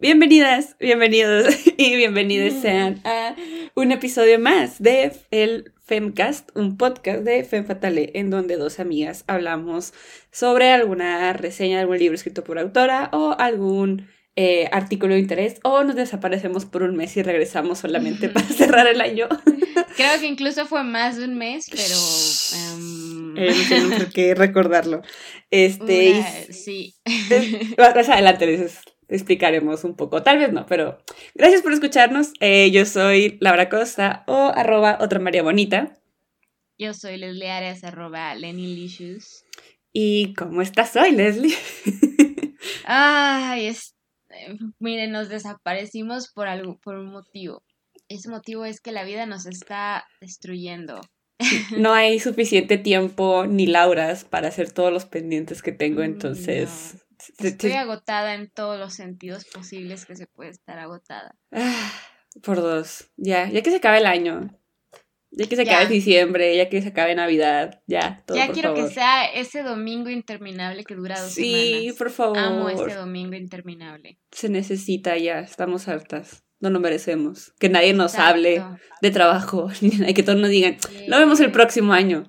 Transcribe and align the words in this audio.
Bienvenidas, 0.00 0.76
bienvenidos 0.80 1.54
y 1.76 1.94
bienvenidos 1.94 2.54
sean 2.62 3.02
a 3.04 3.36
un 3.74 3.92
episodio 3.92 4.38
más 4.40 4.82
de 4.82 5.12
el 5.30 5.74
Femcast, 5.84 6.48
un 6.56 6.78
podcast 6.78 7.20
de 7.20 7.44
Fem 7.44 7.66
Fatale, 7.66 8.10
en 8.14 8.30
donde 8.30 8.56
dos 8.56 8.80
amigas 8.80 9.24
hablamos 9.26 9.92
sobre 10.32 10.70
alguna 10.70 11.34
reseña 11.34 11.76
de 11.76 11.82
algún 11.82 11.98
libro 11.98 12.14
escrito 12.14 12.44
por 12.44 12.58
autora 12.58 13.10
o 13.12 13.36
algún 13.38 14.08
eh, 14.36 14.70
artículo 14.72 15.12
de 15.12 15.20
interés, 15.20 15.60
o 15.64 15.84
nos 15.84 15.96
desaparecemos 15.96 16.64
por 16.64 16.82
un 16.82 16.96
mes 16.96 17.14
y 17.18 17.22
regresamos 17.22 17.80
solamente 17.80 18.28
para 18.30 18.46
cerrar 18.46 18.86
el 18.86 19.02
año. 19.02 19.28
Creo 19.96 20.18
que 20.18 20.26
incluso 20.26 20.64
fue 20.64 20.82
más 20.82 21.18
de 21.18 21.26
un 21.26 21.34
mes, 21.36 21.66
pero... 21.70 22.74
Um... 22.74 23.36
Eh, 23.36 23.54
no 23.82 24.06
qué 24.14 24.34
recordarlo. 24.34 25.02
Este, 25.50 26.12
Una- 26.12 26.52
sí. 26.54 26.94
Más 27.76 28.08
adelante 28.08 28.46
explicaremos 29.10 29.84
un 29.84 29.94
poco, 29.94 30.22
tal 30.22 30.38
vez 30.38 30.52
no, 30.52 30.66
pero 30.66 30.98
gracias 31.34 31.62
por 31.62 31.72
escucharnos. 31.72 32.32
Eh, 32.40 32.70
yo 32.70 32.86
soy 32.86 33.36
Laura 33.40 33.68
Costa 33.68 34.24
o 34.26 34.52
arroba 34.54 34.98
otra 35.00 35.18
María 35.18 35.42
Bonita. 35.42 35.96
Yo 36.78 36.94
soy 36.94 37.18
Leslie 37.18 37.50
Arias, 37.50 37.84
arroba 37.84 38.34
Lenny 38.34 38.74
Licious. 38.74 39.44
¿Y 39.92 40.34
cómo 40.34 40.62
estás 40.62 40.96
hoy, 40.96 41.12
Leslie? 41.12 41.54
Ay, 42.84 43.66
es... 43.66 43.94
miren, 44.78 45.10
nos 45.10 45.28
desaparecimos 45.28 46.32
por 46.32 46.48
algo, 46.48 46.78
por 46.78 46.96
un 46.96 47.10
motivo. 47.10 47.62
Ese 48.08 48.28
motivo 48.28 48.64
es 48.64 48.80
que 48.80 48.92
la 48.92 49.04
vida 49.04 49.26
nos 49.26 49.46
está 49.46 50.06
destruyendo. 50.20 51.00
No 51.76 51.92
hay 51.92 52.20
suficiente 52.20 52.78
tiempo 52.78 53.46
ni 53.46 53.66
lauras 53.66 54.24
para 54.24 54.48
hacer 54.48 54.72
todos 54.72 54.92
los 54.92 55.04
pendientes 55.06 55.62
que 55.62 55.72
tengo, 55.72 56.00
Mm, 56.00 56.04
entonces... 56.04 56.96
Estoy 57.38 57.72
agotada 57.72 58.34
en 58.34 58.50
todos 58.50 58.78
los 58.78 58.94
sentidos 58.94 59.44
posibles 59.44 60.06
que 60.06 60.16
se 60.16 60.26
puede 60.26 60.50
estar 60.50 60.78
agotada. 60.78 61.34
Ah, 61.52 61.92
por 62.42 62.56
dos. 62.60 63.10
Ya, 63.16 63.48
ya 63.50 63.62
que 63.62 63.70
se 63.70 63.76
acabe 63.76 63.98
el 63.98 64.06
año. 64.06 64.56
Ya 65.32 65.46
que 65.46 65.54
se 65.54 65.62
acabe 65.62 65.86
diciembre, 65.86 66.56
ya 66.56 66.68
que 66.68 66.82
se 66.82 66.88
acabe 66.88 67.14
Navidad, 67.14 67.82
ya, 67.86 68.20
todo 68.26 68.36
ya 68.36 68.46
por 68.46 68.54
quiero 68.54 68.70
favor. 68.74 68.88
que 68.88 68.94
sea 68.94 69.26
ese 69.26 69.62
domingo 69.62 70.10
interminable 70.10 70.82
que 70.82 70.96
dura 70.96 71.20
dos 71.20 71.32
Sí, 71.32 71.72
semanas. 71.74 71.96
por 71.98 72.10
favor. 72.10 72.38
Amo 72.38 72.68
ese 72.68 72.94
domingo 72.96 73.36
interminable. 73.36 74.18
Se 74.32 74.48
necesita 74.48 75.16
ya, 75.18 75.38
estamos 75.38 75.86
hartas. 75.86 76.42
No 76.58 76.70
lo 76.70 76.80
merecemos. 76.80 77.52
Que 77.60 77.68
nadie 77.68 77.92
nos 77.94 78.14
Exacto. 78.14 78.28
hable 78.34 78.62
de 79.02 79.10
trabajo, 79.12 79.70
ni 79.80 80.12
que 80.14 80.22
todos 80.24 80.38
nos 80.38 80.50
digan, 80.50 80.76
lo 81.06 81.18
vemos 81.18 81.38
el 81.38 81.52
próximo 81.52 81.92
año. 81.92 82.26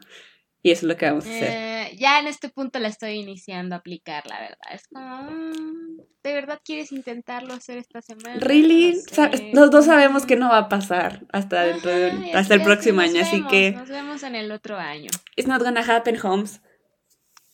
Y 0.61 0.69
eso 0.69 0.85
es 0.85 0.89
lo 0.89 0.95
que 0.95 1.05
vamos 1.07 1.25
a 1.25 1.29
hacer. 1.29 1.49
eh, 1.49 1.70
ya 2.01 2.19
en 2.19 2.27
este 2.27 2.49
punto 2.49 2.79
la 2.79 2.87
estoy 2.87 3.11
iniciando 3.19 3.75
a 3.75 3.77
aplicar, 3.77 4.25
la 4.27 4.39
verdad. 4.39 4.57
Es 4.73 4.87
como, 4.87 5.31
mm, 5.31 5.97
¿de 6.23 6.33
verdad 6.33 6.59
quieres 6.65 6.91
intentarlo 6.91 7.53
hacer 7.53 7.77
esta 7.77 8.01
semana? 8.01 8.39
Really? 8.39 8.93
No 8.95 9.31
sé. 9.31 9.51
Los 9.53 9.69
dos 9.69 9.85
sabemos 9.85 10.25
que 10.25 10.35
no 10.35 10.49
va 10.49 10.57
a 10.57 10.69
pasar 10.69 11.25
hasta 11.31 11.61
dentro 11.63 11.91
de, 11.91 12.11
Ajá, 12.11 12.27
y 12.27 12.31
hasta 12.31 12.53
el 12.55 12.63
próximo 12.63 13.01
año, 13.01 13.21
así 13.21 13.43
que 13.47 13.71
Nos 13.73 13.89
vemos 13.89 14.23
en 14.23 14.35
el 14.35 14.51
otro 14.51 14.77
año. 14.77 15.09
it's 15.35 15.47
not 15.47 15.61
gonna 15.61 15.81
happen, 15.81 16.17
Holmes. 16.21 16.61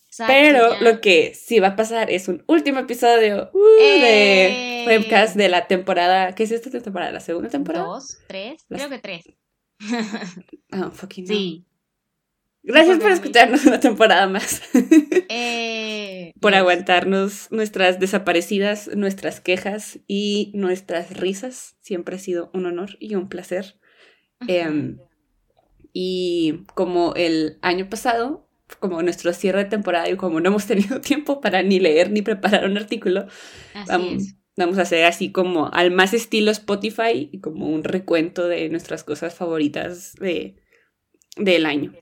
Exacto, 0.06 0.32
Pero 0.32 0.72
ya. 0.72 0.80
lo 0.80 1.00
que 1.02 1.34
sí 1.34 1.60
va 1.60 1.68
a 1.68 1.76
pasar 1.76 2.10
es 2.10 2.28
un 2.28 2.42
último 2.48 2.80
episodio 2.80 3.50
uh, 3.52 3.80
de 3.80 4.82
¡Eh! 4.82 4.84
webcast 4.86 5.36
de 5.36 5.48
la 5.50 5.66
temporada. 5.66 6.34
¿Qué 6.34 6.44
es 6.44 6.50
esta 6.50 6.70
temporada? 6.70 7.12
¿La 7.12 7.20
segunda 7.20 7.50
temporada? 7.50 7.84
¿Dos? 7.84 8.18
¿Tres? 8.26 8.64
Las- 8.68 8.80
Creo 8.80 8.90
que 8.90 8.98
tres. 8.98 9.24
Ah, 10.72 10.90
fucking 10.92 11.24
no. 11.24 11.34
Sí. 11.34 11.67
Gracias 12.68 12.98
por 12.98 13.04
Porque- 13.04 13.14
escucharnos 13.14 13.64
una 13.64 13.80
temporada 13.80 14.28
más. 14.28 14.62
Eh, 15.30 16.32
por 16.40 16.52
yes. 16.52 16.60
aguantarnos 16.60 17.48
nuestras 17.50 17.98
desaparecidas, 18.00 18.90
nuestras 18.94 19.40
quejas 19.40 19.98
y 20.06 20.52
nuestras 20.54 21.16
risas. 21.16 21.76
Siempre 21.80 22.16
ha 22.16 22.18
sido 22.18 22.50
un 22.54 22.66
honor 22.66 22.96
y 23.00 23.14
un 23.14 23.28
placer. 23.28 23.78
Em, 24.46 24.98
y 25.92 26.64
como 26.74 27.14
el 27.14 27.58
año 27.62 27.88
pasado, 27.88 28.48
como 28.80 29.02
nuestro 29.02 29.32
cierre 29.32 29.64
de 29.64 29.70
temporada 29.70 30.08
y 30.08 30.16
como 30.16 30.40
no 30.40 30.48
hemos 30.48 30.66
tenido 30.66 31.00
tiempo 31.00 31.40
para 31.40 31.62
ni 31.62 31.78
leer 31.80 32.10
ni 32.10 32.22
preparar 32.22 32.64
un 32.64 32.76
artículo, 32.76 33.26
vamos, 33.86 34.34
vamos 34.56 34.78
a 34.78 34.82
hacer 34.82 35.04
así 35.04 35.32
como 35.32 35.70
al 35.72 35.90
más 35.90 36.14
estilo 36.14 36.50
Spotify 36.50 37.28
y 37.32 37.40
como 37.40 37.68
un 37.68 37.84
recuento 37.84 38.48
de 38.48 38.68
nuestras 38.68 39.04
cosas 39.04 39.34
favoritas 39.34 40.14
de, 40.20 40.56
del 41.36 41.66
año. 41.66 41.92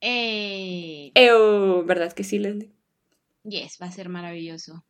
Eh, 0.00 1.12
Eo, 1.14 1.84
¿verdad 1.84 2.12
que 2.12 2.24
sí, 2.24 2.38
Leslie? 2.38 2.70
yes, 3.44 3.78
va 3.82 3.86
a 3.86 3.92
ser 3.92 4.08
maravilloso. 4.08 4.84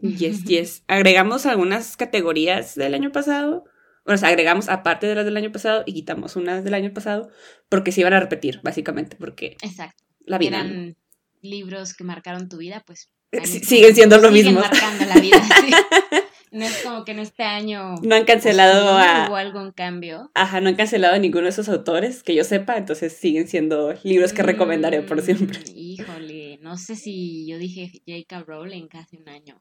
Yes, 0.00 0.44
yes. 0.44 0.82
Agregamos 0.86 1.46
algunas 1.46 1.96
categorías 1.96 2.74
del 2.74 2.94
año 2.94 3.12
pasado. 3.12 3.64
O 4.06 4.16
sea, 4.16 4.28
agregamos 4.28 4.68
aparte 4.68 5.06
de 5.06 5.14
las 5.14 5.24
del 5.24 5.36
año 5.36 5.50
pasado 5.52 5.82
y 5.86 5.94
quitamos 5.94 6.36
unas 6.36 6.62
del 6.64 6.74
año 6.74 6.92
pasado 6.92 7.30
porque 7.70 7.90
se 7.92 8.00
iban 8.02 8.12
a 8.12 8.20
repetir, 8.20 8.60
básicamente, 8.62 9.16
porque 9.16 9.56
Exacto. 9.62 10.02
la 10.26 10.36
vida. 10.38 10.62
¿no? 10.62 10.70
Eran 10.70 10.96
libros 11.40 11.94
que 11.94 12.04
marcaron 12.04 12.48
tu 12.48 12.58
vida, 12.58 12.82
pues. 12.86 13.10
Eh, 13.32 13.46
sí- 13.46 13.60
siguen 13.60 13.94
siendo 13.94 14.18
lo 14.18 14.28
siguen 14.28 14.46
mismo. 14.54 14.60
marcando 14.60 15.04
la 15.06 15.20
vida, 15.20 15.42
sí. 15.60 15.70
No 16.54 16.64
es 16.64 16.82
como 16.84 17.04
que 17.04 17.10
en 17.12 17.18
este 17.18 17.42
año 17.42 17.96
No 18.02 18.14
han 18.14 18.24
cancelado 18.24 18.94
pues, 18.94 19.04
sí, 19.04 19.10
a. 19.10 19.26
hubo 19.28 19.36
algún 19.36 19.72
cambio. 19.72 20.30
Ajá, 20.34 20.60
no 20.60 20.68
han 20.68 20.76
cancelado 20.76 21.14
a 21.14 21.18
ninguno 21.18 21.44
de 21.44 21.50
esos 21.50 21.68
autores 21.68 22.22
que 22.22 22.34
yo 22.34 22.44
sepa, 22.44 22.76
entonces 22.76 23.12
siguen 23.12 23.48
siendo 23.48 23.92
libros 24.04 24.32
que 24.32 24.42
recomendaré 24.44 25.02
por 25.02 25.20
Mm, 25.20 25.24
siempre. 25.24 25.58
Híjole, 25.74 26.58
no 26.62 26.76
sé 26.76 26.94
si 26.96 27.46
yo 27.48 27.58
dije 27.58 27.90
J.K. 28.06 28.44
Rowling 28.46 28.86
hace 28.92 29.16
un 29.18 29.28
año. 29.28 29.60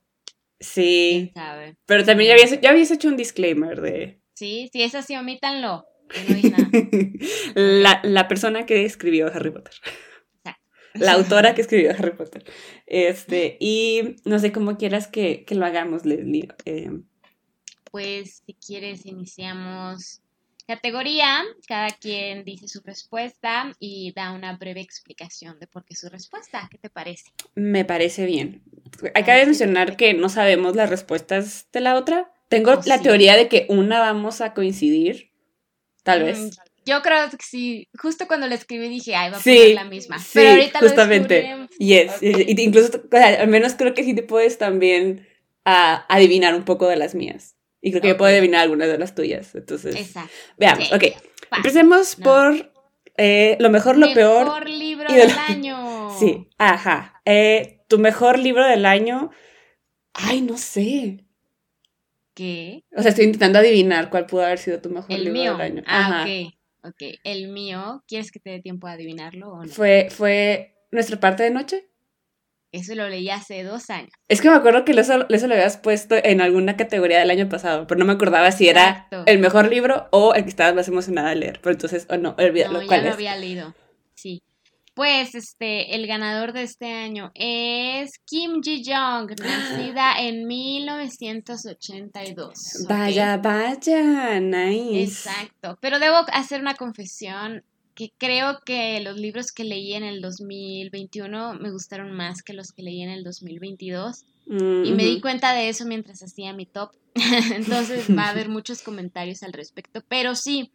Sí, 0.59 1.31
¿Quién 1.33 1.33
sabe? 1.33 1.75
pero 1.85 2.05
también 2.05 2.29
ya 2.29 2.33
habías, 2.35 2.61
ya 2.61 2.69
habías 2.69 2.91
hecho 2.91 3.07
un 3.09 3.17
disclaimer 3.17 3.81
de 3.81 4.21
Sí, 4.35 4.69
si 4.71 4.83
es 4.83 4.95
así, 4.95 5.15
omítanlo. 5.15 5.85
No 6.29 6.49
nada. 6.51 6.69
la, 7.55 7.99
la 8.03 8.27
persona 8.27 8.65
que 8.67 8.85
escribió 8.85 9.27
Harry 9.33 9.49
Potter. 9.51 9.73
La 10.93 11.13
autora 11.13 11.53
que 11.55 11.61
escribió 11.61 11.91
Harry 11.91 12.11
Potter. 12.15 12.43
Este, 12.87 13.57
y 13.59 14.17
no 14.25 14.39
sé 14.39 14.51
cómo 14.51 14.77
quieras 14.77 15.07
que, 15.07 15.43
que 15.45 15.55
lo 15.55 15.65
hagamos, 15.65 16.05
Leslie. 16.05 16.49
Eh, 16.65 16.91
Pues 17.91 18.41
si 18.45 18.55
quieres 18.55 19.05
iniciamos 19.05 20.21
categoría, 20.67 21.43
cada 21.67 21.91
quien 21.91 22.43
dice 22.43 22.67
su 22.67 22.81
respuesta 22.81 23.71
y 23.79 24.11
da 24.13 24.31
una 24.33 24.57
breve 24.57 24.81
explicación 24.81 25.59
de 25.59 25.67
por 25.67 25.85
qué 25.85 25.95
su 25.95 26.09
respuesta. 26.09 26.67
¿Qué 26.71 26.77
te 26.77 26.89
parece? 26.89 27.31
me 27.55 27.85
parece 27.85 28.25
bien. 28.25 28.63
Hay 29.15 29.23
que 29.23 29.45
mencionar 29.45 29.95
que 29.97 30.13
no 30.13 30.29
sabemos 30.29 30.75
las 30.75 30.89
respuestas 30.89 31.67
de 31.71 31.81
la 31.81 31.95
otra. 31.95 32.31
Tengo 32.49 32.71
Oh, 32.71 32.81
la 32.85 32.97
sí. 32.97 33.03
teoría 33.03 33.35
de 33.35 33.47
que 33.47 33.65
una 33.69 33.99
vamos 33.99 34.41
a 34.41 34.53
coincidir. 34.53 35.31
Tal 36.03 36.23
Mm, 36.23 36.25
vez. 36.25 36.61
Yo 36.85 37.01
creo 37.01 37.29
que 37.29 37.37
sí, 37.39 37.87
justo 37.97 38.27
cuando 38.27 38.47
lo 38.47 38.55
escribí 38.55 38.89
dije, 38.89 39.15
ay, 39.15 39.31
va 39.31 39.37
a 39.37 39.41
Sí, 39.41 39.55
poner 39.57 39.75
la 39.75 39.83
misma. 39.85 40.19
sí, 40.19 40.31
Pero 40.33 40.49
ahorita 40.51 40.81
lo 40.81 40.87
justamente. 40.87 41.33
descubriremos. 41.35 41.69
Yes. 41.79 42.11
Ok. 42.17 42.21
y- 42.23 42.61
y 42.61 42.63
incluso, 42.65 42.97
o 42.97 43.07
sea, 43.17 43.41
al 43.41 43.47
menos 43.47 43.75
creo 43.75 43.93
que 43.93 44.03
sí 44.03 44.13
te 44.15 44.23
puedes 44.23 44.57
también 44.57 45.27
ah, 45.65 46.05
adivinar 46.09 46.55
un 46.55 46.65
poco 46.65 46.87
de 46.87 46.97
las 46.97 47.15
mías. 47.15 47.55
Y 47.81 47.91
creo 47.91 48.01
que 48.01 48.07
yo 48.09 48.17
puedo 48.17 48.31
adivinar 48.31 48.61
algunas 48.63 48.87
de 48.89 48.97
las 48.97 49.15
tuyas. 49.15 49.55
Entonces, 49.55 49.95
Exacto. 49.95 50.31
veamos. 50.57 50.87
Sí, 50.89 50.93
Ok. 50.93 51.03
Empecemos 51.57 52.17
No. 52.19 52.23
por 52.23 52.73
eh, 53.17 53.55
lo 53.59 53.69
mejor, 53.69 53.97
lo 53.97 54.11
peor. 54.13 54.45
Mejor 54.45 54.69
libro 54.69 55.07
y 55.09 55.13
de 55.13 55.19
del 55.19 55.29
lo- 55.29 55.35
año. 55.47 56.09
Sí, 56.19 56.47
ajá. 56.57 57.21
Eh, 57.25 57.79
tu 57.87 57.97
mejor 57.99 58.39
libro 58.39 58.65
del 58.67 58.85
año. 58.85 59.29
Ay, 60.13 60.41
no 60.41 60.57
sé. 60.57 61.23
¿Qué? 62.33 62.83
O 62.95 63.01
sea, 63.01 63.09
estoy 63.09 63.25
intentando 63.25 63.59
adivinar 63.59 64.09
cuál 64.09 64.25
pudo 64.25 64.43
haber 64.45 64.57
sido 64.57 64.81
tu 64.81 64.89
mejor 64.89 65.11
El 65.11 65.25
libro 65.25 65.33
mío. 65.39 65.51
del 65.53 65.61
año. 65.61 65.83
Ah, 65.85 65.99
Ajá. 65.99 66.23
ok. 66.23 66.53
Ok. 66.83 67.19
El 67.23 67.47
mío, 67.47 68.03
¿quieres 68.07 68.31
que 68.31 68.39
te 68.39 68.49
dé 68.51 68.59
tiempo 68.61 68.87
a 68.87 68.91
adivinarlo 68.91 69.49
o 69.51 69.63
no? 69.63 69.71
Fue, 69.71 70.07
fue 70.11 70.75
nuestra 70.91 71.19
parte 71.19 71.43
de 71.43 71.51
noche. 71.51 71.87
Eso 72.73 72.95
lo 72.95 73.07
leí 73.07 73.29
hace 73.29 73.63
dos 73.63 73.91
años. 73.91 74.11
Es 74.27 74.41
que 74.41 74.49
me 74.49 74.55
acuerdo 74.55 74.83
que 74.83 74.93
eso, 74.93 75.27
eso 75.29 75.47
lo 75.47 75.53
habías 75.53 75.77
puesto 75.77 76.15
en 76.15 76.41
alguna 76.41 76.75
categoría 76.75 77.19
del 77.19 77.29
año 77.29 77.47
pasado, 77.47 77.85
pero 77.85 77.99
no 77.99 78.05
me 78.05 78.13
acordaba 78.13 78.51
si 78.51 78.67
era 78.67 78.89
Exacto. 78.89 79.23
el 79.27 79.37
mejor 79.37 79.69
libro 79.69 80.07
o 80.11 80.33
el 80.33 80.43
que 80.43 80.49
estabas 80.49 80.73
más 80.73 80.87
emocionada 80.87 81.29
de 81.29 81.35
leer. 81.35 81.59
Pero 81.61 81.73
entonces, 81.73 82.07
o 82.09 82.17
no, 82.17 82.35
olvídalo. 82.39 82.73
No, 82.73 82.81
ya 82.81 82.87
¿Cuál 82.87 83.03
lo 83.03 83.07
es? 83.09 83.13
había 83.13 83.35
leído. 83.37 83.75
Pues 84.95 85.33
este, 85.33 85.95
el 85.95 86.05
ganador 86.05 86.53
de 86.53 86.61
este 86.63 86.91
año 86.91 87.31
es 87.33 88.11
Kim 88.25 88.61
Ji-young, 88.61 89.31
nacida 89.41 90.19
en 90.19 90.45
1982. 90.47 92.83
¿ok? 92.83 92.89
Vaya, 92.89 93.37
vaya, 93.37 94.39
nice. 94.39 95.03
Exacto. 95.03 95.77
Pero 95.81 95.99
debo 95.99 96.17
hacer 96.31 96.61
una 96.61 96.75
confesión 96.75 97.63
que 97.95 98.11
creo 98.17 98.59
que 98.65 98.99
los 99.01 99.17
libros 99.17 99.51
que 99.51 99.63
leí 99.63 99.93
en 99.93 100.03
el 100.03 100.21
2021 100.21 101.55
me 101.55 101.71
gustaron 101.71 102.11
más 102.11 102.41
que 102.41 102.53
los 102.53 102.71
que 102.71 102.83
leí 102.83 103.01
en 103.01 103.09
el 103.09 103.23
2022. 103.23 104.23
Mm, 104.47 104.85
Y 104.85 104.91
me 104.93 105.05
di 105.05 105.13
ujú. 105.13 105.21
cuenta 105.21 105.53
de 105.53 105.69
eso 105.69 105.85
mientras 105.85 106.21
hacía 106.23 106.53
mi 106.53 106.65
top. 106.65 106.91
Entonces 107.55 108.09
va 108.15 108.25
a 108.25 108.29
haber 108.29 108.49
muchos 108.49 108.81
comentarios 108.81 109.43
al 109.43 109.53
respecto. 109.53 110.03
Pero 110.07 110.35
sí, 110.35 110.71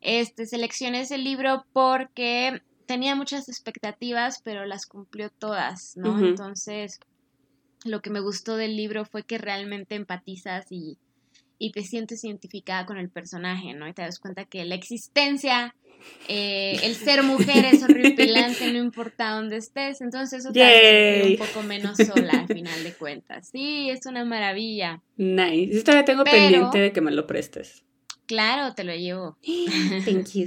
este, 0.00 0.46
seleccioné 0.46 1.00
ese 1.00 1.18
libro 1.18 1.64
porque 1.72 2.62
tenía 2.86 3.14
muchas 3.14 3.48
expectativas, 3.48 4.40
pero 4.42 4.64
las 4.64 4.86
cumplió 4.86 5.30
todas, 5.30 5.92
¿no? 5.96 6.18
Entonces, 6.18 6.98
lo 7.84 8.00
que 8.00 8.10
me 8.10 8.20
gustó 8.20 8.56
del 8.56 8.76
libro 8.76 9.04
fue 9.04 9.24
que 9.24 9.38
realmente 9.38 9.94
empatizas 9.94 10.66
y, 10.70 10.98
y 11.58 11.72
te 11.72 11.82
sientes 11.82 12.24
identificada 12.24 12.86
con 12.86 12.98
el 12.98 13.10
personaje, 13.10 13.74
¿no? 13.74 13.88
Y 13.88 13.92
te 13.92 14.02
das 14.02 14.18
cuenta 14.18 14.44
que 14.44 14.64
la 14.64 14.74
existencia, 14.74 15.74
eh, 16.28 16.78
el 16.82 16.94
ser 16.94 17.22
mujer 17.22 17.64
es 17.64 17.82
horripilante, 17.82 18.72
no 18.72 18.78
importa 18.78 19.30
dónde 19.30 19.56
estés. 19.56 20.00
Entonces 20.00 20.40
eso 20.40 20.52
te 20.52 20.62
hace 20.62 21.38
un 21.40 21.46
poco 21.46 21.62
menos 21.62 21.98
sola 21.98 22.40
al 22.40 22.48
final 22.48 22.82
de 22.82 22.92
cuentas. 22.94 23.48
Sí, 23.50 23.90
es 23.90 24.06
una 24.06 24.24
maravilla. 24.24 25.02
Nice. 25.16 25.74
Yo 25.74 25.84
todavía 25.84 26.04
tengo 26.04 26.24
pendiente 26.24 26.78
de 26.78 26.92
que 26.92 27.00
me 27.00 27.10
lo 27.10 27.26
prestes. 27.26 27.84
Claro, 28.26 28.74
te 28.74 28.84
lo 28.84 28.94
llevo. 28.94 29.38
Thank 30.04 30.32
you. 30.34 30.46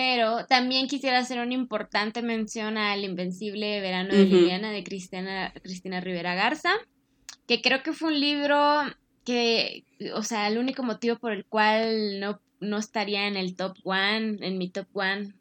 Pero 0.00 0.46
también 0.46 0.86
quisiera 0.86 1.18
hacer 1.18 1.40
una 1.40 1.52
importante 1.52 2.22
mención 2.22 2.78
al 2.78 3.04
Invencible 3.04 3.82
Verano 3.82 4.14
de 4.14 4.24
Liliana 4.24 4.70
de 4.70 4.82
Cristina, 4.82 5.52
Cristina 5.62 6.00
Rivera 6.00 6.34
Garza, 6.34 6.70
que 7.46 7.60
creo 7.60 7.82
que 7.82 7.92
fue 7.92 8.08
un 8.08 8.18
libro 8.18 8.56
que, 9.26 9.84
o 10.14 10.22
sea, 10.22 10.48
el 10.48 10.56
único 10.56 10.82
motivo 10.82 11.16
por 11.16 11.32
el 11.32 11.44
cual 11.44 12.18
no, 12.18 12.40
no 12.60 12.78
estaría 12.78 13.28
en 13.28 13.36
el 13.36 13.56
top 13.56 13.76
one, 13.84 14.38
en 14.40 14.56
mi 14.56 14.70
top 14.70 14.86
one, 14.94 15.34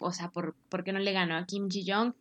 o 0.00 0.12
sea, 0.12 0.30
por, 0.30 0.56
porque 0.70 0.94
no 0.94 0.98
le 0.98 1.12
ganó 1.12 1.36
a 1.36 1.44
Kim 1.44 1.68
Ji-young. 1.68 2.14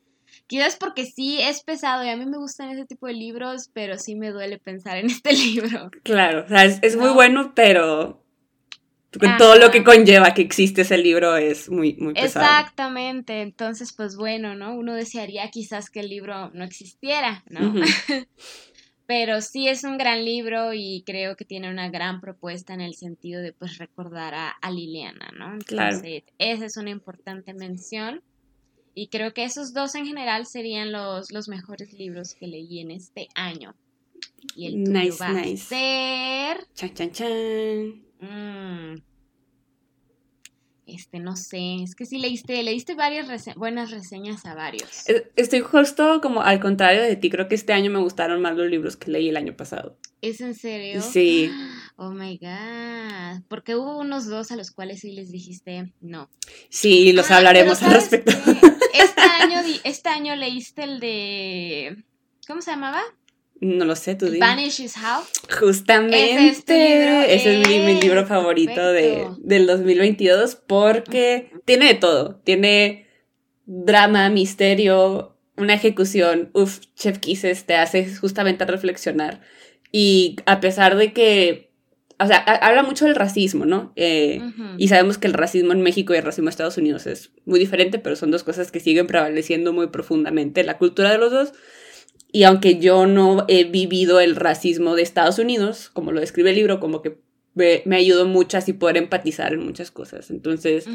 Quizás 0.47 0.75
porque 0.75 1.05
sí 1.05 1.39
es 1.39 1.63
pesado 1.63 2.03
y 2.03 2.09
a 2.09 2.17
mí 2.17 2.25
me 2.25 2.37
gustan 2.37 2.71
ese 2.71 2.85
tipo 2.85 3.07
de 3.07 3.13
libros, 3.13 3.69
pero 3.71 3.97
sí 3.97 4.15
me 4.15 4.31
duele 4.31 4.59
pensar 4.59 4.97
en 4.97 5.05
este 5.11 5.31
libro. 5.31 5.91
Claro, 6.03 6.43
o 6.43 6.47
sea, 6.49 6.65
es, 6.65 6.97
muy 6.97 7.11
bueno, 7.11 7.53
pero 7.55 8.21
todo 9.11 9.57
lo 9.57 9.71
que 9.71 9.83
conlleva 9.83 10.33
que 10.33 10.41
existe 10.41 10.81
ese 10.81 10.97
libro 10.97 11.37
es 11.37 11.69
muy, 11.69 11.95
muy 11.95 12.13
pesado. 12.13 12.45
Exactamente, 12.45 13.41
entonces 13.41 13.93
pues 13.93 14.15
bueno, 14.15 14.55
¿no? 14.55 14.75
Uno 14.75 14.93
desearía 14.93 15.49
quizás 15.49 15.89
que 15.89 16.01
el 16.01 16.09
libro 16.09 16.49
no 16.51 16.63
existiera, 16.63 17.43
¿no? 17.49 17.73
Pero 19.07 19.39
sí 19.39 19.69
es 19.69 19.85
un 19.85 19.97
gran 19.97 20.25
libro 20.25 20.73
y 20.73 21.03
creo 21.05 21.37
que 21.37 21.45
tiene 21.45 21.69
una 21.69 21.89
gran 21.89 22.19
propuesta 22.19 22.73
en 22.73 22.81
el 22.81 22.93
sentido 22.95 23.41
de 23.41 23.53
pues 23.53 23.77
recordar 23.77 24.33
a, 24.35 24.71
Liliana, 24.71 25.31
¿no? 25.37 25.53
Entonces, 25.53 26.23
esa 26.37 26.65
es 26.65 26.75
una 26.75 26.89
importante 26.89 27.53
mención. 27.53 28.21
Y 28.93 29.07
creo 29.07 29.33
que 29.33 29.45
esos 29.45 29.73
dos 29.73 29.95
en 29.95 30.07
general 30.07 30.45
serían 30.45 30.91
los, 30.91 31.31
los 31.31 31.47
mejores 31.47 31.93
libros 31.93 32.33
que 32.33 32.47
leí 32.47 32.81
en 32.81 32.91
este 32.91 33.29
año. 33.33 33.75
Y 34.55 34.65
el 34.65 34.83
tuyo 34.83 34.99
nice, 34.99 35.23
va 35.23 35.39
a 35.39 35.57
ser... 35.57 36.67
Chan, 36.73 36.93
chan, 36.93 37.11
chan. 37.11 38.06
Mm. 38.19 38.95
Este, 40.87 41.19
no 41.19 41.35
sé, 41.35 41.83
es 41.83 41.95
que 41.95 42.05
sí 42.05 42.17
leíste, 42.17 42.63
leíste 42.63 42.95
varias 42.95 43.27
buenas 43.57 43.91
reseñas 43.91 44.45
a 44.45 44.55
varios. 44.55 45.03
Estoy 45.35 45.59
justo 45.59 46.21
como 46.21 46.41
al 46.41 46.61
contrario 46.61 47.01
de 47.01 47.17
ti, 47.17 47.29
creo 47.29 47.49
que 47.49 47.55
este 47.55 47.73
año 47.73 47.91
me 47.91 47.99
gustaron 47.99 48.41
más 48.41 48.55
los 48.55 48.69
libros 48.69 48.95
que 48.95 49.11
leí 49.11 49.27
el 49.27 49.35
año 49.35 49.53
pasado. 49.53 49.97
¿Es 50.21 50.39
en 50.39 50.55
serio? 50.55 51.01
Sí. 51.01 51.51
Oh 51.99 52.11
my 52.11 52.37
god, 52.37 53.41
porque 53.47 53.75
hubo 53.75 53.97
unos 53.97 54.27
dos 54.27 54.51
a 54.51 54.55
los 54.55 54.69
cuales 54.69 54.99
sí 54.99 55.13
les 55.13 55.31
dijiste 55.31 55.91
no. 55.99 56.29
Sí, 56.69 57.11
los 57.11 57.31
ah, 57.31 57.37
hablaremos 57.37 57.81
al 57.81 57.93
respecto. 57.93 58.31
Este 58.93 59.21
año, 59.41 59.61
este 59.83 60.07
año 60.07 60.35
leíste 60.35 60.83
el 60.83 60.99
de... 60.99 62.03
¿Cómo 62.45 62.61
se 62.61 62.69
llamaba? 62.69 63.01
No 63.59 63.85
lo 63.85 63.95
sé, 63.95 64.15
tú 64.15 64.25
dices. 64.25 64.39
Vanish 64.39 64.79
is 64.81 64.95
How. 64.97 65.23
Justamente. 65.59 66.49
Ese 66.49 67.61
es, 67.61 67.67
mi, 67.67 67.99
libro 67.99 68.25
favorito 68.25 68.91
de, 68.91 69.27
del 69.39 69.65
2022 69.65 70.55
porque 70.55 71.51
tiene 71.65 71.87
de 71.87 71.93
todo. 71.95 72.39
Tiene 72.43 73.07
drama, 73.65 74.29
misterio, 74.29 75.37
una 75.55 75.73
ejecución. 75.73 76.49
Uf, 76.53 76.79
Chef 76.95 77.17
Kisses 77.17 77.65
te 77.65 77.75
hace 77.75 78.13
justamente 78.15 78.65
reflexionar. 78.65 79.41
Y 79.91 80.37
a 80.45 80.59
pesar 80.59 80.95
de 80.95 81.13
que. 81.13 81.67
O 82.19 82.25
sea, 82.25 82.37
habla 82.37 82.81
mucho 82.81 83.05
del 83.05 83.13
racismo, 83.13 83.67
¿no? 83.67 83.93
Eh, 83.95 84.41
y 84.79 84.87
sabemos 84.87 85.19
que 85.19 85.27
el 85.27 85.33
racismo 85.33 85.71
en 85.71 85.83
México 85.83 86.15
y 86.15 86.17
el 86.17 86.23
racismo 86.23 86.45
en 86.45 86.49
Estados 86.49 86.77
Unidos 86.77 87.05
es 87.05 87.29
muy 87.45 87.59
diferente, 87.59 87.99
pero 87.99 88.15
son 88.15 88.31
dos 88.31 88.43
cosas 88.43 88.71
que 88.71 88.79
siguen 88.79 89.05
prevaleciendo 89.05 89.71
muy 89.71 89.87
profundamente 89.87 90.63
la 90.63 90.79
cultura 90.79 91.11
de 91.11 91.19
los 91.19 91.31
dos. 91.31 91.53
Y 92.31 92.43
aunque 92.43 92.79
yo 92.79 93.07
no 93.07 93.45
he 93.47 93.63
vivido 93.63 94.19
el 94.19 94.35
racismo 94.35 94.95
de 94.95 95.01
Estados 95.01 95.39
Unidos, 95.39 95.89
como 95.93 96.11
lo 96.11 96.19
describe 96.19 96.49
el 96.49 96.57
libro, 96.57 96.79
como 96.79 97.01
que 97.01 97.17
me, 97.53 97.95
ayudó 97.95 98.25
mucho 98.25 98.57
así 98.57 98.73
poder 98.73 98.97
empatizar 98.97 99.53
en 99.53 99.65
muchas 99.65 99.91
cosas. 99.91 100.29
Entonces, 100.29 100.87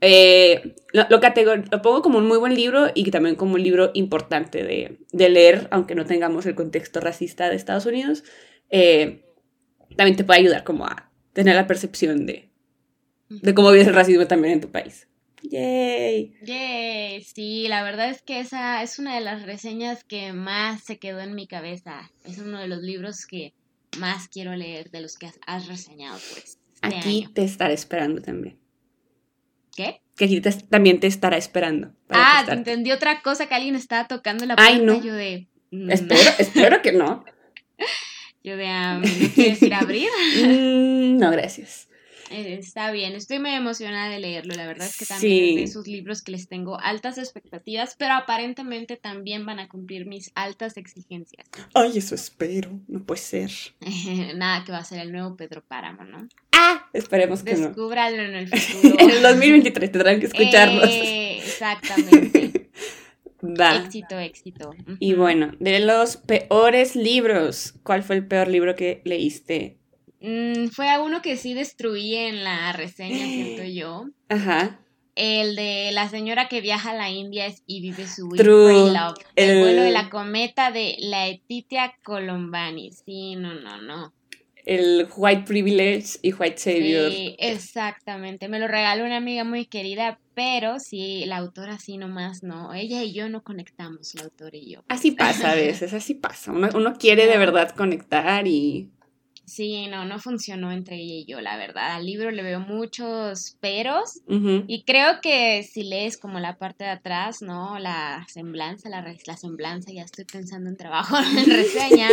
eh, 0.00 0.76
lo, 0.92 1.06
lo, 1.08 1.82
pongo 1.82 2.02
como 2.02 2.18
un 2.18 2.26
muy 2.26 2.38
buen 2.38 2.54
libro 2.54 2.88
y 2.94 3.10
también 3.10 3.36
como 3.36 3.54
un 3.54 3.62
libro 3.62 3.90
importante 3.94 4.62
de, 4.62 4.98
de 5.12 5.28
leer, 5.28 5.68
aunque 5.70 5.94
no 5.94 6.04
tengamos 6.04 6.46
el 6.46 6.54
contexto 6.54 7.00
racista 7.00 7.48
de 7.48 7.56
Estados 7.56 7.86
Unidos. 7.86 8.24
Eh, 8.70 9.24
también 9.96 10.16
te 10.16 10.24
puede 10.24 10.40
ayudar 10.40 10.64
como 10.64 10.86
a 10.86 11.10
tener 11.32 11.56
la 11.56 11.66
percepción 11.66 12.26
de, 12.26 12.50
de 13.28 13.54
cómo 13.54 13.70
vives 13.70 13.88
el 13.88 13.94
racismo 13.94 14.26
también 14.26 14.54
en 14.54 14.60
tu 14.60 14.70
país. 14.70 15.08
Yay. 15.42 16.34
Yay, 16.42 17.22
sí, 17.22 17.68
la 17.68 17.82
verdad 17.82 18.10
es 18.10 18.22
que 18.22 18.40
esa 18.40 18.82
es 18.82 18.98
una 18.98 19.14
de 19.14 19.20
las 19.20 19.42
reseñas 19.42 20.04
que 20.04 20.32
más 20.32 20.82
se 20.82 20.98
quedó 20.98 21.20
en 21.20 21.34
mi 21.34 21.46
cabeza. 21.46 22.10
Es 22.24 22.38
uno 22.38 22.58
de 22.58 22.68
los 22.68 22.82
libros 22.82 23.26
que 23.26 23.54
más 23.98 24.28
quiero 24.28 24.54
leer 24.54 24.90
de 24.90 25.00
los 25.00 25.16
que 25.16 25.30
has, 25.46 25.66
reseñado, 25.66 26.18
pues. 26.32 26.58
Este 26.82 26.96
aquí 26.96 27.28
te 27.32 27.44
estaré 27.44 27.74
esperando 27.74 28.22
también. 28.22 28.58
¿Qué? 29.74 30.00
Que 30.16 30.24
aquí 30.26 30.40
también 30.68 31.00
te 31.00 31.06
estará 31.06 31.36
esperando. 31.36 31.92
ah, 32.10 32.42
te 32.46 32.52
entendí 32.52 32.92
otra 32.92 33.22
cosa 33.22 33.46
que 33.46 33.54
alguien 33.54 33.74
estaba 33.74 34.06
tocando 34.06 34.44
la 34.46 34.56
puerta. 34.56 34.72
Ay, 34.72 34.80
no. 34.80 35.00
Yo 35.02 35.14
de. 35.14 35.48
Mm". 35.70 35.90
Espero, 35.90 36.30
espero 36.38 36.82
que 36.82 36.92
no. 36.92 37.24
Yo 38.44 38.56
de. 38.56 38.66
Um, 38.66 39.02
¿No 39.02 39.34
quieres 39.34 39.62
ir 39.62 39.74
a 39.74 39.78
abrir? 39.80 40.08
Mm, 40.42 41.18
no, 41.18 41.30
gracias. 41.30 41.87
Está 42.30 42.90
bien, 42.90 43.14
estoy 43.14 43.38
muy 43.38 43.50
emocionada 43.50 44.10
de 44.10 44.18
leerlo, 44.18 44.54
la 44.54 44.66
verdad 44.66 44.86
es 44.86 44.96
que 44.96 45.06
también 45.06 45.50
es 45.50 45.56
de 45.56 45.62
esos 45.64 45.86
libros 45.86 46.22
que 46.22 46.32
les 46.32 46.48
tengo 46.48 46.78
altas 46.78 47.18
expectativas, 47.18 47.94
pero 47.98 48.14
aparentemente 48.14 48.96
también 48.96 49.46
van 49.46 49.58
a 49.58 49.68
cumplir 49.68 50.06
mis 50.06 50.30
altas 50.34 50.76
exigencias. 50.76 51.46
Ay, 51.74 51.98
eso 51.98 52.14
espero, 52.14 52.80
no 52.88 53.04
puede 53.04 53.20
ser. 53.20 53.50
Nada 54.36 54.64
que 54.64 54.72
va 54.72 54.78
a 54.78 54.84
ser 54.84 55.00
el 55.00 55.12
nuevo 55.12 55.36
Pedro 55.36 55.62
Páramo, 55.66 56.04
¿no? 56.04 56.28
Ah, 56.52 56.88
esperemos 56.92 57.42
que 57.42 57.54
no. 57.54 57.68
Descúbralo 57.68 58.22
en 58.22 58.34
el 58.34 58.48
futuro. 58.58 58.96
en 58.98 59.10
el 59.10 59.22
2023 59.22 59.92
tendrán 59.92 60.20
que 60.20 60.26
escucharlos. 60.26 60.88
Eh, 60.90 61.38
exactamente. 61.38 62.68
Éxito, 63.40 64.18
éxito. 64.18 64.70
Y 64.98 65.14
bueno, 65.14 65.52
de 65.60 65.78
los 65.78 66.16
peores 66.16 66.96
libros, 66.96 67.74
¿cuál 67.84 68.02
fue 68.02 68.16
el 68.16 68.26
peor 68.26 68.48
libro 68.48 68.74
que 68.74 69.00
leíste 69.04 69.77
Mm, 70.20 70.68
fue 70.68 70.90
a 70.90 71.00
uno 71.00 71.22
que 71.22 71.36
sí 71.36 71.54
destruí 71.54 72.14
en 72.16 72.42
la 72.44 72.72
reseña, 72.72 73.24
siento 73.26 73.64
yo. 73.72 74.06
Ajá. 74.28 74.80
El 75.14 75.56
de 75.56 75.90
la 75.92 76.08
señora 76.08 76.48
que 76.48 76.60
viaja 76.60 76.92
a 76.92 76.94
la 76.94 77.10
India 77.10 77.52
y 77.66 77.80
vive 77.80 78.06
su 78.06 78.28
True. 78.28 78.92
Love. 78.92 79.16
El, 79.34 79.58
vuelo 79.60 79.82
de 79.82 79.90
la 79.90 80.10
cometa 80.10 80.70
de 80.70 80.96
la 81.00 81.26
Etitia 81.26 81.94
Colombani. 82.04 82.92
Sí, 82.92 83.34
no, 83.34 83.54
no, 83.54 83.82
no. 83.82 84.14
El 84.64 85.08
White 85.16 85.44
Privilege 85.46 86.18
y 86.22 86.32
White 86.32 86.58
Savior. 86.58 87.10
Sí, 87.10 87.34
exactamente. 87.38 88.48
Me 88.48 88.60
lo 88.60 88.68
regaló 88.68 89.04
una 89.06 89.16
amiga 89.16 89.42
muy 89.42 89.64
querida, 89.64 90.20
pero 90.34 90.78
sí, 90.78 91.24
la 91.26 91.38
autora 91.38 91.78
sí 91.78 91.96
nomás 91.96 92.44
no. 92.44 92.72
Ella 92.74 93.02
y 93.02 93.12
yo 93.12 93.28
no 93.28 93.42
conectamos, 93.42 94.14
la 94.14 94.24
autora 94.24 94.56
y 94.56 94.74
yo. 94.74 94.84
Así 94.88 95.12
pasa 95.12 95.52
a 95.52 95.54
veces, 95.56 95.94
así 95.94 96.14
pasa. 96.14 96.52
Uno, 96.52 96.68
uno 96.74 96.94
quiere 96.96 97.26
de 97.26 97.38
verdad 97.38 97.70
conectar 97.70 98.46
y 98.46 98.90
Sí, 99.48 99.86
no, 99.88 100.04
no 100.04 100.18
funcionó 100.18 100.70
entre 100.72 100.96
ella 100.96 101.14
y 101.14 101.24
yo, 101.24 101.40
la 101.40 101.56
verdad. 101.56 101.96
Al 101.96 102.04
libro 102.04 102.30
le 102.30 102.42
veo 102.42 102.60
muchos 102.60 103.56
peros 103.60 104.20
y 104.28 104.82
creo 104.84 105.22
que 105.22 105.62
si 105.62 105.84
lees 105.84 106.18
como 106.18 106.38
la 106.38 106.58
parte 106.58 106.84
de 106.84 106.90
atrás, 106.90 107.40
¿no? 107.40 107.78
La 107.78 108.26
semblanza, 108.28 108.90
la, 108.90 109.02
la 109.26 109.36
semblanza, 109.38 109.90
ya 109.90 110.02
estoy 110.02 110.26
pensando 110.26 110.68
en 110.68 110.76
trabajo 110.76 111.16
en 111.38 111.46
reseña. 111.46 112.10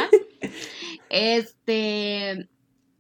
este, 1.10 2.48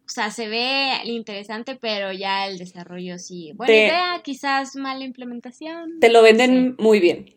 o 0.05 0.09
sea, 0.09 0.29
se 0.31 0.49
ve 0.49 0.99
interesante, 1.05 1.77
pero 1.79 2.11
ya 2.11 2.45
el 2.45 2.57
desarrollo 2.57 3.17
sí. 3.17 3.53
Buena 3.55 3.73
idea, 3.73 4.21
quizás 4.21 4.75
mala 4.75 5.05
implementación. 5.05 6.01
Te 6.01 6.09
lo 6.09 6.21
venden 6.21 6.75
muy 6.77 6.99
bien. 6.99 7.33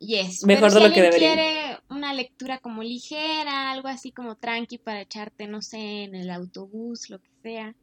Yes. 0.00 0.44
Mejor 0.46 0.72
de 0.72 0.80
lo 0.80 0.92
que 0.92 1.02
debería. 1.02 1.34
quiere 1.34 1.78
una 1.90 2.14
lectura 2.14 2.58
como 2.58 2.82
ligera, 2.82 3.70
algo 3.70 3.88
así 3.88 4.12
como 4.12 4.34
tranqui 4.34 4.78
para 4.78 5.02
echarte, 5.02 5.46
no 5.46 5.60
sé, 5.60 6.04
en 6.04 6.14
el 6.14 6.30
autobús, 6.30 7.10
lo 7.10 7.18
que 7.18 7.28
sea, 7.42 7.74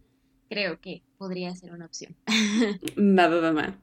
creo 0.50 0.82
que 0.82 1.04
podría 1.20 1.56
ser 1.56 1.74
una 1.74 1.86
opción. 1.86 2.16
Va, 2.98 3.28
va, 3.28 3.52
va, 3.52 3.76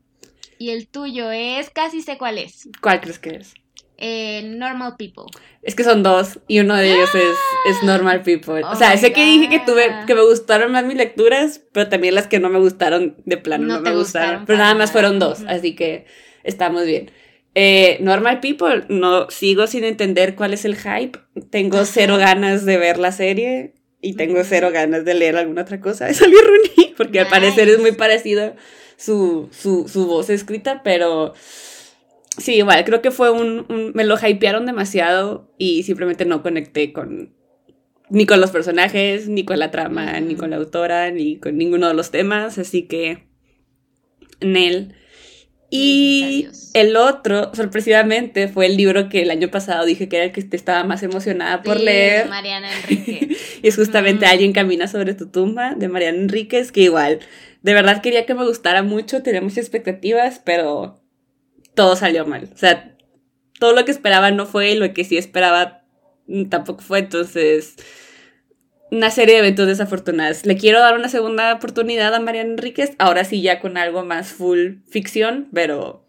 Y 0.59 0.71
el 0.71 0.89
tuyo 0.89 1.31
es, 1.31 1.71
casi 1.71 2.03
sé 2.03 2.19
cuál 2.19 2.39
es. 2.39 2.69
¿Cuál 2.83 3.01
crees 3.01 3.21
que 3.21 3.37
es? 3.37 3.55
Eh, 3.97 4.43
normal 4.43 4.97
People. 4.99 5.27
Es 5.63 5.77
que 5.77 5.85
son 5.85 6.03
dos 6.03 6.41
y 6.49 6.59
uno 6.59 6.75
de 6.75 6.93
ellos 6.93 7.15
es, 7.15 7.39
es, 7.69 7.77
¡Ah! 7.83 7.87
Normal 7.87 8.23
People. 8.23 8.65
o 8.65 8.75
sea, 8.75 8.97
sé 8.97 9.13
que 9.13 9.25
dije 9.25 9.49
que 9.49 9.61
tuve 9.61 9.89
que 10.09 10.17
me 10.17 10.23
gustaron 10.23 10.73
más 10.73 10.85
mis 10.85 10.97
lecturas, 10.97 11.63
pero 11.73 11.89
también 11.89 12.17
las 12.17 12.27
que 12.27 12.41
no 12.41 12.51
me 12.51 12.59
gustaron 12.59 13.15
de 13.25 13.37
plano 13.37 13.67
no, 13.67 13.81
me 13.81 13.95
gustaron. 13.95 14.45
Pero 14.47 14.59
nada 14.59 14.75
más 14.75 14.91
fueron 14.91 15.21
dos, 15.21 15.45
así 15.47 15.77
que 15.77 16.07
está 16.43 16.71
muy 16.71 16.85
bien. 16.85 17.13
Eh, 17.55 17.99
Normal 18.01 18.41
People, 18.41 18.85
no 18.89 19.31
sigo 19.31 19.67
sin 19.67 19.85
entender 19.85 20.35
cuál 20.35 20.55
es 20.55 20.65
el 20.65 20.77
hype. 20.77 21.19
Tengo 21.51 21.85
cero 21.85 22.17
ganas 22.19 22.65
de 22.65 22.77
ver 22.79 22.99
la 22.99 23.13
serie 23.13 23.75
y 24.01 24.15
tengo 24.15 24.43
cero 24.45 24.71
ganas 24.73 25.05
de 25.05 25.15
leer 25.15 25.37
alguna 25.37 25.63
otra 25.63 25.81
cosa 25.81 26.05
de 26.07 26.15
Sally 26.15 26.37
Rooney, 26.37 26.95
porque 26.97 27.21
al 27.21 27.29
parecer 27.29 27.69
es 27.69 27.79
muy 27.79 27.93
parecido 27.93 28.55
su, 28.97 29.49
su, 29.53 29.89
su 29.89 30.07
voz 30.07 30.31
escrita, 30.31 30.83
pero 30.83 31.33
sí, 32.37 32.57
igual, 32.57 32.85
creo 32.85 33.03
que 33.03 33.11
fue 33.11 33.31
un, 33.31 33.93
Me 33.95 34.05
lo 34.05 34.17
hypearon 34.17 34.67
demasiado 34.67 35.53
y 35.59 35.85
simplemente 35.85 36.25
no 36.25 36.43
conecté 36.43 36.93
con. 36.93 37.35
Ni 38.11 38.27
con 38.27 38.41
los 38.41 38.51
personajes, 38.51 39.29
ni 39.29 39.47
con 39.47 39.59
la 39.59 39.71
trama, 39.71 40.21
ni 40.21 40.37
con 40.37 40.51
la 40.51 40.57
autora, 40.57 41.11
ni 41.11 41.39
con 41.39 41.57
ninguno 41.57 41.89
de 41.89 41.95
los 41.95 42.11
temas, 42.11 42.59
así 42.59 42.83
que. 42.83 43.27
Nel. 44.41 44.95
Y 45.77 46.47
el 46.73 46.97
otro, 46.97 47.53
sorpresivamente, 47.53 48.47
fue 48.47 48.67
el 48.67 48.77
libro 48.77 49.09
que 49.09 49.23
el 49.23 49.31
año 49.33 49.51
pasado 49.51 49.85
dije 49.85 50.09
que 50.09 50.15
era 50.15 50.27
el 50.27 50.31
que 50.31 50.41
te 50.45 50.57
estaba 50.57 50.85
más 50.85 51.03
emocionada 51.03 51.63
por 51.63 51.81
leer. 51.81 52.29
Mariana 52.29 52.69
Enrique. 52.73 53.37
y 53.63 53.67
es 53.67 53.75
justamente 53.75 54.25
Alguien 54.25 54.53
camina 54.53 54.87
sobre 54.87 55.15
tu 55.15 55.27
tumba, 55.27 55.75
de 55.75 55.89
Mariana 55.89 56.19
Enríquez, 56.19 56.71
que 56.71 56.83
igual, 56.83 57.19
de 57.63 57.75
verdad 57.75 58.03
quería 58.03 58.25
que 58.25 58.35
me 58.35 58.47
gustara 58.47 58.85
mucho, 58.85 59.25
tenía 59.25 59.41
muchas 59.41 59.59
expectativas, 59.59 60.41
pero 60.45 61.03
todo 61.75 61.97
salió 61.97 62.25
mal. 62.25 62.49
O 62.55 62.57
sea, 62.57 62.97
todo 63.59 63.73
lo 63.73 63.85
que 63.85 63.91
esperaba 63.91 64.31
no 64.31 64.47
fue, 64.47 64.77
lo 64.77 64.95
que 64.95 65.03
sí 65.03 65.19
esperaba 65.19 65.83
tampoco 66.51 66.83
fue, 66.83 67.01
entonces 67.01 67.75
una 68.95 69.11
serie 69.11 69.35
de 69.35 69.41
eventos 69.41 69.67
desafortunados. 69.67 70.47
Le 70.47 70.57
quiero 70.57 70.81
dar 70.81 70.95
una 70.95 71.09
segunda 71.09 71.53
oportunidad 71.55 72.15
a 72.15 72.21
Mariana 72.21 72.51
Enríquez, 72.51 72.95
ahora 72.99 73.25
sí 73.25 73.43
ya 73.43 73.61
con 73.61 73.77
algo 73.77 74.05
más 74.05 74.29
full 74.29 74.77
ficción, 74.89 75.49
pero 75.53 76.07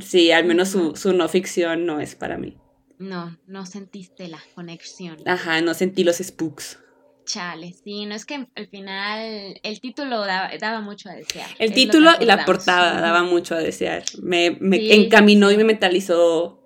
sí, 0.00 0.32
al 0.32 0.44
menos 0.44 0.70
su, 0.70 0.96
su 0.96 1.12
no 1.12 1.28
ficción 1.28 1.86
no 1.86 2.00
es 2.00 2.14
para 2.14 2.38
mí. 2.38 2.56
No, 2.98 3.38
no 3.46 3.64
sentiste 3.64 4.28
la 4.28 4.40
conexión. 4.54 5.16
Ajá, 5.24 5.60
no 5.62 5.74
sentí 5.74 6.04
los 6.04 6.18
spooks. 6.18 6.78
Chale, 7.24 7.74
sí, 7.84 8.06
no 8.06 8.14
es 8.14 8.26
que 8.26 8.46
al 8.54 8.66
final 8.68 9.58
el 9.62 9.80
título 9.80 10.24
daba, 10.26 10.80
mucho 10.80 11.08
a 11.08 11.14
desear. 11.14 11.48
El 11.58 11.72
título 11.72 12.10
y 12.20 12.24
la 12.24 12.44
portada 12.44 13.00
daba 13.00 13.22
mucho 13.22 13.54
a 13.54 13.58
desear. 13.58 14.02
Me, 14.20 14.56
me 14.60 14.94
encaminó 14.94 15.50
y 15.50 15.56
me 15.56 15.64
mentalizó 15.64 16.60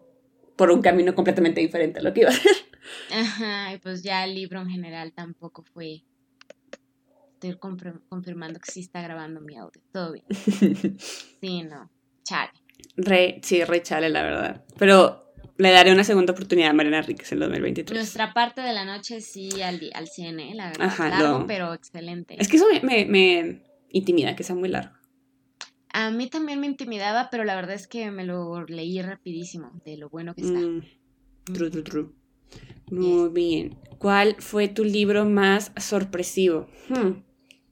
por 0.56 0.70
un 0.70 0.80
camino 0.80 1.14
completamente 1.14 1.60
diferente 1.60 2.00
a 2.00 2.02
lo 2.02 2.14
que 2.14 2.22
iba 2.22 2.30
a 2.30 2.32
ser. 2.32 2.52
Ajá, 3.10 3.74
y 3.74 3.78
pues 3.78 4.02
ya 4.02 4.24
el 4.24 4.34
libro 4.34 4.60
en 4.60 4.68
general 4.68 5.12
tampoco 5.12 5.62
fue. 5.62 6.02
Estoy 7.34 7.58
confirmando 8.08 8.58
que 8.60 8.70
sí 8.70 8.80
está 8.80 9.02
grabando 9.02 9.40
mi 9.40 9.56
audio. 9.56 9.82
Todo 9.92 10.12
bien. 10.12 10.24
Sí, 11.40 11.62
no. 11.62 11.90
Chale. 12.22 12.52
Re, 12.96 13.40
sí, 13.42 13.62
re 13.64 13.82
chale, 13.82 14.08
la 14.08 14.22
verdad. 14.22 14.64
Pero 14.78 15.24
le 15.56 15.70
daré 15.70 15.92
una 15.92 16.04
segunda 16.04 16.32
oportunidad 16.32 16.70
a 16.70 16.72
Mariana 16.72 17.02
Ríquez 17.02 17.30
en 17.32 17.40
2023. 17.40 17.94
Nuestra 17.94 18.32
parte 18.32 18.60
de 18.60 18.72
la 18.72 18.84
noche 18.84 19.20
sí 19.20 19.62
al, 19.62 19.90
al 19.94 20.08
cine, 20.08 20.54
la 20.54 20.68
verdad. 20.68 20.86
Ajá, 20.86 21.08
largo, 21.08 21.46
pero 21.46 21.74
excelente. 21.74 22.36
Es 22.38 22.48
que 22.48 22.56
eso 22.56 22.66
me, 22.82 23.04
me, 23.04 23.62
intimida, 23.90 24.34
que 24.34 24.42
sea 24.42 24.56
muy 24.56 24.68
largo. 24.68 24.94
A 25.92 26.10
mí 26.10 26.28
también 26.28 26.60
me 26.60 26.66
intimidaba, 26.66 27.28
pero 27.30 27.44
la 27.44 27.54
verdad 27.54 27.74
es 27.74 27.86
que 27.86 28.10
me 28.10 28.24
lo 28.24 28.64
leí 28.64 29.00
rapidísimo, 29.00 29.70
de 29.84 29.96
lo 29.96 30.08
bueno 30.08 30.34
que 30.34 30.42
está. 30.42 30.58
Mm, 30.58 30.82
true, 31.52 31.70
true, 31.70 31.84
true. 31.84 32.23
Muy 32.90 33.28
bien. 33.30 33.76
¿Cuál 33.98 34.36
fue 34.38 34.68
tu 34.68 34.84
libro 34.84 35.24
más 35.24 35.72
sorpresivo? 35.76 36.68
Hmm. 36.88 37.22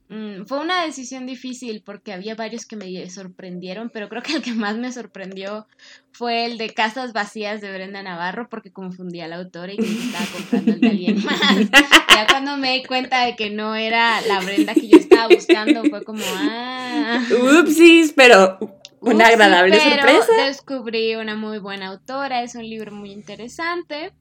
Mm, 0.09 0.45
fue 0.45 0.59
una 0.59 0.83
decisión 0.83 1.25
difícil 1.25 1.81
porque 1.83 2.13
había 2.13 2.35
varios 2.35 2.65
que 2.65 2.75
me 2.75 3.09
sorprendieron, 3.09 3.89
pero 3.89 4.09
creo 4.09 4.21
que 4.21 4.33
el 4.33 4.41
que 4.43 4.53
más 4.53 4.77
me 4.77 4.91
sorprendió 4.91 5.65
fue 6.11 6.45
el 6.45 6.59
de 6.59 6.69
Casas 6.69 7.13
Vacías 7.13 7.61
de 7.61 7.73
Brenda 7.73 8.03
Navarro 8.03 8.47
porque 8.47 8.71
confundía 8.71 9.25
al 9.25 9.33
autor 9.33 9.71
y 9.71 9.77
que 9.77 9.85
estaba 9.85 10.25
comprando 10.31 10.73
el 10.73 10.81
de 10.81 10.87
alguien 10.87 11.23
más. 11.25 11.69
ya 12.15 12.27
cuando 12.29 12.57
me 12.57 12.73
di 12.73 12.83
cuenta 12.83 13.25
de 13.25 13.35
que 13.35 13.49
no 13.49 13.75
era 13.75 14.21
la 14.21 14.39
Brenda 14.41 14.75
que 14.75 14.87
yo 14.87 14.97
estaba 14.97 15.33
buscando, 15.33 15.83
fue 15.85 16.03
como, 16.03 16.23
ah. 16.27 17.19
Upsis, 17.59 18.13
pero 18.13 18.59
una 18.99 19.27
agradable 19.27 19.79
pero 19.83 19.95
sorpresa. 19.95 20.45
Descubrí 20.45 21.15
una 21.15 21.35
muy 21.35 21.57
buena 21.57 21.87
autora, 21.87 22.43
es 22.43 22.53
un 22.53 22.69
libro 22.69 22.91
muy 22.91 23.11
interesante 23.11 24.11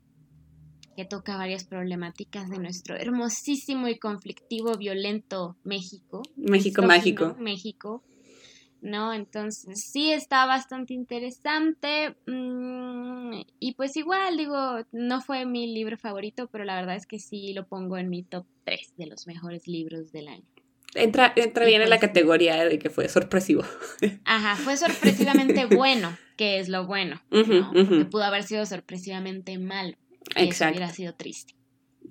que 1.03 1.09
toca 1.09 1.37
varias 1.37 1.65
problemáticas 1.65 2.49
de 2.49 2.59
nuestro 2.59 2.97
hermosísimo 2.97 3.89
y 3.89 3.99
conflictivo, 3.99 4.77
violento 4.77 5.57
México. 5.65 6.23
México 6.37 6.83
mágico. 6.83 7.35
México. 7.41 8.05
¿No? 8.81 9.13
Entonces 9.13 9.91
sí 9.91 10.13
está 10.13 10.47
bastante 10.47 10.95
interesante. 10.95 12.15
Mm, 12.27 13.43
y 13.59 13.75
pues 13.75 13.97
igual, 13.97 14.37
digo, 14.37 14.57
no 14.93 15.21
fue 15.21 15.45
mi 15.45 15.75
libro 15.75 15.97
favorito, 15.97 16.49
pero 16.53 16.65
la 16.65 16.77
verdad 16.77 16.95
es 16.95 17.07
que 17.07 17.19
sí 17.19 17.53
lo 17.53 17.67
pongo 17.67 17.97
en 17.99 18.09
mi 18.09 18.23
top 18.23 18.47
3 18.65 18.95
de 18.97 19.07
los 19.07 19.27
mejores 19.27 19.67
libros 19.67 20.13
del 20.13 20.29
año. 20.29 20.47
Entra, 20.95 21.33
entra 21.35 21.65
bien 21.65 21.83
en 21.83 21.91
la 21.91 21.99
categoría 21.99 22.65
de 22.65 22.79
que 22.79 22.91
fue 22.91 23.09
sorpresivo. 23.09 23.65
Ajá, 24.25 24.55
fue 24.55 24.77
sorpresivamente 24.77 25.65
bueno, 25.65 26.17
que 26.37 26.61
es 26.61 26.69
lo 26.69 26.87
bueno, 26.87 27.21
¿no? 27.31 28.09
Pudo 28.11 28.23
haber 28.23 28.45
sido 28.45 28.67
sorpresivamente 28.67 29.59
malo. 29.59 29.97
Exacto. 30.37 30.79
hubiera 30.79 30.93
sido 30.93 31.15
triste. 31.15 31.55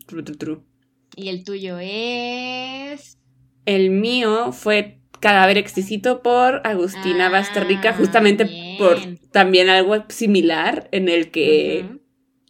True, 0.08 0.24
true, 0.24 0.38
true. 0.38 0.62
Y 1.16 1.30
el 1.30 1.44
tuyo 1.44 1.78
es. 1.80 3.18
El 3.66 3.92
mío 3.92 4.52
fue 4.52 5.02
Cadáver 5.20 5.58
Exquisito 5.58 6.24
por 6.24 6.62
Agustina 6.66 7.28
ah, 7.28 7.30
Basterrica, 7.30 7.94
justamente 7.94 8.50
por 8.78 8.98
también 9.32 9.70
algo 9.70 10.04
similar 10.10 10.90
en 10.92 11.10
el 11.10 11.30
que 11.30 11.86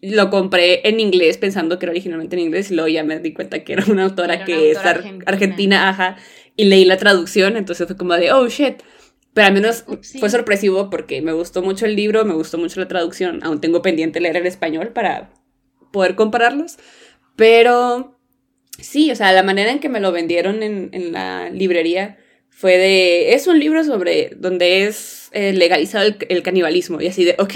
lo 0.01 0.29
compré 0.29 0.87
en 0.87 0.99
inglés 0.99 1.37
pensando 1.37 1.77
que 1.77 1.85
era 1.85 1.91
originalmente 1.91 2.35
en 2.35 2.43
inglés 2.43 2.71
y 2.71 2.75
luego 2.75 2.87
ya 2.87 3.03
me 3.03 3.19
di 3.19 3.33
cuenta 3.33 3.63
que 3.63 3.73
era 3.73 3.83
una 3.87 4.05
autora 4.05 4.45
que 4.45 4.71
es 4.71 4.77
argentina. 5.25 5.89
ajá, 5.89 6.17
y 6.55 6.65
leí 6.65 6.85
la 6.85 6.97
traducción, 6.97 7.57
entonces 7.57 7.87
fue 7.87 7.97
como 7.97 8.13
de, 8.15 8.31
oh 8.31 8.47
shit. 8.47 8.81
Pero 9.33 9.47
al 9.47 9.53
menos 9.53 9.85
fue 10.19 10.29
sorpresivo 10.29 10.89
porque 10.89 11.21
me 11.21 11.31
gustó 11.31 11.61
mucho 11.61 11.85
el 11.85 11.95
libro, 11.95 12.25
me 12.25 12.33
gustó 12.33 12.57
mucho 12.57 12.79
la 12.81 12.87
traducción, 12.87 13.39
aún 13.43 13.61
tengo 13.61 13.81
pendiente 13.81 14.19
leer 14.19 14.35
en 14.37 14.45
español 14.45 14.89
para 14.89 15.31
poder 15.91 16.15
compararlos. 16.15 16.77
Pero 17.35 18.19
sí, 18.79 19.11
o 19.11 19.15
sea, 19.15 19.31
la 19.31 19.43
manera 19.43 19.71
en 19.71 19.79
que 19.79 19.89
me 19.89 19.99
lo 19.99 20.11
vendieron 20.11 20.63
en, 20.63 20.89
en 20.93 21.11
la 21.11 21.49
librería 21.49 22.17
fue 22.49 22.77
de, 22.77 23.33
es 23.33 23.47
un 23.47 23.59
libro 23.59 23.83
sobre 23.83 24.31
donde 24.37 24.85
es 24.85 25.29
eh, 25.31 25.53
legalizado 25.53 26.13
el, 26.29 26.43
canibalismo 26.43 27.01
y 27.01 27.07
así 27.07 27.25
de, 27.25 27.35
ok, 27.39 27.55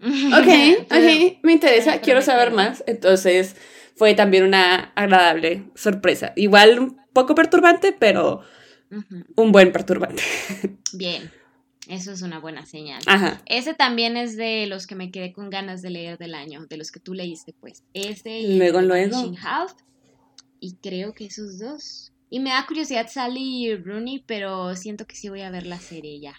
ok, 0.00 0.84
ok, 0.84 1.38
me 1.42 1.52
interesa, 1.52 2.00
quiero 2.00 2.22
saber 2.22 2.52
más. 2.52 2.84
Entonces 2.86 3.56
fue 3.96 4.14
también 4.14 4.44
una 4.44 4.92
agradable 4.94 5.64
sorpresa. 5.74 6.32
Igual 6.36 6.78
un 6.78 7.00
poco 7.12 7.34
perturbante, 7.34 7.92
pero 7.98 8.42
un 9.36 9.52
buen 9.52 9.72
perturbante. 9.72 10.22
Bien. 10.92 11.30
Eso 11.90 12.12
es 12.12 12.22
una 12.22 12.38
buena 12.38 12.66
señal. 12.66 13.02
Ese 13.46 13.74
también 13.74 14.16
es 14.16 14.36
de 14.36 14.66
los 14.66 14.86
que 14.86 14.94
me 14.94 15.10
quedé 15.10 15.32
con 15.32 15.50
ganas 15.50 15.82
de 15.82 15.90
leer 15.90 16.18
del 16.18 16.34
año, 16.34 16.66
de 16.66 16.76
los 16.76 16.92
que 16.92 17.00
tú 17.00 17.14
leíste, 17.14 17.52
pues. 17.52 17.82
Ese 17.94 18.38
y 18.38 18.56
luego, 18.58 18.80
luego. 18.80 19.32
y 20.60 20.74
creo 20.76 21.12
que 21.12 21.26
esos 21.26 21.58
dos. 21.58 22.12
Y 22.30 22.38
me 22.38 22.50
da 22.50 22.64
curiosidad 22.64 23.08
Sally 23.10 23.66
y 23.66 23.74
Rooney, 23.74 24.22
pero 24.24 24.76
siento 24.76 25.04
que 25.04 25.16
sí 25.16 25.28
voy 25.28 25.40
a 25.40 25.50
ver 25.50 25.66
la 25.66 25.80
serie 25.80 26.20
ya. 26.20 26.34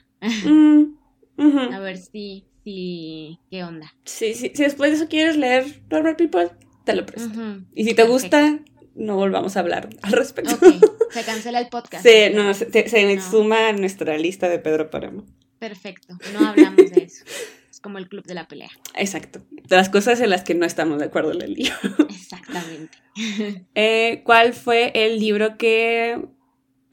Mm, 0.46 1.74
a 1.74 1.80
ver 1.80 1.98
si, 1.98 2.46
si, 2.64 3.38
qué 3.50 3.66
onda. 3.66 3.94
Sí, 4.06 4.34
sí, 4.34 4.54
si 4.56 4.64
después 4.64 4.92
de 4.92 4.98
eso 4.98 5.10
quieres 5.10 5.36
leer 5.36 5.82
Normal 5.90 6.16
People, 6.16 6.52
te 6.86 6.96
lo 6.96 7.06
presto. 7.06 7.38
Y 7.76 7.84
si 7.84 7.94
te 7.94 8.04
gusta, 8.04 8.62
no 8.96 9.18
volvamos 9.18 9.58
a 9.58 9.60
hablar 9.60 9.90
al 10.02 10.12
respecto. 10.14 10.56
Se 11.12 11.26
cancela 11.26 11.60
el 11.60 11.68
podcast. 11.68 12.04
Se, 12.04 12.30
no, 12.30 12.54
se, 12.54 12.72
se 12.88 13.20
suma 13.20 13.68
a 13.68 13.74
nuestra 13.74 14.18
lista 14.18 14.48
de 14.48 14.60
Pedro 14.60 14.90
Páramo. 14.90 15.26
Perfecto, 15.62 16.18
no 16.34 16.48
hablamos 16.48 16.90
de 16.90 17.04
eso. 17.04 17.24
Es 17.70 17.80
como 17.80 18.00
el 18.00 18.10
club 18.10 18.26
de 18.26 18.34
la 18.34 18.48
pelea. 18.48 18.72
Exacto. 18.96 19.44
De 19.52 19.76
las 19.76 19.90
cosas 19.90 20.20
en 20.20 20.32
las 20.32 20.44
que 20.44 20.56
no 20.56 20.66
estamos 20.66 20.98
de 20.98 21.06
acuerdo 21.06 21.34
en 21.34 21.42
el 21.44 21.54
libro. 21.54 21.76
Exactamente. 22.10 22.98
Eh, 23.76 24.24
¿Cuál 24.26 24.54
fue 24.54 24.92
el 24.96 25.20
libro 25.20 25.58
que... 25.58 26.26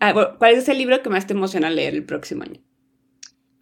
Ah, 0.00 0.12
¿Cuál 0.12 0.54
es 0.54 0.68
el 0.68 0.76
libro 0.76 1.00
que 1.02 1.08
más 1.08 1.26
te 1.26 1.32
emociona 1.32 1.70
leer 1.70 1.94
el 1.94 2.04
próximo 2.04 2.42
año? 2.42 2.60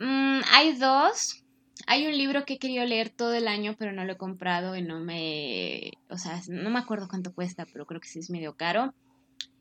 Mm, 0.00 0.40
hay 0.50 0.72
dos. 0.76 1.44
Hay 1.86 2.08
un 2.08 2.18
libro 2.18 2.44
que 2.44 2.54
he 2.54 2.58
querido 2.58 2.84
leer 2.84 3.10
todo 3.10 3.34
el 3.34 3.46
año, 3.46 3.76
pero 3.78 3.92
no 3.92 4.04
lo 4.04 4.14
he 4.14 4.16
comprado 4.16 4.74
y 4.74 4.82
no 4.82 4.98
me... 4.98 5.92
O 6.08 6.18
sea, 6.18 6.42
no 6.48 6.70
me 6.70 6.80
acuerdo 6.80 7.06
cuánto 7.08 7.32
cuesta, 7.32 7.64
pero 7.72 7.86
creo 7.86 8.00
que 8.00 8.08
sí 8.08 8.18
es 8.18 8.30
medio 8.30 8.56
caro. 8.56 8.92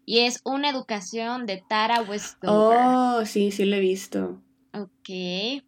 Y 0.05 0.21
es 0.21 0.41
Una 0.43 0.71
educación 0.71 1.45
de 1.45 1.63
Tara 1.69 2.01
Westover. 2.01 2.49
Oh, 2.49 3.25
sí, 3.25 3.51
sí 3.51 3.65
lo 3.65 3.75
he 3.75 3.81
visto. 3.81 4.41
Ok. 4.75 5.63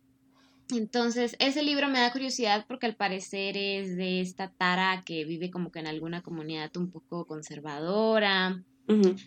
Entonces, 0.69 1.35
ese 1.39 1.63
libro 1.63 1.87
me 1.87 1.99
da 1.99 2.11
curiosidad 2.11 2.65
porque 2.67 2.87
al 2.87 2.95
parecer 2.95 3.55
es 3.55 3.95
de 3.95 4.19
esta 4.21 4.51
Tara 4.51 5.03
que 5.05 5.23
vive 5.23 5.49
como 5.49 5.71
que 5.71 5.79
en 5.79 5.87
alguna 5.87 6.21
comunidad 6.21 6.75
un 6.75 6.91
poco 6.91 7.25
conservadora. 7.25 8.63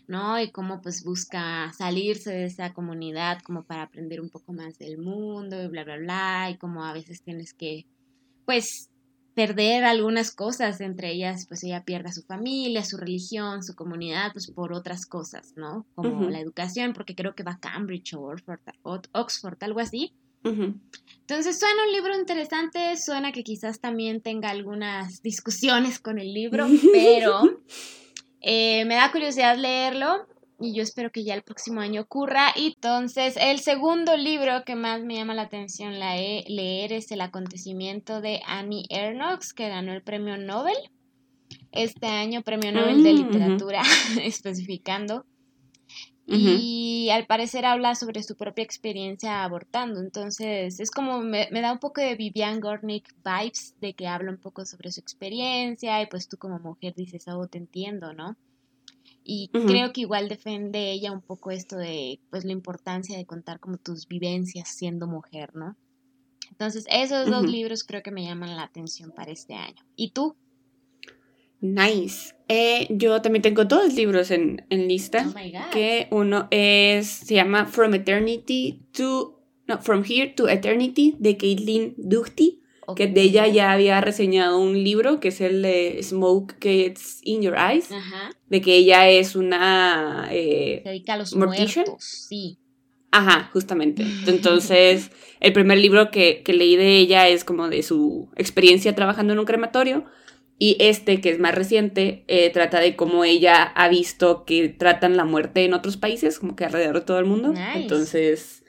¿no? 0.07 0.41
Y 0.41 0.51
cómo 0.51 0.81
pues 0.81 1.05
busca 1.05 1.73
salirse 1.77 2.31
de 2.31 2.47
esa 2.47 2.73
comunidad 2.73 3.41
como 3.43 3.65
para 3.65 3.83
aprender 3.83 4.21
un 4.21 4.31
poco 4.31 4.53
más 4.53 4.79
del 4.79 4.99
mundo 4.99 5.63
y 5.63 5.69
bla, 5.69 5.85
bla, 5.85 5.99
bla, 5.99 6.51
y 6.51 6.57
cómo 6.57 6.85
a 6.85 6.93
veces 6.93 7.23
tienes 7.23 7.53
que, 7.53 7.87
pues, 8.47 8.90
perder 9.35 9.85
algunas 9.85 10.31
cosas, 10.31 10.81
entre 10.81 11.13
ellas, 11.13 11.47
pues 11.47 11.63
ella 11.65 11.85
pierde 11.85 12.09
a 12.11 12.13
su 12.13 12.23
familia, 12.23 12.85
su 12.85 12.97
religión, 12.97 13.63
su 13.63 13.75
comunidad, 13.75 14.33
pues 14.33 14.51
por 14.51 14.73
otras 14.73 15.07
cosas, 15.07 15.53
¿no? 15.57 15.87
Como 15.95 16.29
la 16.29 16.41
educación, 16.41 16.93
porque 16.93 17.15
creo 17.15 17.35
que 17.35 17.43
va 17.43 17.53
a 17.53 17.61
Cambridge 17.61 18.15
o 18.15 18.33
Oxford, 19.13 19.57
algo 19.63 19.81
así. 19.81 20.13
Entonces 20.43 21.59
suena 21.59 21.85
un 21.87 21.93
libro 21.93 22.19
interesante, 22.19 22.97
suena 22.97 23.31
que 23.31 23.45
quizás 23.45 23.79
también 23.79 24.23
tenga 24.23 24.51
algunas 24.51 25.23
discusiones 25.23 25.99
con 25.99 26.19
el 26.19 26.33
libro, 26.33 26.67
pero 26.93 27.43
eh, 28.41 28.85
me 28.87 28.95
da 28.95 29.13
curiosidad 29.13 29.57
leerlo 29.57 30.27
y 30.61 30.75
yo 30.75 30.83
espero 30.83 31.11
que 31.11 31.25
ya 31.25 31.35
el 31.35 31.43
próximo 31.43 31.81
año 31.81 32.03
ocurra. 32.03 32.53
Y 32.55 32.75
entonces, 32.75 33.37
el 33.41 33.61
segundo 33.61 34.17
libro 34.17 34.63
que 34.65 34.77
más 34.77 35.03
me 35.03 35.17
llama 35.17 35.35
la 35.35 35.43
atención 35.43 35.99
la 35.99 36.17
leer 36.17 36.93
es 36.93 37.11
El 37.11 37.23
acontecimiento 37.23 38.21
de 38.21 38.41
Annie 38.47 38.85
Ernaux, 38.91 39.55
que 39.55 39.69
ganó 39.69 39.93
el 39.93 40.03
premio 40.03 40.37
Nobel 40.37 40.77
este 41.73 42.07
año, 42.07 42.43
premio 42.43 42.73
Nobel 42.73 43.03
de 43.03 43.13
mm, 43.13 43.17
Literatura, 43.17 43.83
especificando. 44.23 45.25
Y 46.33 47.09
al 47.11 47.27
parecer 47.27 47.65
habla 47.65 47.97
sobre 47.97 48.23
su 48.23 48.37
propia 48.37 48.63
experiencia 48.63 49.43
abortando. 49.43 49.99
Entonces, 49.99 50.79
es 50.79 50.93
como 50.93 51.23
me, 51.23 51.49
me, 51.51 51.61
da 51.61 51.73
un 51.73 51.81
poco 51.81 52.01
de 52.01 52.15
Vivian 52.15 52.61
Gornick 52.61 53.13
vibes, 53.25 53.75
de 53.81 53.95
que 53.95 54.07
habla 54.07 54.31
un 54.31 54.39
poco 54.39 54.65
sobre 54.65 54.93
su 54.93 55.01
experiencia 55.01 56.01
y 56.01 56.07
pues 56.07 56.29
tú 56.29 56.37
como 56.37 56.61
mujer 56.61 56.95
dices, 56.95 57.27
oh, 57.27 57.49
te 57.49 57.59
entiendo, 57.59 58.13
¿no? 58.13 58.37
Y 59.33 59.49
creo 59.53 59.93
que 59.93 60.01
igual 60.01 60.29
defiende 60.29 60.91
ella 60.91 61.13
un 61.13 61.21
poco 61.21 61.53
esto 61.53 61.77
de 61.77 62.19
pues 62.31 62.45
la 62.45 62.51
importancia 62.51 63.17
de 63.17 63.27
contar 63.27 63.61
como 63.61 63.77
tus 63.77 64.09
vivencias 64.09 64.69
siendo 64.69 65.07
mujer, 65.07 65.55
¿no? 65.55 65.77
Entonces, 66.51 66.85
esos 66.91 67.31
dos 67.31 67.47
libros 67.49 67.85
creo 67.85 68.03
que 68.03 68.11
me 68.11 68.25
llaman 68.25 68.57
la 68.57 68.65
atención 68.65 69.13
para 69.13 69.31
este 69.31 69.55
año. 69.55 69.85
¿Y 69.95 70.11
tú? 70.11 70.35
Nice. 71.61 72.35
Eh, 72.49 72.89
yo 72.91 73.23
también 73.23 73.43
tengo 73.43 73.65
dos 73.65 73.95
libros 73.95 74.33
en, 74.33 74.67
lista. 74.69 75.25
Oh 75.25 75.39
my 75.39 75.53
God. 75.53 75.71
Que 75.71 76.09
uno 76.11 76.49
es, 76.51 77.07
se 77.07 77.37
llama 77.37 77.67
From 77.67 77.95
Eternity 77.95 78.83
to, 78.91 79.41
no, 79.69 79.79
From 79.79 80.03
Here 80.05 80.31
to 80.31 80.49
Eternity 80.49 81.15
de 81.21 81.37
Caitlin 81.37 81.95
Duchty. 82.91 83.03
Que 83.03 83.13
de 83.13 83.23
ella 83.23 83.47
ya 83.47 83.73
había 83.73 84.01
reseñado 84.01 84.59
un 84.59 84.83
libro 84.83 85.21
que 85.21 85.29
es 85.29 85.41
el 85.41 85.63
de 85.63 86.01
Smoke 86.03 86.57
Gets 86.61 87.21
in 87.23 87.43
Your 87.43 87.57
Eyes. 87.57 87.89
De 88.49 88.61
que 88.61 88.77
ella 88.77 89.09
es 89.09 89.37
una. 89.37 90.29
Eh, 90.31 90.81
se 90.83 90.89
dedica 90.91 91.15
a 91.15 91.19
los 91.19 91.35
muertos, 91.35 92.27
sí. 92.29 92.59
Ajá, 93.13 93.51
justamente. 93.53 94.05
Entonces, 94.27 95.11
el 95.41 95.53
primer 95.53 95.79
libro 95.79 96.11
que, 96.11 96.43
que 96.43 96.53
leí 96.53 96.77
de 96.77 96.99
ella 96.99 97.29
es 97.29 97.45
como 97.45 97.69
de 97.69 97.83
su 97.83 98.29
experiencia 98.37 98.95
trabajando 98.95 99.33
en 99.33 99.39
un 99.39 99.47
crematorio 99.47 100.05
y 100.63 100.77
este, 100.79 101.23
que 101.23 101.31
es 101.31 101.39
más 101.39 101.55
reciente, 101.55 102.23
eh, 102.29 102.51
trata 102.51 102.81
de 102.81 102.95
cómo 102.95 103.25
ella 103.25 103.63
ha 103.63 103.89
visto 103.89 104.45
que 104.45 104.69
tratan 104.69 105.17
la 105.17 105.25
muerte 105.25 105.65
en 105.65 105.73
otros 105.73 105.97
países, 105.97 106.39
como 106.39 106.55
que 106.55 106.67
alrededor 106.67 106.97
de 106.97 107.07
todo 107.07 107.19
el 107.19 107.25
mundo. 107.25 107.55
Entonces, 107.75 108.60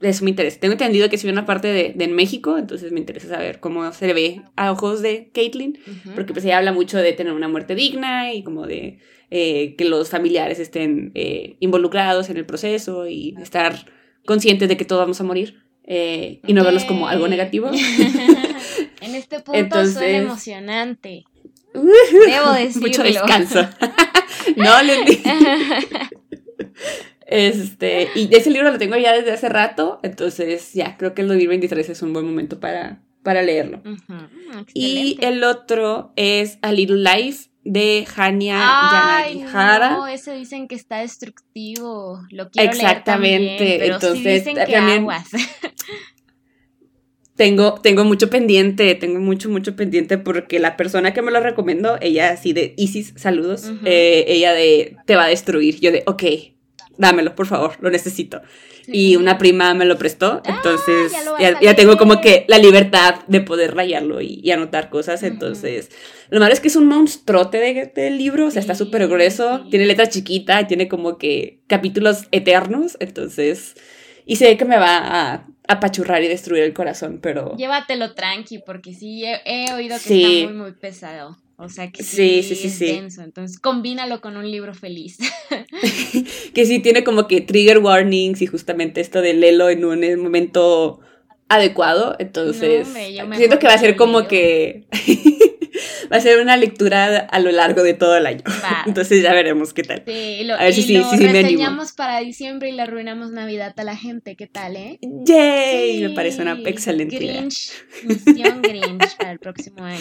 eso 0.00 0.24
me 0.24 0.30
interesa. 0.30 0.60
Tengo 0.60 0.72
entendido 0.72 1.08
que 1.08 1.16
es 1.16 1.24
una 1.24 1.46
parte 1.46 1.68
de, 1.68 1.92
de, 1.94 2.08
México, 2.08 2.58
entonces 2.58 2.92
me 2.92 3.00
interesa 3.00 3.28
saber 3.28 3.60
cómo 3.60 3.92
se 3.92 4.12
ve 4.12 4.42
a 4.56 4.72
ojos 4.72 5.02
de 5.02 5.30
Caitlyn, 5.32 5.78
porque 6.14 6.32
pues 6.32 6.44
ella 6.44 6.58
habla 6.58 6.72
mucho 6.72 6.98
de 6.98 7.12
tener 7.12 7.32
una 7.32 7.48
muerte 7.48 7.74
digna 7.74 8.32
y 8.32 8.42
como 8.42 8.66
de 8.66 8.98
eh, 9.30 9.74
que 9.76 9.84
los 9.84 10.10
familiares 10.10 10.58
estén 10.58 11.12
eh, 11.14 11.56
involucrados 11.60 12.30
en 12.30 12.36
el 12.36 12.46
proceso 12.46 13.06
y 13.06 13.34
estar 13.40 13.86
conscientes 14.24 14.68
de 14.68 14.76
que 14.76 14.84
todos 14.84 15.02
vamos 15.02 15.20
a 15.20 15.24
morir. 15.24 15.62
y 15.86 16.52
no 16.52 16.64
verlos 16.64 16.84
como 16.84 17.08
algo 17.08 17.28
negativo. 17.28 17.70
En 19.00 19.14
este 19.14 19.40
punto 19.40 19.58
Entonces, 19.58 19.94
suena 19.94 20.18
emocionante. 20.18 21.24
Debo 21.74 22.52
decirlo. 22.52 22.88
Mucho 22.88 23.02
descanso. 23.02 23.68
no, 24.56 24.82
le 24.82 24.94
Este, 27.26 28.08
y 28.14 28.34
ese 28.34 28.50
libro 28.50 28.70
lo 28.70 28.78
tengo 28.78 28.96
ya 28.96 29.12
desde 29.12 29.32
hace 29.32 29.48
rato, 29.48 29.98
entonces 30.02 30.72
ya, 30.72 30.96
creo 30.96 31.12
que 31.12 31.22
el 31.22 31.28
2023 31.28 31.88
es 31.88 32.02
un 32.02 32.12
buen 32.12 32.24
momento 32.24 32.60
para, 32.60 33.02
para 33.22 33.42
leerlo. 33.42 33.82
y 34.72 35.18
el 35.20 35.42
otro 35.42 36.12
es 36.14 36.58
A 36.62 36.70
Little 36.70 37.02
Life 37.02 37.50
de 37.64 38.06
Hania 38.14 38.58
Yanagihara. 38.58 39.90
No, 39.90 40.06
ese 40.06 40.36
dicen 40.36 40.68
que 40.68 40.76
está 40.76 40.98
destructivo. 40.98 42.20
Lo 42.30 42.48
quiero 42.50 42.70
Exactamente. 42.70 43.58
leer 43.58 43.58
también, 43.58 43.78
pero 43.80 43.94
entonces 43.94 44.22
sí 44.22 44.28
dicen 44.28 44.66
que 44.66 44.72
también, 44.72 45.00
aguas. 45.00 45.28
tengo, 47.34 47.74
tengo 47.74 48.04
mucho 48.04 48.30
pendiente, 48.30 48.94
tengo 48.94 49.18
mucho, 49.18 49.50
mucho 49.50 49.74
pendiente 49.74 50.16
porque 50.16 50.60
la 50.60 50.76
persona 50.76 51.12
que 51.12 51.22
me 51.22 51.32
lo 51.32 51.40
recomendó, 51.40 51.98
ella 52.00 52.30
así 52.30 52.52
de 52.52 52.74
Isis, 52.76 53.14
saludos, 53.16 53.72
eh, 53.84 54.26
ella 54.28 54.52
de 54.52 54.96
te 55.04 55.16
va 55.16 55.24
a 55.24 55.28
destruir. 55.28 55.80
Yo 55.80 55.90
de, 55.90 56.04
ok, 56.06 56.22
dámelo, 56.98 57.34
por 57.34 57.46
favor, 57.46 57.76
lo 57.80 57.90
necesito. 57.90 58.40
Y 58.86 59.16
una 59.16 59.36
prima 59.36 59.74
me 59.74 59.84
lo 59.84 59.98
prestó, 59.98 60.40
ah, 60.44 60.54
entonces 60.56 61.12
ya, 61.60 61.74
tengo 61.74 61.96
como 61.96 62.20
que 62.20 62.44
la 62.48 62.58
libertad 62.58 63.16
de 63.26 63.40
poder 63.40 63.74
rayarlo 63.74 64.20
y, 64.20 64.50
anotar 64.50 64.90
cosas. 64.90 65.22
Entonces, 65.22 65.90
lo 66.30 66.40
malo 66.40 66.52
es 66.52 66.60
que 66.60 66.68
es 66.68 66.76
un 66.76 66.86
monstruote 66.86 67.58
de, 67.58 67.92
de 67.94 68.10
libro, 68.10 68.46
o 68.46 68.50
sea, 68.50 68.60
está 68.60 68.74
súper 68.74 69.08
grueso, 69.08 69.66
tiene 69.70 69.86
letra 69.86 70.08
chiquita, 70.08 70.66
tiene 70.66 70.88
como 70.88 71.18
que 71.18 71.60
capítulos 71.66 72.26
eternos, 72.30 72.96
entonces, 73.00 73.74
y 74.24 74.36
sé 74.36 74.56
que 74.56 74.64
me 74.64 74.78
va 74.78 74.98
a 74.98 75.46
apachurrar 75.68 76.22
y 76.22 76.28
destruir 76.28 76.62
el 76.62 76.72
corazón, 76.72 77.18
pero... 77.20 77.56
Llévatelo 77.56 78.14
tranqui, 78.14 78.58
porque 78.58 78.94
sí, 78.94 79.24
he, 79.24 79.72
oído 79.72 79.96
que 79.98 80.14
está 80.14 80.46
muy, 80.46 80.52
muy 80.56 80.72
pesado. 80.72 81.36
O 81.58 81.68
sea 81.70 81.90
que 81.90 82.02
sí, 82.02 82.42
sí, 82.42 82.54
sí, 82.54 82.68
sí, 82.68 82.86
denso. 82.86 83.22
Entonces, 83.22 83.58
combínalo 83.58 84.20
con 84.20 84.36
un 84.36 84.50
libro 84.50 84.74
feliz. 84.74 85.16
que 86.54 86.66
sí 86.66 86.80
tiene 86.80 87.02
como 87.02 87.26
que 87.26 87.40
trigger 87.40 87.78
warnings 87.78 88.42
y 88.42 88.46
justamente 88.46 89.00
esto 89.00 89.22
de 89.22 89.32
lelo 89.32 89.70
en 89.70 89.84
un 89.84 90.20
momento 90.20 91.00
adecuado. 91.48 92.14
Entonces, 92.18 92.88
siento 93.36 93.58
que 93.58 93.66
va 93.66 93.74
a 93.74 93.78
ser 93.78 93.96
como 93.96 94.28
que 94.28 94.86
va 96.12 96.16
a 96.16 96.20
ser 96.20 96.40
una 96.40 96.56
lectura 96.56 97.18
a 97.18 97.38
lo 97.40 97.50
largo 97.50 97.82
de 97.82 97.94
todo 97.94 98.16
el 98.16 98.26
año. 98.26 98.42
Entonces 98.86 99.22
ya 99.22 99.32
veremos 99.32 99.72
qué 99.72 99.82
tal. 99.82 100.02
Sí, 100.06 100.44
lo, 100.44 100.54
a 100.54 100.64
ver 100.64 100.74
si, 100.74 100.82
sí, 100.82 100.94
lo 100.94 101.10
reseñamos 101.10 101.92
para 101.92 102.20
diciembre 102.20 102.68
y 102.68 102.72
le 102.72 102.82
arruinamos 102.82 103.30
Navidad 103.30 103.74
a 103.78 103.84
la 103.84 103.96
gente. 103.96 104.36
¿Qué 104.36 104.46
tal, 104.46 104.76
eh? 104.76 104.98
¡Yay! 105.00 106.02
Me 106.02 106.10
parece 106.10 106.42
una 106.42 106.58
excelente 106.64 107.16
Grinch, 107.16 107.72
idea. 108.04 108.50
Grinch 108.60 109.16
para 109.16 109.32
el 109.32 109.38
próximo 109.38 109.84
año. 109.84 110.00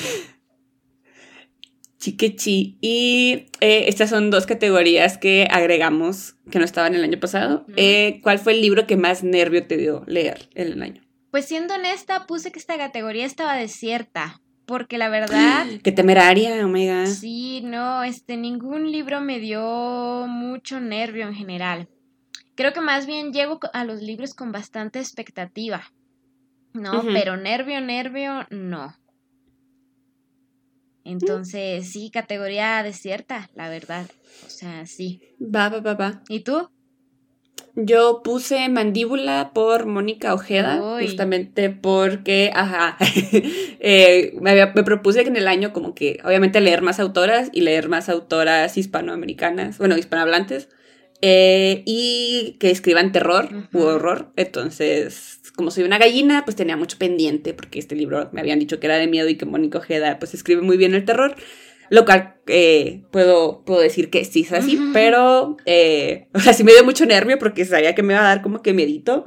Chiquechi. 2.05 2.77
Y 2.81 3.47
eh, 3.61 3.85
estas 3.87 4.11
son 4.11 4.29
dos 4.29 4.45
categorías 4.45 5.17
que 5.17 5.47
agregamos 5.49 6.35
que 6.51 6.59
no 6.59 6.65
estaban 6.65 6.93
el 6.93 7.03
año 7.03 7.19
pasado. 7.19 7.65
Eh, 7.77 8.19
¿Cuál 8.21 8.37
fue 8.37 8.53
el 8.53 8.61
libro 8.61 8.85
que 8.85 8.95
más 8.95 9.23
nervio 9.23 9.65
te 9.65 9.75
dio 9.75 10.03
leer 10.05 10.47
en 10.53 10.67
el 10.67 10.83
año? 10.83 11.01
Pues 11.31 11.45
siendo 11.45 11.73
honesta, 11.73 12.27
puse 12.27 12.51
que 12.51 12.59
esta 12.59 12.77
categoría 12.77 13.25
estaba 13.25 13.55
desierta 13.55 14.39
porque 14.67 14.99
la 14.99 15.09
verdad... 15.09 15.65
Qué 15.83 15.91
temeraria, 15.91 16.63
Omega. 16.63 17.07
Sí, 17.07 17.61
no, 17.63 18.03
este, 18.03 18.37
ningún 18.37 18.91
libro 18.91 19.19
me 19.19 19.39
dio 19.39 20.27
mucho 20.27 20.79
nervio 20.79 21.27
en 21.27 21.33
general. 21.33 21.89
Creo 22.53 22.71
que 22.71 22.81
más 22.81 23.07
bien 23.07 23.33
llego 23.33 23.59
a 23.73 23.83
los 23.83 24.03
libros 24.03 24.35
con 24.35 24.51
bastante 24.51 24.99
expectativa, 24.99 25.91
¿no? 26.73 27.01
Pero 27.01 27.35
nervio, 27.35 27.81
nervio, 27.81 28.45
no. 28.51 28.95
Entonces, 31.05 31.89
sí, 31.89 32.09
categoría 32.11 32.81
desierta, 32.83 33.49
la 33.55 33.69
verdad. 33.69 34.07
O 34.45 34.49
sea, 34.49 34.85
sí. 34.87 35.21
Va, 35.39 35.69
va, 35.69 35.79
va, 35.79 35.93
va. 35.93 36.23
¿Y 36.27 36.39
tú? 36.41 36.69
Yo 37.75 38.21
puse 38.23 38.69
Mandíbula 38.69 39.51
por 39.53 39.85
Mónica 39.85 40.33
Ojeda, 40.33 40.97
justamente 41.01 41.69
porque, 41.69 42.49
ajá, 42.55 42.97
eh, 43.79 44.33
me, 44.39 44.83
propuse 44.83 45.23
que 45.23 45.29
en 45.29 45.35
el 45.35 45.47
año 45.47 45.73
como 45.73 45.93
que, 45.93 46.19
obviamente, 46.23 46.61
leer 46.61 46.81
más 46.81 47.01
autoras 47.01 47.49
y 47.51 47.61
leer 47.61 47.89
más 47.89 48.07
autoras 48.07 48.77
hispanoamericanas, 48.77 49.77
bueno, 49.77 49.97
hispanohablantes, 49.97 50.69
eh, 51.21 51.83
y 51.85 52.55
que 52.61 52.71
escriban 52.71 53.11
terror 53.11 53.49
u 53.73 53.81
horror. 53.81 54.31
Entonces, 54.37 55.34
como 55.55 55.71
soy 55.71 55.83
una 55.83 55.97
gallina, 55.97 56.43
pues 56.45 56.55
tenía 56.55 56.77
mucho 56.77 56.97
pendiente, 56.97 57.53
porque 57.53 57.79
este 57.79 57.95
libro 57.95 58.29
me 58.33 58.41
habían 58.41 58.59
dicho 58.59 58.79
que 58.79 58.87
era 58.87 58.97
de 58.97 59.07
miedo 59.07 59.27
y 59.29 59.35
que 59.37 59.45
Mónica 59.45 59.77
Ojeda, 59.79 60.19
pues 60.19 60.33
escribe 60.33 60.61
muy 60.61 60.77
bien 60.77 60.93
el 60.93 61.05
terror. 61.05 61.35
Lo 61.91 62.03
cual 62.03 62.35
eh, 62.47 63.03
puedo, 63.11 63.63
puedo 63.63 63.79
decir 63.79 64.09
que 64.09 64.25
sí 64.25 64.41
es 64.41 64.51
así, 64.53 64.79
pero, 64.91 65.55
eh, 65.65 66.29
o 66.33 66.39
sea, 66.39 66.53
sí 66.53 66.63
me 66.63 66.71
dio 66.73 66.83
mucho 66.83 67.05
nervio 67.05 67.37
porque 67.37 67.63
sabía 67.63 67.93
que 67.93 68.01
me 68.01 68.13
iba 68.13 68.21
a 68.21 68.25
dar 68.27 68.41
como 68.41 68.61
que 68.63 68.73
medito. 68.73 69.23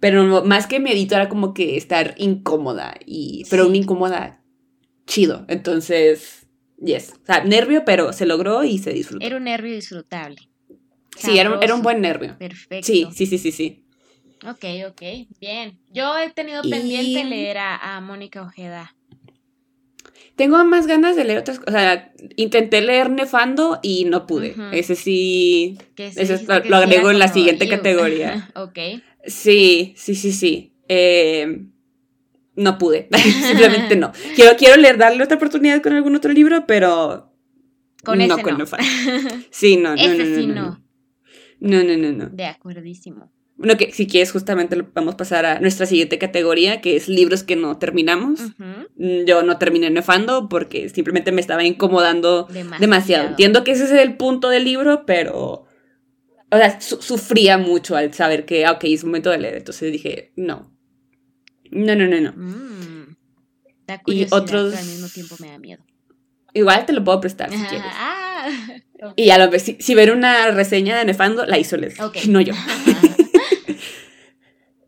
Pero 0.00 0.44
más 0.44 0.66
que 0.66 0.78
medito 0.80 1.14
era 1.14 1.28
como 1.28 1.54
que 1.54 1.76
estar 1.76 2.14
incómoda, 2.18 2.94
y, 3.06 3.44
pero 3.50 3.66
una 3.68 3.76
incómoda 3.76 4.42
chido. 5.06 5.44
Entonces, 5.48 6.42
Yes. 6.78 7.14
O 7.22 7.24
sea, 7.26 7.42
nervio, 7.42 7.84
pero 7.86 8.12
se 8.12 8.26
logró 8.26 8.62
y 8.62 8.76
se 8.78 8.92
disfrutó. 8.92 9.24
Era 9.24 9.36
un 9.38 9.44
nervio 9.44 9.74
disfrutable. 9.74 10.36
Sí, 11.16 11.38
era, 11.38 11.50
un- 11.56 11.62
era 11.62 11.74
un 11.74 11.80
buen 11.82 12.02
nervio. 12.02 12.36
Perfecto. 12.38 12.86
Sí, 12.86 13.08
sí, 13.14 13.24
sí, 13.24 13.38
sí, 13.38 13.50
sí. 13.52 13.85
Ok, 14.48 14.64
ok, 14.88 15.02
bien. 15.40 15.78
Yo 15.92 16.16
he 16.18 16.30
tenido 16.30 16.60
Y- 16.64 16.70
pendiente 16.70 17.24
leer 17.24 17.58
a, 17.58 17.96
a 17.96 18.00
Mónica 18.00 18.42
Ojeda. 18.42 18.94
Tengo 20.36 20.62
más 20.64 20.86
ganas 20.86 21.16
de 21.16 21.24
leer 21.24 21.38
otras 21.38 21.58
cosas. 21.58 21.74
O 21.74 21.78
sea, 21.78 22.12
intenté 22.36 22.80
leer 22.82 23.10
Nefando 23.10 23.80
y 23.82 24.04
no 24.04 24.26
pude. 24.26 24.54
Ese 24.72 24.94
sí. 24.94 25.78
Que 25.94 26.12
sí 26.12 26.20
lo- 26.46 26.62
que 26.62 26.68
lo 26.68 26.76
sí 26.78 26.82
agrego 26.84 27.10
en 27.10 27.18
la 27.18 27.28
siguiente 27.28 27.68
categoría. 27.68 28.50
ok. 28.54 28.78
Sí, 29.24 29.94
sí, 29.96 30.14
sí, 30.14 30.32
sí. 30.32 30.74
Eh, 30.88 31.64
no 32.54 32.78
pude. 32.78 33.08
Simplemente 33.46 33.96
no. 33.96 34.12
Quiero, 34.36 34.56
quiero 34.56 34.76
leer, 34.76 34.98
darle 34.98 35.24
otra 35.24 35.36
oportunidad 35.38 35.82
con 35.82 35.94
algún 35.94 36.14
otro 36.14 36.32
libro, 36.32 36.66
pero. 36.66 37.32
Con 38.04 38.18
no 38.18 38.24
ese 38.24 38.42
con 38.42 38.52
no. 38.52 38.58
Nefando. 38.58 38.86
Sí, 39.50 39.76
no, 39.78 39.96
no, 39.96 40.00
Ese 40.00 40.18
no, 40.18 40.24
no, 40.24 40.36
sí 40.36 40.46
no, 40.46 40.54
no. 40.54 40.82
No, 41.58 41.82
no, 41.82 41.96
no, 41.96 42.12
no. 42.12 42.26
De 42.28 42.44
acuerdísimo. 42.44 43.32
Bueno, 43.58 43.76
que 43.78 43.90
si 43.92 44.06
quieres, 44.06 44.32
justamente 44.32 44.76
vamos 44.94 45.14
a 45.14 45.16
pasar 45.16 45.46
a 45.46 45.60
nuestra 45.60 45.86
siguiente 45.86 46.18
categoría, 46.18 46.82
que 46.82 46.94
es 46.96 47.08
libros 47.08 47.42
que 47.42 47.56
no 47.56 47.78
terminamos. 47.78 48.40
Mm, 48.58 49.24
Yo 49.26 49.42
no 49.42 49.56
terminé 49.58 49.88
Nefando 49.88 50.48
porque 50.50 50.88
simplemente 50.90 51.32
me 51.32 51.40
estaba 51.40 51.64
incomodando 51.64 52.44
Demasiado. 52.50 52.80
demasiado. 52.80 53.28
Entiendo 53.28 53.64
que 53.64 53.72
ese 53.72 53.84
es 53.84 53.90
el 53.92 54.16
punto 54.16 54.50
del 54.50 54.64
libro, 54.64 55.04
pero. 55.06 55.64
O 56.50 56.56
sea, 56.56 56.80
su- 56.80 57.00
sufría 57.02 57.56
mucho 57.58 57.96
al 57.96 58.12
saber 58.14 58.44
que, 58.44 58.66
ah, 58.66 58.72
ok, 58.72 58.84
es 58.84 59.04
momento 59.04 59.30
de 59.30 59.38
leer. 59.38 59.56
Entonces 59.56 59.90
dije, 59.90 60.32
no. 60.36 60.70
No, 61.70 61.96
no, 61.96 62.06
no, 62.06 62.20
no. 62.20 62.32
Mm. 62.36 63.16
Da 63.86 64.02
curiosidad, 64.02 64.38
otros- 64.38 64.70
pero 64.74 64.80
al 64.82 64.86
mismo 64.86 65.08
tiempo 65.08 65.34
me 65.40 65.48
da 65.48 65.58
miedo. 65.58 65.82
Igual 66.54 66.86
te 66.86 66.92
lo 66.92 67.02
puedo 67.02 67.20
prestar 67.20 67.50
si 67.50 67.56
quieres. 67.56 67.86
Ah, 67.90 68.48
ok. 69.02 69.12
Y 69.16 69.30
a 69.30 69.38
lo 69.38 69.44
mejor, 69.46 69.60
si, 69.60 69.76
si 69.80 69.94
ver 69.94 70.12
una 70.12 70.50
reseña 70.50 70.98
de 70.98 71.04
Nefando, 71.06 71.44
la 71.46 71.58
hizo 71.58 71.76
Leslie, 71.76 72.04
Ok. 72.04 72.18
no 72.28 72.40
yo. 72.40 72.52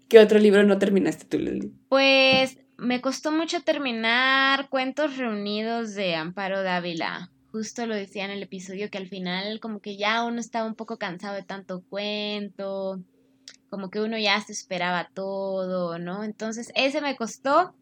¿Qué 0.09 0.19
otro 0.19 0.39
libro 0.39 0.63
no 0.65 0.79
terminaste 0.79 1.27
tú, 1.27 1.39
Leslie? 1.39 1.71
Pues 1.91 2.59
me 2.79 3.01
costó 3.03 3.31
mucho 3.31 3.63
terminar 3.63 4.71
Cuentos 4.71 5.19
Reunidos 5.19 5.95
de 5.95 6.15
Amparo 6.15 6.63
Dávila. 6.63 7.31
Justo 7.53 7.87
lo 7.87 7.95
decía 7.95 8.25
en 8.25 8.31
el 8.31 8.43
episodio 8.43 8.91
que 8.91 8.99
al 8.99 9.09
final 9.09 9.61
como 9.61 9.81
que 9.81 9.97
ya 9.97 10.25
uno 10.25 10.41
estaba 10.41 10.67
un 10.67 10.75
poco 10.75 10.97
cansado 10.97 11.35
de 11.35 11.43
tanto 11.43 11.83
cuento, 11.91 13.01
como 13.69 13.91
que 13.91 14.01
uno 14.01 14.19
ya 14.19 14.41
se 14.41 14.53
esperaba 14.53 15.11
todo, 15.13 15.99
¿no? 15.99 16.25
Entonces 16.25 16.73
ese 16.75 17.03
me 17.03 17.17
costó, 17.17 17.75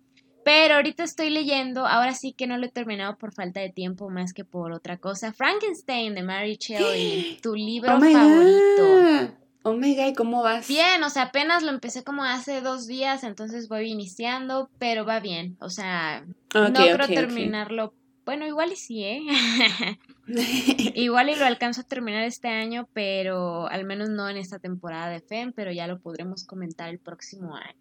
pero 0.44 0.74
ahorita 0.76 1.04
estoy 1.04 1.30
leyendo, 1.30 1.86
ahora 1.86 2.14
sí 2.14 2.32
que 2.32 2.46
no 2.46 2.58
lo 2.58 2.66
he 2.66 2.70
terminado 2.70 3.18
por 3.18 3.32
falta 3.32 3.60
de 3.60 3.70
tiempo 3.70 4.08
más 4.10 4.32
que 4.32 4.44
por 4.44 4.72
otra 4.72 4.96
cosa. 4.96 5.32
Frankenstein 5.32 6.14
de 6.14 6.22
Mary 6.22 6.56
Shelley, 6.58 7.38
tu 7.42 7.54
libro 7.54 7.96
oh 7.96 8.00
favorito. 8.00 8.82
God. 8.82 9.45
Oh 9.68 9.74
my 9.74 9.96
God, 9.96 10.14
¿cómo 10.14 10.44
vas? 10.44 10.68
Bien, 10.68 11.02
o 11.02 11.11
sea, 11.11 11.24
apenas 11.24 11.64
lo 11.64 11.70
empecé 11.70 12.05
como 12.05 12.22
hace 12.22 12.61
dos 12.61 12.87
días, 12.87 13.24
entonces 13.24 13.66
voy 13.68 13.90
iniciando, 13.90 14.70
pero 14.79 15.05
va 15.05 15.18
bien. 15.18 15.57
O 15.59 15.70
sea, 15.70 16.24
no 16.55 16.72
creo 16.72 17.09
terminarlo. 17.09 17.92
Bueno, 18.24 18.46
igual 18.46 18.70
y 18.70 18.76
sí, 18.76 19.02
¿eh? 19.02 19.22
igual 20.94 21.31
y 21.31 21.35
lo 21.35 21.46
alcanzo 21.46 21.81
a 21.81 21.85
terminar 21.85 22.22
este 22.22 22.46
año, 22.46 22.88
pero 22.92 23.66
al 23.66 23.85
menos 23.85 24.09
no 24.09 24.29
en 24.29 24.37
esta 24.37 24.61
temporada 24.61 25.09
de 25.09 25.20
FEM, 25.20 25.52
pero 25.52 25.72
ya 25.72 25.88
lo 25.88 25.98
podremos 25.98 26.44
comentar 26.44 26.88
el 26.88 27.00
próximo 27.00 27.57
año. 27.57 27.74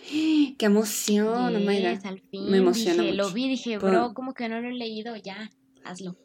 ¡Qué 0.56 0.64
emoción! 0.64 1.54
oh 1.54 1.60
my 1.60 1.76
Yes, 1.76 1.98
God. 1.98 2.06
al 2.06 2.20
fin. 2.30 2.50
Me 2.50 2.56
emociona 2.56 3.02
dije, 3.02 3.14
Lo 3.14 3.30
vi, 3.30 3.46
dije, 3.46 3.76
bro, 3.76 4.14
como 4.14 4.32
que 4.32 4.48
no 4.48 4.58
lo 4.62 4.68
he 4.68 4.72
leído, 4.72 5.14
ya, 5.16 5.50
hazlo. 5.84 6.16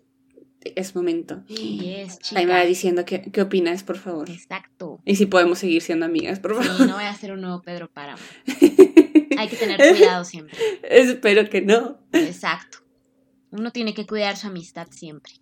Es 0.63 0.95
momento. 0.95 1.43
Yes, 1.47 2.19
Ahí 2.35 2.45
me 2.45 2.53
va 2.53 2.61
diciendo 2.65 3.03
qué, 3.05 3.21
qué 3.31 3.41
opinas, 3.41 3.83
por 3.83 3.97
favor. 3.97 4.29
Exacto. 4.29 5.01
Y 5.05 5.15
si 5.15 5.25
podemos 5.25 5.59
seguir 5.59 5.81
siendo 5.81 6.05
amigas, 6.05 6.39
por 6.39 6.61
Sí, 6.61 6.67
favor. 6.67 6.87
no 6.87 6.95
voy 6.95 7.03
a 7.05 7.15
ser 7.15 7.31
un 7.31 7.41
nuevo 7.41 7.61
Pedro 7.61 7.89
Páramo. 7.91 8.21
Hay 9.37 9.47
que 9.47 9.55
tener 9.55 9.77
cuidado 9.95 10.23
siempre. 10.23 10.55
Espero 10.83 11.49
que 11.49 11.61
no. 11.61 11.99
Exacto. 12.13 12.79
Uno 13.49 13.71
tiene 13.71 13.93
que 13.93 14.05
cuidar 14.05 14.37
su 14.37 14.47
amistad 14.47 14.87
siempre. 14.91 15.33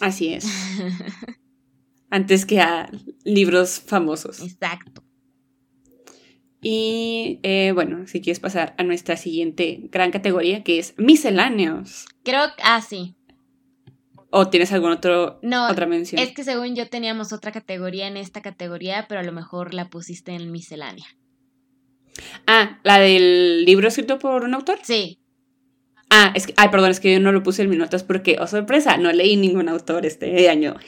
Así 0.00 0.32
es. 0.32 0.46
Antes 2.10 2.46
que 2.46 2.60
a 2.60 2.90
libros 3.24 3.80
famosos. 3.86 4.40
Exacto. 4.40 5.04
Y 6.60 7.40
eh, 7.42 7.72
bueno, 7.74 8.06
si 8.06 8.20
quieres 8.20 8.38
pasar 8.40 8.74
a 8.78 8.82
nuestra 8.84 9.16
siguiente 9.16 9.88
gran 9.90 10.10
categoría, 10.10 10.62
que 10.62 10.78
es 10.78 10.94
misceláneos. 10.96 12.06
Creo 12.22 12.46
que. 12.56 12.62
Ah, 12.64 12.80
sí. 12.80 13.16
¿O 14.34 14.48
tienes 14.48 14.72
algún 14.72 14.92
otro 14.92 15.38
No, 15.42 15.70
otra 15.70 15.84
mención? 15.86 16.20
es 16.20 16.32
que 16.32 16.42
según 16.42 16.74
yo 16.74 16.88
teníamos 16.88 17.34
otra 17.34 17.52
categoría 17.52 18.06
en 18.08 18.16
esta 18.16 18.40
categoría, 18.40 19.04
pero 19.06 19.20
a 19.20 19.24
lo 19.24 19.32
mejor 19.32 19.74
la 19.74 19.90
pusiste 19.90 20.32
en 20.32 20.50
miscelánea. 20.50 21.04
Ah, 22.46 22.80
la 22.82 22.98
del 22.98 23.66
libro 23.66 23.88
escrito 23.88 24.18
por 24.18 24.44
un 24.44 24.54
autor. 24.54 24.78
Sí. 24.82 25.18
Ah, 26.08 26.32
es 26.34 26.46
que, 26.46 26.54
ay, 26.56 26.70
perdón, 26.70 26.90
es 26.90 27.00
que 27.00 27.12
yo 27.12 27.20
no 27.20 27.30
lo 27.30 27.42
puse 27.42 27.62
en 27.62 27.70
mis 27.70 27.78
notas 27.78 28.04
porque, 28.04 28.36
oh 28.40 28.46
sorpresa, 28.46 28.96
no 28.96 29.12
leí 29.12 29.36
ningún 29.36 29.68
autor 29.68 30.06
este 30.06 30.48
año. 30.48 30.76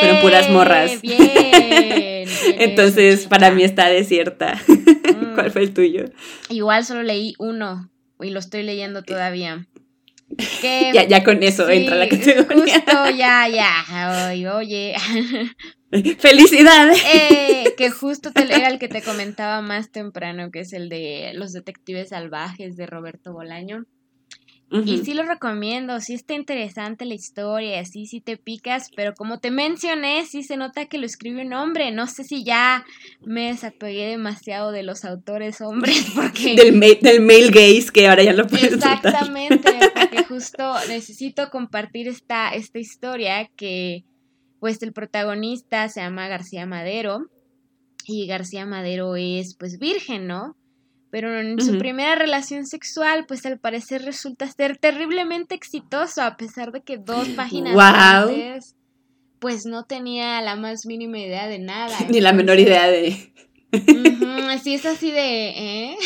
Fueron 0.00 0.20
puras 0.22 0.46
¡Eh! 0.46 0.52
morras. 0.52 1.00
Bien. 1.02 1.18
bien 1.18 2.28
Entonces, 2.58 3.26
para 3.26 3.50
mí 3.50 3.64
está 3.64 3.88
desierta. 3.88 4.60
Mm, 5.14 5.34
¿Cuál 5.34 5.50
fue 5.52 5.62
el 5.62 5.72
tuyo? 5.74 6.06
Igual 6.48 6.84
solo 6.84 7.04
leí 7.04 7.34
uno 7.38 7.88
y 8.20 8.30
lo 8.30 8.40
estoy 8.40 8.64
leyendo 8.64 9.04
todavía. 9.04 9.68
Que 10.60 10.90
Ya, 10.94 11.04
ya 11.06 11.22
con 11.24 11.42
eso 11.42 11.66
sí, 11.66 11.72
entra 11.74 11.96
la 11.96 12.08
categoría. 12.08 12.74
Justo, 12.74 13.10
ya, 13.10 13.48
ya. 13.48 14.28
Oye, 14.30 14.48
oye. 14.50 14.94
¡Felicidades! 16.18 17.02
Eh, 17.14 17.74
que 17.76 17.90
justo 17.90 18.32
te- 18.32 18.42
era 18.42 18.68
el 18.68 18.78
que 18.78 18.88
te 18.88 19.02
comentaba 19.02 19.62
más 19.62 19.90
temprano, 19.92 20.50
que 20.50 20.60
es 20.60 20.72
el 20.72 20.88
de 20.88 21.32
Los 21.34 21.52
Detectives 21.52 22.08
Salvajes 22.08 22.76
de 22.76 22.86
Roberto 22.86 23.32
Bolaño. 23.32 23.84
Y 24.84 24.98
sí 25.04 25.14
lo 25.14 25.22
recomiendo, 25.22 26.00
sí 26.00 26.14
está 26.14 26.34
interesante 26.34 27.04
la 27.04 27.14
historia, 27.14 27.78
así 27.78 28.06
sí 28.06 28.20
te 28.20 28.36
picas, 28.36 28.88
pero 28.96 29.14
como 29.14 29.38
te 29.38 29.52
mencioné, 29.52 30.24
sí 30.26 30.42
se 30.42 30.56
nota 30.56 30.86
que 30.86 30.98
lo 30.98 31.06
escribe 31.06 31.42
un 31.46 31.52
hombre. 31.52 31.92
No 31.92 32.08
sé 32.08 32.24
si 32.24 32.42
ya 32.42 32.84
me 33.24 33.48
desapegué 33.52 34.08
demasiado 34.08 34.72
de 34.72 34.82
los 34.82 35.04
autores 35.04 35.60
hombres, 35.60 36.04
porque... 36.16 36.56
Del, 36.56 36.72
ma- 36.72 36.86
del 37.00 37.20
male 37.20 37.50
gaze 37.50 37.92
que 37.92 38.08
ahora 38.08 38.24
ya 38.24 38.32
lo 38.32 38.48
puedes. 38.48 38.72
Exactamente, 38.72 39.70
justo 40.34 40.74
necesito 40.88 41.50
compartir 41.50 42.08
esta, 42.08 42.50
esta 42.50 42.78
historia 42.78 43.48
que 43.56 44.04
pues 44.60 44.82
el 44.82 44.92
protagonista 44.92 45.88
se 45.88 46.00
llama 46.00 46.28
García 46.28 46.66
Madero 46.66 47.26
y 48.06 48.26
García 48.26 48.66
Madero 48.66 49.16
es 49.16 49.54
pues 49.58 49.78
virgen, 49.78 50.26
¿no? 50.26 50.56
Pero 51.10 51.38
en 51.38 51.60
su 51.60 51.78
primera 51.78 52.16
relación 52.16 52.66
sexual 52.66 53.24
pues 53.28 53.46
al 53.46 53.60
parecer 53.60 54.02
resulta 54.02 54.50
ser 54.50 54.76
terriblemente 54.78 55.54
exitoso 55.54 56.22
a 56.22 56.36
pesar 56.36 56.72
de 56.72 56.82
que 56.82 56.98
dos 56.98 57.28
páginas 57.30 57.74
Guau. 57.74 58.28
antes 58.28 58.74
pues 59.38 59.66
no 59.66 59.84
tenía 59.84 60.40
la 60.40 60.56
más 60.56 60.86
mínima 60.86 61.18
idea 61.18 61.46
de 61.46 61.58
nada. 61.60 61.96
Ni 62.08 62.20
la 62.20 62.32
menor 62.32 62.58
idea 62.58 62.88
de... 62.88 63.32
Así 64.48 64.74
es 64.74 64.86
así 64.86 65.10
de, 65.10 65.48
¿eh? 65.50 65.96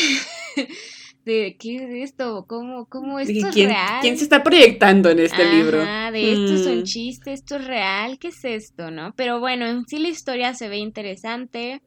De, 1.29 1.57
¿qué 1.59 1.75
es 1.75 2.09
esto? 2.09 2.45
¿Cómo, 2.47 2.87
cómo 2.87 3.19
esto 3.19 3.47
es 3.49 3.53
¿Quién, 3.53 3.69
real? 3.69 4.01
quién 4.01 4.17
se 4.17 4.23
está 4.23 4.43
proyectando 4.43 5.11
en 5.11 5.19
este 5.19 5.43
Ajá, 5.43 5.63
libro? 5.63 5.77
de 6.11 6.33
esto 6.33 6.53
es 6.55 6.65
un 6.65 6.79
Mm. 6.79 6.83
chiste, 6.83 7.33
esto 7.33 7.55
es 7.57 7.67
real, 7.67 8.17
¿qué 8.17 8.29
es 8.29 8.43
esto, 8.43 8.89
no? 8.89 9.13
Pero 9.15 9.39
bueno, 9.39 9.67
en 9.67 9.85
sí 9.85 9.99
la 9.99 10.09
historia 10.09 10.55
se 10.55 10.69
ve 10.69 10.77
interesante, 10.77 11.81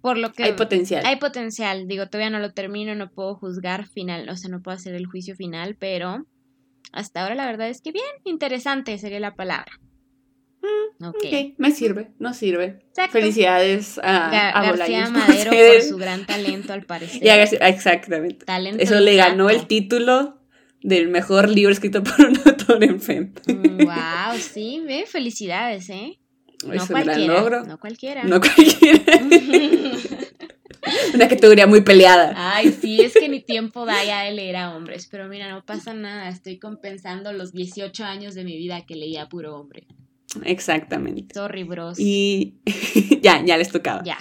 por 0.00 0.16
lo 0.16 0.32
que 0.32 0.44
Hay 0.44 0.52
potencial. 0.54 1.04
hay 1.04 1.16
potencial. 1.16 1.86
Digo, 1.88 2.06
todavía 2.06 2.30
no 2.30 2.38
lo 2.38 2.52
termino, 2.52 2.94
no 2.94 3.10
puedo 3.10 3.34
juzgar 3.34 3.86
final, 3.86 4.30
o 4.30 4.36
sea, 4.38 4.48
no 4.50 4.62
puedo 4.62 4.76
hacer 4.76 4.94
el 4.94 5.04
juicio 5.06 5.34
final, 5.36 5.76
pero 5.78 6.24
hasta 6.92 7.22
ahora 7.22 7.34
la 7.34 7.44
verdad 7.46 7.68
es 7.68 7.82
que 7.82 7.92
bien, 7.92 8.06
interesante 8.24 8.96
sería 8.96 9.20
la 9.20 9.34
palabra. 9.34 9.72
Ok. 11.02 11.16
Ok, 11.16 11.54
me 11.56 11.70
sirve, 11.70 12.10
no 12.18 12.34
sirve. 12.34 12.80
Exacto. 12.90 13.12
Felicidades 13.12 13.98
a, 14.02 14.50
a 14.50 14.62
García 14.62 15.06
Bolaños 15.06 15.10
Madero 15.12 15.50
por 15.50 15.82
su 15.82 15.96
gran 15.96 16.26
talento, 16.26 16.72
al 16.72 16.82
parecer. 16.84 17.22
Exactamente. 17.62 18.44
Talento 18.44 18.82
Eso 18.82 19.00
le 19.00 19.16
ganó 19.16 19.46
gato. 19.46 19.58
el 19.58 19.66
título 19.66 20.38
del 20.82 21.08
mejor 21.08 21.48
libro 21.48 21.72
escrito 21.72 22.02
por 22.02 22.20
un 22.26 22.36
autor 22.44 22.84
en 22.84 23.00
FEM. 23.00 23.32
Wow, 23.46 24.38
sí, 24.38 24.82
ve, 24.86 25.04
felicidades, 25.06 25.88
¿eh? 25.90 26.18
No 26.66 26.74
es 26.74 26.86
cualquiera. 26.86 27.34
logro. 27.40 27.64
No 27.64 27.78
cualquiera. 27.78 28.24
No 28.24 28.38
cualquiera. 28.40 29.20
Una 31.14 31.28
categoría 31.28 31.66
muy 31.66 31.82
peleada. 31.82 32.32
Ay, 32.36 32.72
sí, 32.72 33.00
es 33.00 33.12
que 33.14 33.28
ni 33.28 33.40
tiempo 33.42 33.84
da 33.84 34.02
ya 34.04 34.22
de 34.22 34.32
leer 34.32 34.56
a 34.56 34.74
hombres, 34.74 35.08
pero 35.10 35.28
mira, 35.28 35.50
no 35.50 35.64
pasa 35.64 35.92
nada, 35.94 36.28
estoy 36.28 36.58
compensando 36.58 37.32
los 37.32 37.52
18 37.52 38.04
años 38.04 38.34
de 38.34 38.44
mi 38.44 38.56
vida 38.56 38.84
que 38.86 38.96
leía 38.96 39.28
puro 39.28 39.56
hombre. 39.56 39.86
Exactamente. 40.44 41.34
Sorry, 41.34 41.64
bros. 41.64 41.98
Y 41.98 42.60
ya, 43.22 43.44
ya 43.44 43.56
les 43.56 43.70
tocaba. 43.70 44.02
Ya. 44.04 44.18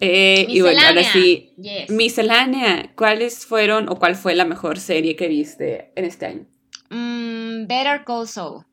Eh, 0.00 0.46
y 0.48 0.60
bueno, 0.60 0.80
ahora 0.86 1.04
sí, 1.04 1.54
Yes. 1.56 1.90
miscelánea. 1.90 2.92
¿Cuáles 2.96 3.46
fueron 3.46 3.88
o 3.88 3.96
cuál 3.98 4.16
fue 4.16 4.34
la 4.34 4.44
mejor 4.44 4.78
serie 4.78 5.16
que 5.16 5.28
viste 5.28 5.92
en 5.94 6.04
este 6.04 6.26
año? 6.26 6.46
Mm, 6.90 7.66
Better 7.66 8.04
Call 8.04 8.26
Saul. 8.28 8.64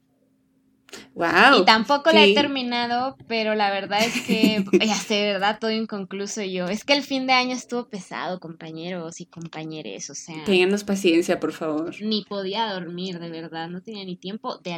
Wow. 1.14 1.62
Y 1.62 1.66
tampoco 1.66 2.12
la 2.12 2.26
he 2.26 2.34
terminado, 2.34 3.16
pero 3.28 3.56
la 3.56 3.72
verdad 3.72 4.04
es 4.04 4.22
que 4.24 4.66
ya 4.86 4.96
sé, 4.96 5.14
de 5.16 5.34
verdad, 5.34 5.58
todo 5.60 5.72
inconcluso 5.72 6.42
yo. 6.44 6.66
Es 6.66 6.84
que 6.84 6.94
el 6.94 7.04
fin 7.04 7.28
de 7.28 7.34
año 7.34 7.54
estuvo 7.54 7.88
pesado, 7.88 8.40
compañeros 8.40 9.22
y 9.22 9.26
compañeres, 9.26 10.10
o 10.10 10.16
sea. 10.16 10.44
Ténganos 10.44 10.84
paciencia, 10.84 11.40
por 11.40 11.54
favor. 11.54 11.96
Ni 12.02 12.26
podía 12.26 12.66
dormir, 12.74 13.20
de 13.20 13.30
verdad, 13.30 13.70
no 13.70 13.82
tenía 13.82 14.04
ni 14.04 14.18
tiempo 14.18 14.58
de 14.58 14.74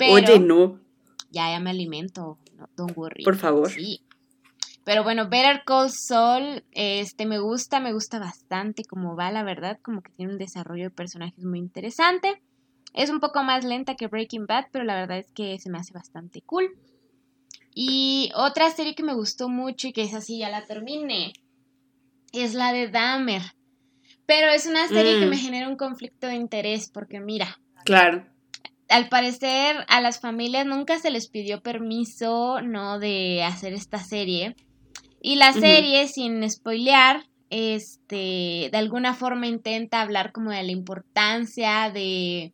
Oye, 0.00 0.38
no. 0.38 0.80
Ya, 1.30 1.50
ya 1.50 1.60
me 1.60 1.70
alimento, 1.70 2.38
no, 2.56 2.68
don't 2.76 2.96
worry. 2.96 3.24
Por 3.24 3.36
favor. 3.36 3.70
Sí. 3.70 4.00
Pero 4.84 5.04
bueno, 5.04 5.28
Better 5.28 5.62
Call 5.64 5.90
Saul, 5.90 6.64
este, 6.72 7.26
me 7.26 7.38
gusta, 7.38 7.80
me 7.80 7.92
gusta 7.92 8.18
bastante 8.18 8.84
como 8.84 9.14
va, 9.14 9.30
la 9.30 9.42
verdad, 9.42 9.78
como 9.82 10.02
que 10.02 10.10
tiene 10.12 10.32
un 10.32 10.38
desarrollo 10.38 10.84
de 10.84 10.90
personajes 10.90 11.44
muy 11.44 11.58
interesante. 11.58 12.42
Es 12.94 13.10
un 13.10 13.20
poco 13.20 13.42
más 13.44 13.64
lenta 13.64 13.94
que 13.94 14.08
Breaking 14.08 14.46
Bad, 14.46 14.66
pero 14.72 14.84
la 14.84 14.96
verdad 14.96 15.18
es 15.18 15.30
que 15.32 15.58
se 15.58 15.70
me 15.70 15.78
hace 15.78 15.92
bastante 15.92 16.40
cool. 16.42 16.76
Y 17.72 18.32
otra 18.34 18.70
serie 18.70 18.94
que 18.94 19.04
me 19.04 19.14
gustó 19.14 19.48
mucho 19.48 19.88
y 19.88 19.92
que 19.92 20.02
es 20.02 20.14
así, 20.14 20.38
ya 20.38 20.48
la 20.48 20.64
terminé, 20.64 21.32
es 22.32 22.54
la 22.54 22.72
de 22.72 22.88
Dahmer. 22.88 23.42
Pero 24.26 24.50
es 24.52 24.66
una 24.66 24.88
serie 24.88 25.20
que 25.20 25.26
me 25.26 25.36
mm. 25.36 25.40
genera 25.40 25.68
un 25.68 25.76
conflicto 25.76 26.26
de 26.26 26.34
interés 26.34 26.90
porque 26.90 27.20
mira. 27.20 27.60
Claro. 27.84 28.24
Al 28.90 29.08
parecer 29.08 29.76
a 29.88 30.00
las 30.00 30.20
familias 30.20 30.66
nunca 30.66 30.98
se 30.98 31.10
les 31.10 31.28
pidió 31.28 31.62
permiso, 31.62 32.60
¿no? 32.60 32.98
De 32.98 33.42
hacer 33.42 33.72
esta 33.72 33.98
serie. 33.98 34.56
Y 35.22 35.36
la 35.36 35.52
serie, 35.52 36.08
sin 36.08 36.48
spoilear, 36.50 37.24
este, 37.50 38.68
de 38.70 38.76
alguna 38.78 39.14
forma 39.14 39.46
intenta 39.46 40.00
hablar 40.00 40.32
como 40.32 40.50
de 40.50 40.62
la 40.62 40.72
importancia 40.72 41.90
de 41.90 42.52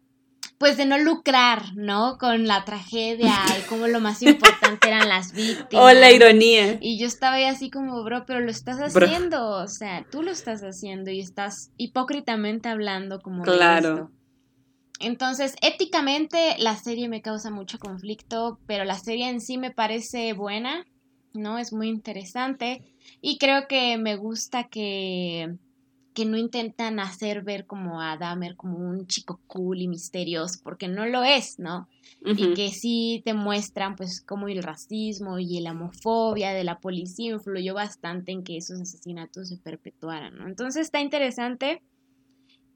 pues 0.58 0.76
de 0.76 0.86
no 0.86 0.98
lucrar, 0.98 1.74
¿no? 1.74 2.16
Con 2.18 2.46
la 2.46 2.64
tragedia 2.64 3.34
y 3.58 3.68
como 3.68 3.88
lo 3.88 4.00
más 4.00 4.22
importante 4.22 4.88
eran 4.88 5.08
las 5.08 5.32
víctimas. 5.32 5.84
O 5.84 5.92
la 5.92 6.10
ironía. 6.10 6.78
Y 6.80 6.98
yo 6.98 7.06
estaba 7.06 7.36
ahí 7.36 7.44
así 7.44 7.70
como, 7.70 8.02
bro, 8.04 8.24
pero 8.26 8.40
lo 8.40 8.50
estás 8.50 8.78
haciendo, 8.78 9.48
o 9.48 9.68
sea, 9.68 10.06
tú 10.10 10.22
lo 10.22 10.30
estás 10.30 10.62
haciendo 10.62 11.10
y 11.10 11.20
estás 11.20 11.72
hipócritamente 11.76 12.68
hablando 12.68 13.20
como 13.20 13.42
Claro. 13.42 14.10
Entonces, 15.00 15.56
éticamente 15.60 16.56
la 16.58 16.76
serie 16.76 17.08
me 17.08 17.22
causa 17.22 17.50
mucho 17.50 17.78
conflicto, 17.78 18.58
pero 18.66 18.84
la 18.84 18.98
serie 18.98 19.28
en 19.28 19.40
sí 19.40 19.58
me 19.58 19.70
parece 19.70 20.32
buena, 20.32 20.86
¿no? 21.34 21.58
Es 21.58 21.72
muy 21.72 21.88
interesante 21.88 22.82
y 23.20 23.38
creo 23.38 23.68
que 23.68 23.98
me 23.98 24.16
gusta 24.16 24.64
que 24.64 25.56
que 26.16 26.24
no 26.24 26.38
intentan 26.38 26.98
hacer 26.98 27.42
ver 27.42 27.66
como 27.66 28.00
a 28.00 28.16
Dahmer 28.16 28.56
como 28.56 28.78
un 28.78 29.06
chico 29.06 29.38
cool 29.46 29.82
y 29.82 29.86
misterioso, 29.86 30.60
porque 30.64 30.88
no 30.88 31.04
lo 31.04 31.22
es, 31.24 31.58
¿no? 31.58 31.90
Y 32.24 32.54
que 32.54 32.70
sí 32.70 33.20
te 33.22 33.34
muestran 33.34 33.96
pues 33.96 34.22
como 34.22 34.48
el 34.48 34.62
racismo 34.62 35.38
y 35.38 35.60
la 35.60 35.72
homofobia 35.72 36.54
de 36.54 36.64
la 36.64 36.78
policía 36.78 37.32
influyó 37.32 37.74
bastante 37.74 38.32
en 38.32 38.44
que 38.44 38.56
esos 38.56 38.80
asesinatos 38.80 39.50
se 39.50 39.58
perpetuaran, 39.58 40.38
¿no? 40.38 40.48
Entonces 40.48 40.86
está 40.86 41.02
interesante 41.02 41.82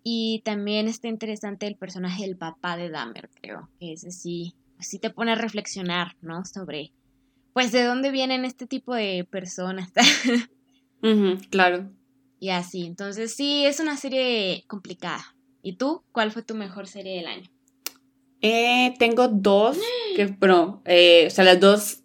y 0.03 0.43
también 0.45 0.89
está 0.89 1.09
interesante 1.09 1.67
el 1.67 1.77
personaje 1.77 2.25
del 2.25 2.37
papá 2.37 2.77
de 2.77 2.91
Dahmer, 2.91 3.31
creo, 3.41 3.69
que 3.79 3.93
ese 3.93 4.11
sí, 4.11 4.55
sí 4.79 4.99
te 4.99 5.11
pone 5.11 5.33
a 5.33 5.37
reflexionar, 5.37 6.17
¿no? 6.21 6.45
Sobre 6.45 6.93
pues 7.53 7.73
de 7.73 7.85
dónde 7.85 8.11
vienen 8.11 8.45
este 8.45 8.67
tipo 8.67 8.95
de 8.95 9.27
personas. 9.29 9.91
claro. 11.51 11.91
Y 12.39 12.51
así, 12.51 12.87
entonces 12.87 13.35
sí, 13.35 13.65
es 13.67 13.81
una 13.81 13.97
serie 13.97 14.65
complicada. 14.67 15.37
¿Y 15.63 15.75
tú? 15.75 16.03
¿Cuál 16.13 16.33
fue 16.33 16.43
tu 16.43 16.55
mejor 16.55 16.87
serie 16.87 17.17
del 17.17 17.27
año? 17.27 17.51
Eh, 18.41 18.95
tengo 18.99 19.29
dos, 19.29 19.79
que, 20.17 20.27
bueno, 20.27 20.81
eh, 20.87 21.25
o 21.27 21.31
sea, 21.31 21.45
las 21.45 21.61
dos 21.61 22.00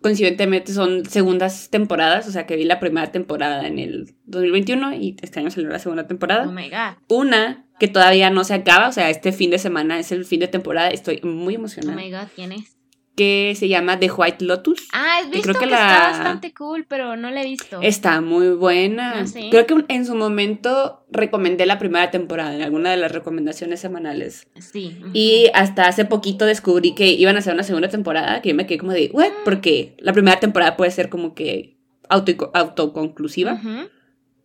coincidentemente 0.00 0.72
son 0.72 1.04
segundas 1.04 1.68
temporadas, 1.70 2.26
o 2.26 2.32
sea, 2.32 2.46
que 2.46 2.56
vi 2.56 2.64
la 2.64 2.80
primera 2.80 3.12
temporada 3.12 3.66
en 3.66 3.78
el 3.78 4.14
2021 4.24 4.94
y 4.94 5.16
este 5.22 5.40
año 5.40 5.50
salió 5.50 5.68
la 5.68 5.78
segunda 5.78 6.06
temporada. 6.06 6.48
Oh 6.48 6.52
my 6.52 6.68
god. 6.70 6.96
Una 7.08 7.66
que 7.78 7.88
todavía 7.88 8.30
no 8.30 8.44
se 8.44 8.54
acaba, 8.54 8.88
o 8.88 8.92
sea, 8.92 9.10
este 9.10 9.32
fin 9.32 9.50
de 9.50 9.58
semana 9.58 9.98
es 9.98 10.12
el 10.12 10.24
fin 10.24 10.40
de 10.40 10.48
temporada, 10.48 10.88
estoy 10.88 11.20
muy 11.22 11.54
emocionada. 11.54 11.94
Oh 11.94 12.00
my 12.00 12.10
god, 12.10 12.28
¿quién 12.34 12.52
es? 12.52 12.79
Que 13.16 13.54
se 13.56 13.68
llama 13.68 13.98
The 13.98 14.10
White 14.10 14.44
Lotus. 14.44 14.88
Ah, 14.92 15.20
he 15.20 15.30
visto 15.30 15.42
creo 15.42 15.54
que, 15.58 15.64
está 15.64 16.10
bastante 16.10 16.54
cool, 16.54 16.86
pero 16.88 17.16
no 17.16 17.30
la 17.30 17.42
he 17.42 17.44
visto. 17.44 17.80
Está 17.82 18.20
muy 18.20 18.50
buena. 18.50 19.20
Ah, 19.20 19.24
creo 19.50 19.66
que 19.66 19.84
en 19.88 20.06
su 20.06 20.14
momento 20.14 21.04
recomendé 21.10 21.66
la 21.66 21.78
primera 21.78 22.10
temporada 22.10 22.54
en 22.54 22.62
alguna 22.62 22.90
de 22.90 22.96
las 22.96 23.12
recomendaciones 23.12 23.80
semanales. 23.80 24.46
Sí. 24.58 24.98
Y 25.12 25.48
hasta 25.54 25.86
hace 25.86 26.04
poquito 26.04 26.46
descubrí 26.46 26.94
que 26.94 27.08
iban 27.08 27.36
a 27.36 27.40
hacer 27.40 27.52
una 27.52 27.62
segunda 27.62 27.88
temporada, 27.88 28.40
que 28.42 28.50
yo 28.50 28.54
me 28.54 28.66
quedé 28.66 28.78
como 28.78 28.92
de, 28.92 29.10
¿what? 29.12 29.30
Porque 29.44 29.96
la 29.98 30.12
primera 30.12 30.40
temporada 30.40 30.76
puede 30.76 30.90
ser 30.90 31.08
como 31.08 31.34
que 31.34 31.76
auto 32.08 32.50
autoconclusiva. 32.54 33.60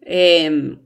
Em, 0.01 0.79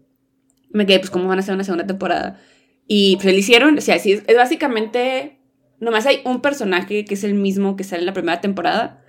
me 0.71 0.85
quedé, 0.85 0.99
pues, 0.99 1.09
¿cómo 1.09 1.27
van 1.27 1.39
a 1.39 1.41
hacer 1.41 1.55
una 1.55 1.63
segunda 1.63 1.87
temporada? 1.87 2.39
Y 2.87 3.17
pues 3.17 3.33
lo 3.33 3.39
hicieron, 3.39 3.77
o 3.77 3.81
sea, 3.81 3.99
sí, 3.99 4.13
es 4.13 4.35
básicamente 4.35 5.38
nomás 5.79 6.05
hay 6.05 6.21
un 6.25 6.41
personaje 6.41 7.05
que 7.05 7.13
es 7.13 7.23
el 7.23 7.33
mismo 7.33 7.75
que 7.75 7.83
sale 7.83 8.01
en 8.01 8.05
la 8.05 8.13
primera 8.13 8.41
temporada. 8.41 9.03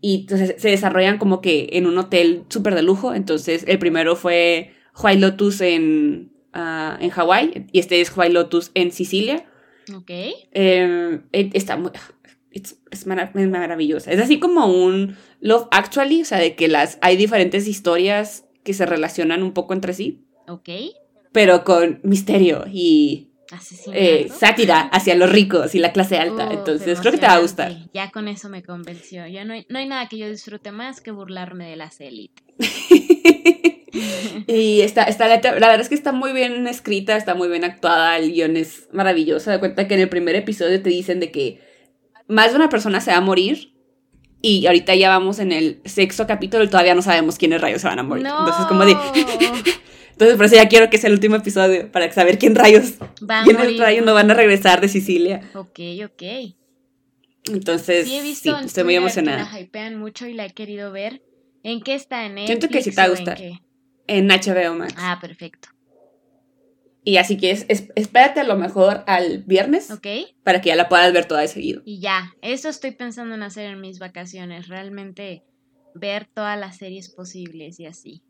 Y 0.00 0.22
entonces 0.22 0.54
se 0.58 0.70
desarrollan 0.70 1.18
como 1.18 1.40
que 1.40 1.68
en 1.72 1.86
un 1.86 1.98
hotel 1.98 2.44
súper 2.48 2.74
de 2.74 2.82
lujo. 2.82 3.14
Entonces 3.14 3.64
el 3.68 3.78
primero 3.78 4.16
fue 4.16 4.72
White 5.02 5.20
Lotus 5.20 5.60
en, 5.60 6.32
uh, 6.54 7.02
en 7.02 7.10
Hawái 7.10 7.66
y 7.72 7.78
este 7.78 8.00
es 8.00 8.16
White 8.16 8.32
Lotus 8.32 8.70
en 8.74 8.92
Sicilia. 8.92 9.44
Ok. 9.94 10.10
Eh, 10.10 11.20
está 11.32 11.76
muy... 11.76 11.90
Es, 12.50 12.80
es, 12.90 13.06
maravillosa. 13.06 14.10
Es 14.10 14.20
así 14.20 14.40
como 14.40 14.66
un 14.66 15.16
Love 15.40 15.68
Actually, 15.70 16.22
o 16.22 16.24
sea, 16.24 16.38
de 16.38 16.56
que 16.56 16.66
las 16.66 16.98
hay 17.00 17.16
diferentes 17.16 17.68
historias 17.68 18.46
que 18.64 18.74
se 18.74 18.86
relacionan 18.86 19.42
un 19.42 19.52
poco 19.52 19.72
entre 19.72 19.94
sí. 19.94 20.24
Ok. 20.48 20.68
Pero 21.32 21.62
con 21.64 22.00
misterio 22.02 22.64
y 22.70 23.29
eh, 23.92 24.28
sátira 24.34 24.80
hacia 24.80 25.14
los 25.14 25.30
ricos 25.30 25.74
y 25.74 25.78
la 25.78 25.92
clase 25.92 26.18
alta. 26.18 26.48
Oh, 26.48 26.52
Entonces 26.52 27.00
creo 27.00 27.12
que 27.12 27.18
te 27.18 27.26
va 27.26 27.34
a 27.34 27.40
gustar. 27.40 27.76
Ya 27.92 28.10
con 28.10 28.28
eso 28.28 28.48
me 28.48 28.62
convenció. 28.62 29.26
Ya 29.26 29.44
no 29.44 29.54
hay, 29.54 29.66
no 29.68 29.78
hay 29.78 29.86
nada 29.86 30.08
que 30.08 30.18
yo 30.18 30.28
disfrute 30.28 30.72
más 30.72 31.00
que 31.00 31.10
burlarme 31.10 31.68
de 31.68 31.76
las 31.76 32.00
élites. 32.00 32.44
y 34.46 34.80
está, 34.82 35.04
está 35.04 35.26
la, 35.26 35.38
verdad 35.40 35.80
es 35.80 35.88
que 35.88 35.94
está 35.94 36.12
muy 36.12 36.32
bien 36.32 36.66
escrita, 36.66 37.16
está 37.16 37.34
muy 37.34 37.48
bien 37.48 37.64
actuada, 37.64 38.16
el 38.18 38.32
guion 38.32 38.56
es 38.56 38.88
maravilloso. 38.92 39.50
De 39.50 39.58
cuenta 39.58 39.88
que 39.88 39.94
en 39.94 40.00
el 40.00 40.08
primer 40.08 40.36
episodio 40.36 40.80
te 40.82 40.90
dicen 40.90 41.20
de 41.20 41.30
que 41.30 41.60
más 42.28 42.50
de 42.50 42.56
una 42.56 42.68
persona 42.68 43.00
se 43.00 43.10
va 43.10 43.18
a 43.18 43.22
morir. 43.22 43.74
Y 44.42 44.66
ahorita 44.66 44.94
ya 44.94 45.10
vamos 45.10 45.38
en 45.38 45.52
el 45.52 45.82
sexto 45.84 46.26
capítulo 46.26 46.64
y 46.64 46.68
todavía 46.68 46.94
no 46.94 47.02
sabemos 47.02 47.36
quiénes 47.36 47.60
rayos 47.60 47.82
se 47.82 47.88
van 47.88 47.98
a 47.98 48.02
morir. 48.02 48.26
Entonces, 48.26 48.64
como 48.66 48.86
de. 48.86 48.96
Entonces, 50.20 50.36
por 50.36 50.44
eso 50.44 50.56
ya 50.56 50.68
quiero 50.68 50.90
que 50.90 50.98
sea 50.98 51.08
el 51.08 51.14
último 51.14 51.36
episodio, 51.36 51.90
para 51.90 52.12
saber 52.12 52.38
quién 52.38 52.54
rayos, 52.54 52.96
quiénes 53.44 53.78
rayos 53.78 54.04
no 54.04 54.12
van 54.12 54.30
a 54.30 54.34
regresar 54.34 54.82
de 54.82 54.88
Sicilia. 54.88 55.50
Ok, 55.54 55.80
ok. 56.04 56.22
Entonces, 57.50 58.06
sí, 58.06 58.16
he 58.16 58.22
visto 58.22 58.54
estoy 58.58 58.84
muy 58.84 58.96
emocionada. 58.96 59.48
la 59.50 59.58
hypean 59.58 59.98
mucho 59.98 60.26
y 60.26 60.34
la 60.34 60.44
he 60.44 60.50
querido 60.50 60.92
ver. 60.92 61.22
¿En 61.62 61.80
qué 61.80 61.94
está? 61.94 62.26
¿En 62.26 62.34
Netflix 62.34 62.46
Siento 62.48 62.68
que 62.68 62.82
sí 62.82 62.90
te 62.90 62.96
va 62.96 63.04
a 63.04 63.08
gustar. 63.08 63.40
En, 64.06 64.28
HBO 64.28 64.74
Max. 64.74 64.94
Ah, 64.98 65.16
perfecto. 65.22 65.70
Y 67.02 67.16
así 67.16 67.38
que 67.38 67.52
es, 67.52 67.64
espérate 67.94 68.40
a 68.40 68.44
lo 68.44 68.56
mejor 68.56 69.04
al 69.06 69.44
viernes. 69.44 69.90
Ok. 69.90 70.06
Para 70.44 70.60
que 70.60 70.68
ya 70.68 70.76
la 70.76 70.90
puedas 70.90 71.10
ver 71.14 71.24
toda 71.24 71.40
de 71.40 71.48
seguido. 71.48 71.80
Y 71.86 72.00
ya, 72.00 72.34
eso 72.42 72.68
estoy 72.68 72.90
pensando 72.90 73.36
en 73.36 73.42
hacer 73.42 73.70
en 73.70 73.80
mis 73.80 73.98
vacaciones. 73.98 74.68
Realmente 74.68 75.44
ver 75.94 76.26
todas 76.26 76.60
las 76.60 76.76
series 76.76 77.08
posibles 77.08 77.80
y 77.80 77.86
así. 77.86 78.22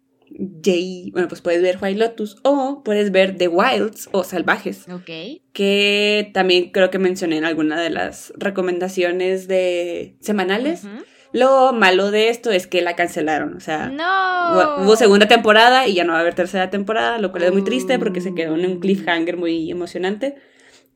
Jay, 0.63 1.11
bueno, 1.13 1.29
pues 1.29 1.41
puedes 1.41 1.61
ver 1.63 1.79
White 1.81 1.99
Lotus 1.99 2.39
o 2.43 2.83
puedes 2.85 3.11
ver 3.11 3.37
The 3.37 3.49
Wilds 3.49 4.09
o 4.13 4.25
Salvajes. 4.25 4.89
Ok. 4.89 5.11
Que 5.53 6.31
también 6.33 6.71
creo 6.71 6.91
que 6.91 6.99
mencioné 6.99 7.39
en 7.39 7.45
alguna 7.45 7.81
de 7.81 7.91
las 7.91 8.33
recomendaciones 8.37 9.49
de 9.49 10.17
semanales. 10.21 10.87
Lo 11.33 11.73
malo 11.73 12.11
de 12.11 12.29
esto 12.29 12.51
es 12.51 12.67
que 12.67 12.83
la 12.83 12.97
cancelaron, 12.97 13.57
o 13.57 13.61
sea, 13.61 13.87
no. 13.89 14.83
hubo 14.83 14.97
segunda 14.97 15.29
temporada 15.29 15.87
y 15.87 15.95
ya 15.95 16.03
no 16.03 16.13
va 16.13 16.19
a 16.19 16.23
haber 16.23 16.35
tercera 16.35 16.71
temporada, 16.71 17.19
lo 17.19 17.31
cual 17.31 17.45
es 17.45 17.53
muy 17.53 17.63
triste 17.63 18.01
porque 18.01 18.21
se 18.21 18.35
quedó 18.35 18.57
en 18.57 18.67
un 18.67 18.81
cliffhanger 18.81 19.37
muy 19.37 19.71
emocionante. 19.71 20.37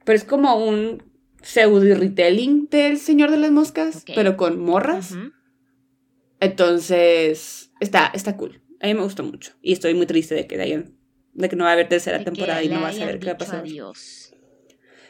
Pero 0.04 0.16
es 0.16 0.24
como 0.24 0.56
un 0.56 1.04
pseudo 1.40 1.94
retelling 1.94 2.68
del 2.68 2.98
Señor 2.98 3.30
de 3.30 3.36
las 3.36 3.52
Moscas, 3.52 4.04
pero 4.14 4.36
con 4.36 4.58
morras. 4.58 5.14
Entonces, 6.40 7.70
está, 7.78 8.10
está 8.12 8.36
cool. 8.36 8.60
A 8.80 8.86
mí 8.86 8.94
me 8.94 9.02
gustó 9.02 9.22
mucho. 9.22 9.52
Y 9.62 9.72
estoy 9.72 9.94
muy 9.94 10.06
triste 10.06 10.34
de 10.34 10.46
que, 10.46 10.56
de 10.56 11.48
que 11.48 11.56
no 11.56 11.64
va 11.64 11.70
a 11.70 11.72
haber 11.74 11.88
tercera 11.88 12.22
temporada 12.22 12.62
y 12.62 12.68
no 12.68 12.80
va 12.80 12.88
a 12.88 12.92
saber 12.92 13.18
qué 13.18 13.26
va 13.26 13.32
a 13.32 13.38
pasar. 13.38 13.64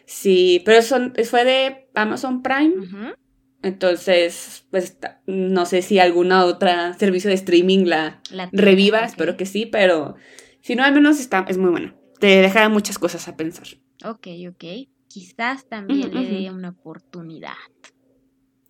Sí, 0.07 0.62
pero 0.64 0.83
son, 0.83 1.14
fue 1.24 1.44
de 1.44 1.88
Amazon 1.94 2.42
Prime. 2.42 3.14
Entonces, 3.62 4.66
pues 4.70 4.98
no 5.27 5.64
sé 5.64 5.81
si 5.81 5.98
alguna 5.98 6.44
otra 6.44 6.92
servicio 6.98 7.31
de 7.31 7.37
streaming 7.37 7.87
la, 7.87 8.20
reviva, 8.53 9.00
espero 9.05 9.38
que 9.38 9.46
sí, 9.46 9.64
pero 9.64 10.16
si 10.61 10.77
no, 10.77 10.85
al 10.85 10.92
menos 10.92 11.18
está, 11.18 11.46
es 11.48 11.57
muy 11.57 11.70
buena. 11.70 11.96
Te 12.20 12.27
deja 12.27 12.68
muchas 12.68 12.98
cosas 12.98 13.27
a 13.27 13.37
pensar. 13.37 13.66
Ok, 14.05 14.29
ok. 14.50 14.88
quizás 15.09 15.66
también 15.66 16.12
le 16.12 16.29
dé 16.29 16.50
una 16.50 16.70
oportunidad. 16.70 17.55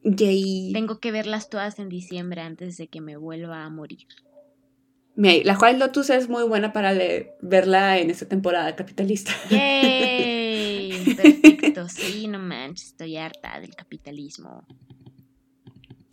Yay. 0.05 0.73
Tengo 0.73 1.01
que 1.01 1.11
verlas 1.11 1.49
todas 1.49 1.79
en 1.79 1.89
diciembre 1.89 2.43
antes 2.43 2.77
de 2.77 2.89
que 2.89 3.01
me 3.01 3.17
vuelva 3.17 3.65
a 3.65 3.71
morir. 3.71 4.07
La 5.17 5.57
White 5.59 5.79
Lotus 5.79 6.11
es 6.11 6.29
muy 6.29 6.43
buena 6.45 6.73
para 6.73 6.93
verla 7.41 7.99
en 7.99 8.11
esta 8.11 8.27
temporada 8.27 8.75
capitalista. 8.75 9.33
¡Yay! 9.49 11.15
Perfecto. 11.17 11.89
Sí, 11.89 12.27
no 12.27 12.39
manches, 12.39 12.89
estoy 12.89 13.17
harta 13.17 13.61
del 13.61 13.75
capitalismo. 13.75 14.67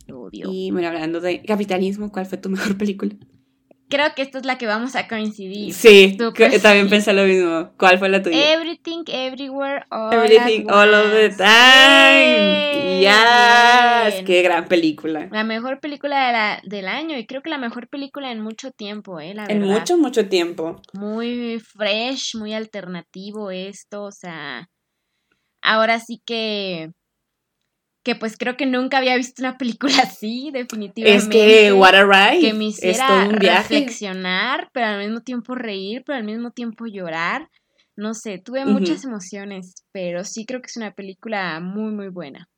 Lo 0.06 0.22
odio. 0.22 0.48
Y 0.50 0.70
bueno, 0.70 0.88
hablando 0.88 1.20
de 1.20 1.42
capitalismo, 1.42 2.12
¿cuál 2.12 2.26
fue 2.26 2.38
tu 2.38 2.48
mejor 2.48 2.78
película? 2.78 3.14
Creo 3.92 4.14
que 4.16 4.22
esta 4.22 4.38
es 4.38 4.46
la 4.46 4.56
que 4.56 4.66
vamos 4.66 4.96
a 4.96 5.06
coincidir. 5.06 5.74
Sí, 5.74 6.16
también 6.62 6.88
pensé 6.88 7.12
lo 7.12 7.24
mismo. 7.24 7.72
¿Cuál 7.76 7.98
fue 7.98 8.08
la 8.08 8.22
tuya? 8.22 8.54
Everything, 8.54 9.04
Everywhere, 9.06 9.84
All 9.90 10.14
Everything, 10.14 10.66
All 10.70 10.94
of 10.94 11.10
the 11.10 11.28
Time. 11.28 13.00
Yes. 13.02 14.24
Qué 14.24 14.40
gran 14.40 14.64
película. 14.64 15.28
La 15.30 15.44
mejor 15.44 15.78
película 15.80 16.26
de 16.26 16.32
la, 16.32 16.62
del 16.64 16.88
año 16.88 17.18
y 17.18 17.26
creo 17.26 17.42
que 17.42 17.50
la 17.50 17.58
mejor 17.58 17.86
película 17.88 18.32
en 18.32 18.40
mucho 18.40 18.70
tiempo, 18.70 19.20
¿eh? 19.20 19.34
La 19.34 19.44
en 19.44 19.60
mucho, 19.60 19.98
mucho 19.98 20.26
tiempo. 20.26 20.80
Muy 20.94 21.60
fresh, 21.60 22.34
muy 22.36 22.54
alternativo 22.54 23.50
esto, 23.50 24.04
o 24.04 24.10
sea, 24.10 24.70
ahora 25.60 26.00
sí 26.00 26.22
que 26.24 26.92
que 28.02 28.16
pues 28.16 28.36
creo 28.36 28.56
que 28.56 28.66
nunca 28.66 28.98
había 28.98 29.16
visto 29.16 29.42
una 29.42 29.58
película 29.58 29.94
así, 30.02 30.50
definitivamente. 30.52 31.16
Es 31.16 31.28
que 31.28 31.72
What 31.72 31.94
a 31.94 32.04
Ride 32.04 32.40
que 32.40 32.52
me 32.52 32.66
hiciera 32.66 33.28
reflexionar, 33.28 34.70
pero 34.72 34.86
al 34.86 34.98
mismo 34.98 35.20
tiempo 35.20 35.54
reír, 35.54 36.02
pero 36.04 36.18
al 36.18 36.24
mismo 36.24 36.50
tiempo 36.50 36.86
llorar. 36.86 37.48
No 37.94 38.14
sé, 38.14 38.38
tuve 38.38 38.64
muchas 38.64 39.04
emociones, 39.04 39.74
pero 39.92 40.24
sí 40.24 40.46
creo 40.46 40.62
que 40.62 40.68
es 40.68 40.78
una 40.78 40.94
película 40.94 41.60
muy, 41.60 41.92
muy 41.92 42.08
buena. 42.08 42.48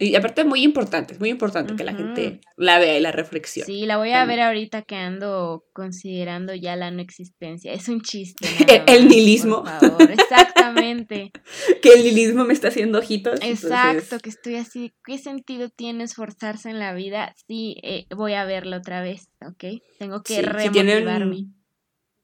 Y 0.00 0.14
aparte 0.14 0.44
muy 0.44 0.62
importante, 0.62 1.14
es 1.14 1.20
muy 1.20 1.28
importante 1.28 1.74
que 1.74 1.82
la 1.82 1.92
gente 1.92 2.40
la 2.56 2.78
vea 2.78 2.96
y 2.96 3.00
la 3.00 3.10
reflexione. 3.10 3.66
Sí, 3.66 3.84
la 3.84 3.96
voy 3.96 4.12
a 4.12 4.24
ver 4.26 4.40
ahorita 4.40 4.82
que 4.82 4.94
ando 4.94 5.64
considerando 5.72 6.54
ya 6.54 6.76
la 6.76 6.92
no 6.92 7.02
existencia. 7.02 7.72
Es 7.72 7.88
un 7.88 8.00
chiste. 8.02 8.46
el 8.86 9.08
nihilismo. 9.08 9.64
Exactamente. 10.08 11.32
que 11.82 11.94
el 11.94 12.04
nihilismo 12.04 12.44
me 12.44 12.52
está 12.52 12.68
haciendo 12.68 13.00
ojitos. 13.00 13.40
Exacto, 13.42 14.20
que 14.20 14.30
estoy 14.30 14.54
así. 14.54 14.92
¿Qué 15.04 15.18
sentido 15.18 15.68
tiene 15.68 16.04
esforzarse 16.04 16.70
en 16.70 16.78
la 16.78 16.94
vida? 16.94 17.34
Sí, 17.48 17.78
eh, 17.82 18.06
voy 18.14 18.34
a 18.34 18.44
verla 18.44 18.76
otra 18.76 19.02
vez, 19.02 19.28
¿ok? 19.44 19.82
Tengo 19.98 20.22
que 20.22 20.42
remotivarme. 20.42 21.48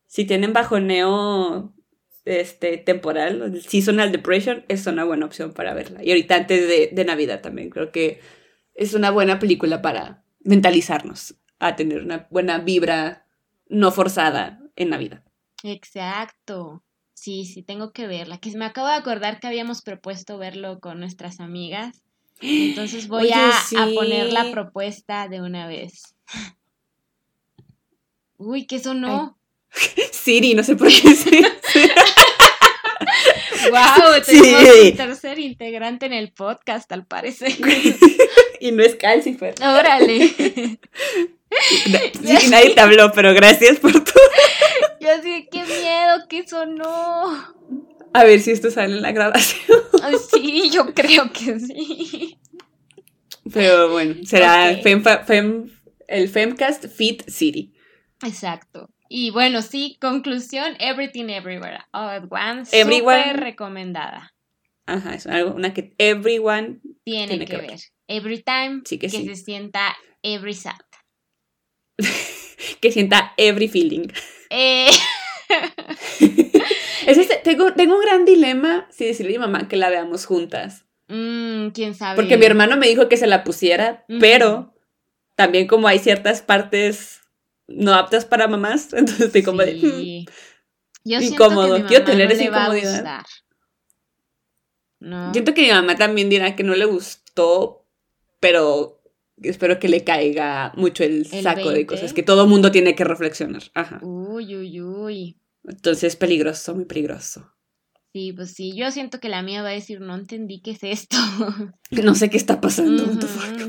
si 0.07 0.25
tienen 0.25 0.53
bajoneo 0.53 1.75
este, 2.25 2.79
temporal, 2.79 3.61
seasonal 3.63 4.13
depression, 4.13 4.65
es 4.69 4.87
una 4.87 5.05
buena 5.05 5.27
opción 5.27 5.53
para 5.53 5.75
verla. 5.75 6.03
Y 6.03 6.11
ahorita 6.11 6.37
antes 6.37 6.69
de, 6.69 6.91
de 6.93 7.05
Navidad 7.05 7.41
también, 7.41 7.71
creo 7.71 7.93
que 7.93 8.21
es 8.75 8.95
una 8.95 9.11
buena 9.11 9.39
película 9.39 9.83
para 9.83 10.25
mentalizarnos 10.41 11.37
a 11.59 11.77
tener 11.77 12.03
una 12.03 12.27
buena 12.31 12.59
vibra 12.59 13.27
no 13.69 13.91
forzada 13.91 14.61
en 14.77 14.91
Navidad. 14.91 15.23
Exacto. 15.63 16.83
Sí, 17.15 17.45
sí, 17.47 17.63
tengo 17.63 17.93
que 17.93 18.07
verla. 18.07 18.39
Que 18.39 18.51
me 18.57 18.65
acabo 18.65 18.89
de 18.89 18.95
acordar 18.95 19.41
que 19.41 19.47
habíamos 19.47 19.83
propuesto 19.83 20.37
verlo 20.37 20.81
con 20.81 21.01
nuestras 21.01 21.41
amigas. 21.41 22.03
Entonces 22.41 23.09
voy 23.09 23.31
a, 23.33 23.51
a, 23.51 23.89
poner 23.95 24.33
la 24.33 24.51
propuesta 24.51 25.29
de 25.29 25.41
una 25.41 25.67
vez. 25.67 26.15
Uy, 28.37 28.67
¿qué 28.67 28.79
sonó? 28.81 29.39
Siri, 30.13 30.55
no 30.55 30.63
sé 30.63 30.77
por 30.77 30.89
qué. 30.89 31.03
wow, 33.71 34.23
tenemos 34.27 34.85
un 34.85 34.97
tercer 34.97 35.39
integrante 35.39 36.07
en 36.07 36.13
el 36.13 36.33
podcast, 36.33 36.91
al 36.93 37.07
parecer. 37.07 37.53
y 38.61 38.73
no 38.73 38.83
es 38.83 38.97
Calcifer. 38.97 39.55
Órale. 39.61 40.29
Sí, 40.29 40.79
nadie 42.51 42.75
te 42.75 42.81
habló, 42.81 43.13
pero 43.13 43.35
gracias 43.35 43.79
por 43.79 43.93
tu. 43.93 44.01
Yo 45.01 45.11
así, 45.11 45.49
qué 45.51 45.63
miedo 45.63 46.29
que 46.29 46.47
sonó. 46.47 47.55
A 48.13 48.25
ver 48.25 48.41
si 48.41 48.53
esto 48.53 48.71
sale 48.71 48.97
en 48.97 49.03
la 49.03 49.13
grabación. 49.13 49.79
sí, 50.33 50.71
yo 50.71 50.95
creo 50.95 51.33
que 51.33 51.59
sí. 51.59 52.39
Pero 53.53 53.91
bueno, 53.91 54.15
será 54.25 54.71
el 54.71 56.29
Femcast 56.29 56.87
Fit 56.87 57.29
City. 57.29 57.75
Exacto. 58.23 58.94
Y 59.09 59.31
bueno, 59.31 59.63
sí, 59.63 59.99
conclusión, 60.01 60.77
Everything 60.79 61.29
Everywhere 61.29 61.81
All 61.93 62.09
at 62.09 62.25
Once, 62.31 62.83
súper 62.83 63.39
recomendada. 63.39 64.35
Ajá, 64.87 65.15
es 65.15 65.27
algo, 65.27 65.55
una 65.55 65.73
que 65.73 65.95
everyone 65.99 66.81
tiene, 67.05 67.45
que, 67.47 67.57
ver. 67.57 67.81
Every 68.07 68.43
time 68.43 68.83
que, 68.83 69.09
se 69.09 69.37
sienta 69.37 69.97
every 70.23 70.55
sad. 70.55 70.73
que 72.81 72.93
sienta 72.93 73.33
every 73.37 73.69
feeling. 73.69 74.09
Eh. 74.51 74.91
este, 77.07 77.37
tengo, 77.43 77.73
tengo 77.73 77.95
un 77.95 78.03
gran 78.03 78.25
dilema 78.25 78.87
si 78.91 79.07
decirle 79.07 79.37
a 79.37 79.39
mi 79.39 79.47
mamá 79.47 79.69
que 79.69 79.77
la 79.77 79.89
veamos 79.89 80.27
juntas. 80.27 80.85
Mm, 81.09 81.69
quién 81.69 81.95
sabe. 81.95 82.17
Porque 82.17 82.37
mi 82.37 82.45
hermano 82.45 82.77
me 82.77 82.89
dijo 82.89 83.09
que 83.09 83.17
se 83.17 83.27
la 83.27 83.45
pusiera, 83.45 84.05
pero 84.21 84.75
también 85.35 85.67
como 85.67 85.89
hay 85.89 85.99
ciertas 85.99 86.43
partes 86.43 87.24
no 87.69 87.95
aptas 87.95 88.25
para 88.25 88.49
mamás, 88.49 88.93
entonces 88.93 89.27
estoy 89.27 89.43
como 89.43 89.63
de 89.63 89.75
hmm, 89.75 90.31
Yo 91.05 91.21
incómodo, 91.21 91.77
que 91.77 91.85
quiero 91.85 92.05
tener 92.05 92.31
esa 92.33 92.45
incomodidad. 92.45 93.23
No. 95.01 95.33
Siento 95.33 95.53
que 95.53 95.63
mi 95.63 95.69
mamá 95.69 95.97
también 95.97 96.31
dirá 96.31 96.57
que 96.57 96.63
no 96.63 96.75
le 96.75 96.87
gustó, 96.87 97.87
pero 98.41 99.03
espero 99.43 99.79
que 99.79 99.89
le 99.89 100.03
caiga 100.03 100.73
mucho 100.77 101.05
el, 101.05 101.27
saco 101.27 101.71
de 101.71 101.87
cosas 101.87 102.13
que 102.15 102.23
todo 102.23 102.47
mundo 102.47 102.71
tiene 102.71 102.95
que 102.95 103.05
reflexionar. 103.05 103.63
Ajá. 103.75 104.01
Uy, 104.03 104.57
uy, 104.57 104.81
uy. 104.81 105.41
Entonces 105.65 106.17
peligroso, 106.17 106.75
muy 106.75 106.85
peligroso. 106.85 107.55
Sí, 108.15 108.33
pues 108.33 108.53
sí, 108.55 108.77
yo 108.77 108.93
siento 108.93 109.19
que 109.19 109.29
la 109.29 109.43
mía 109.43 109.63
va 109.63 109.71
a 109.71 109.73
decir, 109.73 110.01
no 110.01 110.15
entendí 110.15 110.61
qué 110.61 110.71
es 110.71 110.85
esto. 110.85 111.17
No 111.91 112.15
sé 112.15 112.31
qué 112.31 112.37
está 112.37 112.61
pasando. 112.61 113.05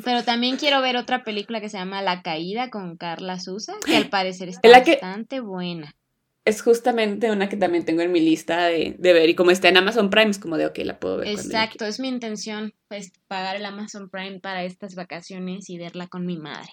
Pero 0.03 0.23
también 0.23 0.57
quiero 0.57 0.81
ver 0.81 0.97
otra 0.97 1.23
película 1.23 1.61
que 1.61 1.69
se 1.69 1.79
llama 1.79 2.03
La 2.03 2.21
Caída 2.21 2.69
con 2.69 2.95
Carla 2.95 3.39
Sousa, 3.39 3.73
que 3.83 3.95
al 3.95 4.09
parecer 4.09 4.49
está 4.49 4.69
bastante 4.69 5.39
buena. 5.39 5.95
Es 6.43 6.61
justamente 6.61 7.31
una 7.31 7.49
que 7.49 7.57
también 7.57 7.85
tengo 7.85 8.01
en 8.01 8.11
mi 8.11 8.19
lista 8.19 8.65
de, 8.65 8.95
ver 8.99 9.29
y 9.29 9.33
como 9.33 9.49
está 9.49 9.67
en 9.69 9.77
Amazon 9.77 10.11
Prime 10.11 10.29
es 10.29 10.37
como 10.37 10.57
de, 10.57 10.67
ok, 10.67 10.77
la 10.83 10.99
puedo 10.99 11.17
ver. 11.17 11.29
Exacto, 11.29 11.85
es 11.85 11.99
mi 11.99 12.07
intención, 12.07 12.75
pues 12.87 13.13
pagar 13.27 13.55
el 13.55 13.65
Amazon 13.65 14.11
Prime 14.11 14.39
para 14.41 14.63
estas 14.63 14.93
vacaciones 14.93 15.71
y 15.71 15.79
verla 15.79 16.05
con 16.05 16.23
mi 16.23 16.37
madre. 16.37 16.69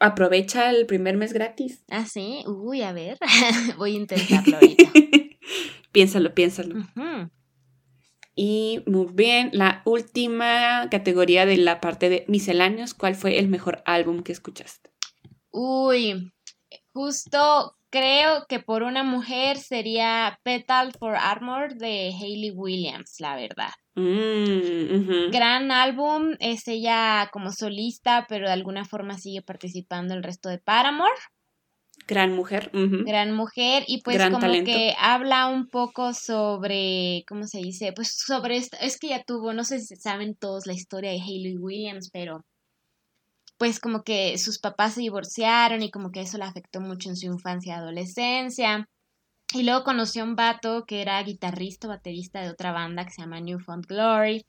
Aprovecha 0.00 0.70
el 0.70 0.86
primer 0.86 1.16
mes 1.16 1.32
gratis. 1.32 1.84
Ah, 1.88 2.06
sí. 2.06 2.42
Uy, 2.46 2.82
a 2.82 2.92
ver. 2.92 3.18
Voy 3.78 3.94
a 3.94 3.98
intentarlo 4.00 4.56
ahorita. 4.56 4.90
Piénsalo, 5.96 6.34
piénsalo. 6.34 6.74
Y 8.34 8.82
muy 8.84 9.06
bien, 9.14 9.48
la 9.54 9.80
última 9.86 10.88
categoría 10.90 11.46
de 11.46 11.56
la 11.56 11.80
parte 11.80 12.10
de 12.10 12.26
misceláneos, 12.28 12.92
¿cuál 12.92 13.14
fue 13.14 13.38
el 13.38 13.48
mejor 13.48 13.82
álbum 13.86 14.22
que 14.22 14.32
escuchaste? 14.32 14.90
Uy, 15.50 16.30
justo 16.92 17.78
creo 17.88 18.44
que 18.46 18.60
por 18.60 18.82
una 18.82 19.04
mujer 19.04 19.56
sería 19.56 20.38
Petal 20.42 20.92
for 20.98 21.16
Armor 21.16 21.76
de 21.76 22.12
Hayley 22.12 22.50
Williams, 22.50 23.14
la 23.20 23.36
verdad. 23.36 23.70
Mm, 23.94 25.30
Gran 25.30 25.70
álbum, 25.70 26.34
es 26.40 26.68
ella 26.68 27.30
como 27.32 27.52
solista, 27.52 28.26
pero 28.28 28.48
de 28.48 28.52
alguna 28.52 28.84
forma 28.84 29.16
sigue 29.16 29.40
participando 29.40 30.12
el 30.12 30.22
resto 30.22 30.50
de 30.50 30.58
Paramore. 30.58 31.10
Gran 32.06 32.34
mujer. 32.34 32.70
Gran 32.72 33.34
mujer 33.34 33.82
y 33.88 34.00
pues 34.02 34.22
como 34.30 34.38
que 34.38 34.94
habla 34.98 35.48
un 35.48 35.68
poco 35.68 36.12
sobre, 36.14 37.24
¿cómo 37.28 37.46
se 37.46 37.58
dice? 37.58 37.92
Pues 37.92 38.16
sobre 38.16 38.56
esto, 38.56 38.76
es 38.80 38.98
que 38.98 39.08
ya 39.08 39.24
tuvo, 39.24 39.52
no 39.52 39.64
sé 39.64 39.80
si 39.80 39.96
saben 39.96 40.36
todos 40.36 40.66
la 40.66 40.72
historia 40.72 41.10
de 41.10 41.20
Hayley 41.20 41.56
Williams, 41.56 42.10
pero 42.12 42.44
pues 43.58 43.80
como 43.80 44.04
que 44.04 44.38
sus 44.38 44.58
papás 44.58 44.94
se 44.94 45.00
divorciaron 45.00 45.82
y 45.82 45.90
como 45.90 46.12
que 46.12 46.20
eso 46.20 46.38
le 46.38 46.44
afectó 46.44 46.80
mucho 46.80 47.08
en 47.08 47.16
su 47.16 47.26
infancia 47.26 47.74
y 47.74 47.78
adolescencia. 47.78 48.88
Y 49.52 49.62
luego 49.62 49.84
conoció 49.84 50.22
a 50.22 50.26
un 50.26 50.36
vato 50.36 50.84
que 50.86 51.02
era 51.02 51.22
guitarrista, 51.22 51.88
baterista 51.88 52.40
de 52.40 52.50
otra 52.50 52.72
banda 52.72 53.04
que 53.04 53.12
se 53.12 53.22
llama 53.22 53.40
Newfound 53.40 53.86
Glory 53.86 54.44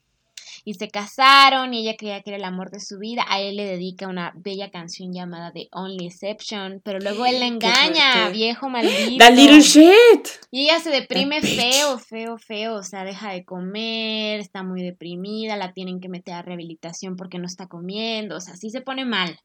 y 0.64 0.74
se 0.74 0.88
casaron 0.88 1.74
y 1.74 1.80
ella 1.80 1.96
creía 1.96 2.22
que 2.22 2.30
era 2.30 2.36
el 2.36 2.44
amor 2.44 2.70
de 2.70 2.80
su 2.80 2.98
vida. 2.98 3.24
A 3.28 3.40
él 3.40 3.56
le 3.56 3.64
dedica 3.64 4.08
una 4.08 4.32
bella 4.36 4.70
canción 4.70 5.12
llamada 5.12 5.52
The 5.52 5.68
Only 5.72 6.06
Exception, 6.06 6.80
pero 6.84 6.98
luego 6.98 7.26
él 7.26 7.40
la 7.40 7.46
engaña, 7.48 8.28
viejo 8.30 8.68
maldito. 8.70 9.24
The 9.24 9.30
little 9.32 9.60
shit. 9.60 10.28
Y 10.50 10.64
ella 10.64 10.80
se 10.80 10.90
deprime 10.90 11.40
feo, 11.40 11.98
feo, 11.98 12.38
feo, 12.38 12.74
o 12.74 12.82
sea, 12.82 13.04
deja 13.04 13.32
de 13.32 13.44
comer, 13.44 14.40
está 14.40 14.62
muy 14.62 14.82
deprimida, 14.82 15.56
la 15.56 15.72
tienen 15.72 16.00
que 16.00 16.08
meter 16.08 16.34
a 16.34 16.42
rehabilitación 16.42 17.16
porque 17.16 17.38
no 17.38 17.46
está 17.46 17.66
comiendo, 17.66 18.36
o 18.36 18.40
sea, 18.40 18.56
sí 18.56 18.70
se 18.70 18.80
pone 18.80 19.04
mal. 19.04 19.38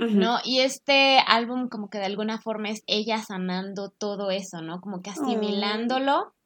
¿No? 0.00 0.38
Y 0.44 0.60
este 0.60 1.18
álbum 1.26 1.68
como 1.68 1.90
que 1.90 1.98
de 1.98 2.04
alguna 2.04 2.40
forma 2.40 2.70
es 2.70 2.84
ella 2.86 3.18
sanando 3.20 3.90
todo 3.90 4.30
eso, 4.30 4.62
¿no? 4.62 4.80
Como 4.80 5.02
que 5.02 5.10
asimilándolo 5.10 6.36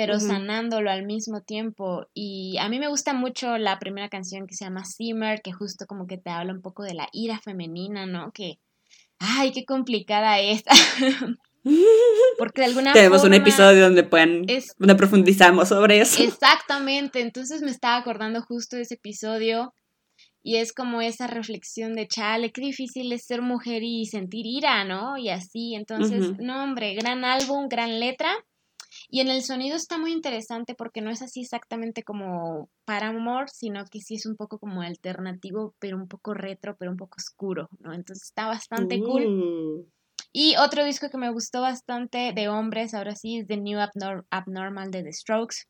pero 0.00 0.20
sanándolo 0.20 0.92
al 0.92 1.04
mismo 1.04 1.40
tiempo. 1.40 2.06
Y 2.14 2.56
a 2.60 2.68
mí 2.68 2.78
me 2.78 2.86
gusta 2.86 3.14
mucho 3.14 3.58
la 3.58 3.80
primera 3.80 4.08
canción 4.08 4.46
que 4.46 4.54
se 4.54 4.64
llama 4.64 4.84
Simmer, 4.84 5.42
que 5.42 5.50
justo 5.50 5.86
como 5.86 6.06
que 6.06 6.18
te 6.18 6.30
habla 6.30 6.52
un 6.52 6.62
poco 6.62 6.84
de 6.84 6.94
la 6.94 7.08
ira 7.12 7.40
femenina, 7.40 8.06
¿no? 8.06 8.30
Que, 8.30 8.60
ay, 9.18 9.50
qué 9.50 9.64
complicada 9.64 10.38
es. 10.38 10.62
Porque 12.38 12.60
de 12.60 12.66
alguna 12.68 12.92
Tenemos 12.92 13.24
un 13.24 13.34
episodio 13.34 13.82
donde 13.90 14.08
Es- 14.46 14.72
donde 14.78 14.94
profundizamos 14.94 15.68
sobre 15.68 16.00
eso. 16.00 16.22
Exactamente, 16.22 17.20
entonces 17.20 17.60
me 17.62 17.72
estaba 17.72 17.96
acordando 17.96 18.40
justo 18.42 18.76
de 18.76 18.82
ese 18.82 18.94
episodio 18.94 19.74
y 20.44 20.58
es 20.58 20.72
como 20.72 21.00
esa 21.00 21.26
reflexión 21.26 21.94
de 21.94 22.06
chale, 22.06 22.52
qué 22.52 22.60
difícil 22.60 23.12
es 23.12 23.26
ser 23.26 23.42
mujer 23.42 23.82
y 23.82 24.06
sentir 24.06 24.46
ira, 24.46 24.84
¿no? 24.84 25.18
Y 25.18 25.30
así, 25.30 25.74
entonces, 25.74 26.20
Ujú. 26.22 26.36
no 26.40 26.62
hombre, 26.62 26.94
gran 26.94 27.24
álbum, 27.24 27.66
gran 27.68 27.98
letra. 27.98 28.32
Y 29.10 29.20
en 29.20 29.28
el 29.28 29.42
sonido 29.42 29.74
está 29.76 29.96
muy 29.96 30.12
interesante 30.12 30.74
porque 30.74 31.00
no 31.00 31.10
es 31.10 31.22
así 31.22 31.40
exactamente 31.40 32.02
como 32.02 32.68
Paramore, 32.84 33.48
sino 33.48 33.84
que 33.86 34.00
sí 34.00 34.16
es 34.16 34.26
un 34.26 34.36
poco 34.36 34.58
como 34.58 34.82
alternativo, 34.82 35.74
pero 35.78 35.96
un 35.96 36.08
poco 36.08 36.34
retro, 36.34 36.76
pero 36.78 36.90
un 36.90 36.98
poco 36.98 37.16
oscuro, 37.16 37.68
¿no? 37.78 37.94
Entonces 37.94 38.24
está 38.28 38.46
bastante 38.46 39.00
cool. 39.00 39.26
Uh. 39.26 39.86
Y 40.30 40.56
otro 40.56 40.84
disco 40.84 41.08
que 41.08 41.16
me 41.16 41.32
gustó 41.32 41.62
bastante 41.62 42.32
de 42.34 42.48
hombres, 42.48 42.92
ahora 42.92 43.16
sí, 43.16 43.38
es 43.38 43.46
The 43.46 43.56
New 43.56 43.78
Abnor- 43.78 44.26
Abnormal 44.30 44.90
de 44.90 45.02
The 45.02 45.12
Strokes, 45.12 45.64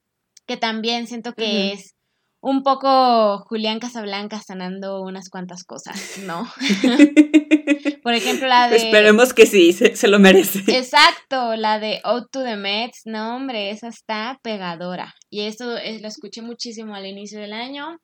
que 0.46 0.56
también 0.56 1.06
siento 1.06 1.32
que 1.34 1.72
es 1.72 1.94
un 2.40 2.62
poco 2.62 3.38
Julián 3.48 3.80
Casablanca 3.80 4.40
sanando 4.40 5.02
unas 5.02 5.28
cuantas 5.28 5.64
cosas, 5.64 6.18
¿no? 6.24 6.48
Por 8.02 8.14
ejemplo, 8.14 8.46
la 8.46 8.68
de... 8.68 8.76
Esperemos 8.76 9.34
que 9.34 9.46
sí, 9.46 9.72
se, 9.72 9.96
se 9.96 10.08
lo 10.08 10.18
merece. 10.18 10.60
Exacto, 10.68 11.56
la 11.56 11.78
de 11.78 12.00
Out 12.04 12.30
to 12.30 12.44
the 12.44 12.56
Mets, 12.56 13.02
no 13.04 13.36
hombre, 13.36 13.70
esa 13.70 13.88
está 13.88 14.38
pegadora. 14.42 15.14
Y 15.30 15.42
eso 15.42 15.76
es, 15.76 16.00
lo 16.00 16.08
escuché 16.08 16.42
muchísimo 16.42 16.94
al 16.94 17.06
inicio 17.06 17.40
del 17.40 17.52
año 17.52 17.98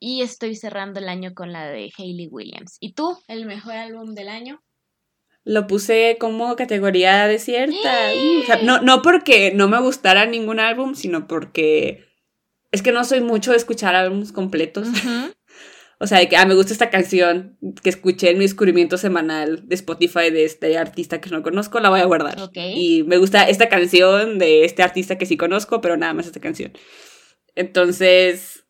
y 0.00 0.22
estoy 0.22 0.56
cerrando 0.56 1.00
el 1.00 1.08
año 1.08 1.32
con 1.34 1.52
la 1.52 1.66
de 1.66 1.90
Hayley 1.96 2.28
Williams. 2.30 2.78
¿Y 2.80 2.94
tú, 2.94 3.18
el 3.28 3.46
mejor 3.46 3.74
álbum 3.74 4.14
del 4.14 4.28
año? 4.28 4.60
Lo 5.44 5.66
puse 5.68 6.16
como 6.18 6.56
categoría 6.56 7.28
desierta. 7.28 8.10
O 8.40 8.46
sea, 8.46 8.62
no, 8.62 8.80
no 8.80 9.00
porque 9.02 9.52
no 9.54 9.68
me 9.68 9.80
gustara 9.80 10.26
ningún 10.26 10.58
álbum, 10.58 10.94
sino 10.94 11.28
porque 11.28 12.05
es 12.72 12.82
que 12.82 12.92
no 12.92 13.04
soy 13.04 13.20
mucho 13.20 13.52
de 13.52 13.56
escuchar 13.56 13.94
álbumes 13.94 14.32
completos. 14.32 14.88
O 15.98 16.06
sea, 16.06 16.18
de 16.18 16.28
que 16.28 16.36
ah, 16.36 16.44
me 16.44 16.54
gusta 16.54 16.72
esta 16.72 16.90
canción 16.90 17.56
que 17.82 17.88
escuché 17.88 18.30
en 18.30 18.36
mi 18.36 18.44
descubrimiento 18.44 18.98
semanal 18.98 19.66
de 19.66 19.74
Spotify 19.76 20.30
de 20.30 20.44
este 20.44 20.76
artista 20.76 21.22
que 21.22 21.30
no 21.30 21.42
conozco, 21.42 21.80
la 21.80 21.88
voy 21.88 22.00
a 22.00 22.04
guardar. 22.04 22.36
Y 22.54 23.02
me 23.04 23.16
gusta 23.16 23.48
esta 23.48 23.70
canción 23.70 24.38
de 24.38 24.66
este 24.66 24.82
artista 24.82 25.16
que 25.16 25.24
sí 25.24 25.38
conozco, 25.38 25.80
pero 25.80 25.96
nada 25.96 26.12
más 26.12 26.26
esta 26.26 26.40
canción. 26.40 26.72
Entonces, 27.54 28.64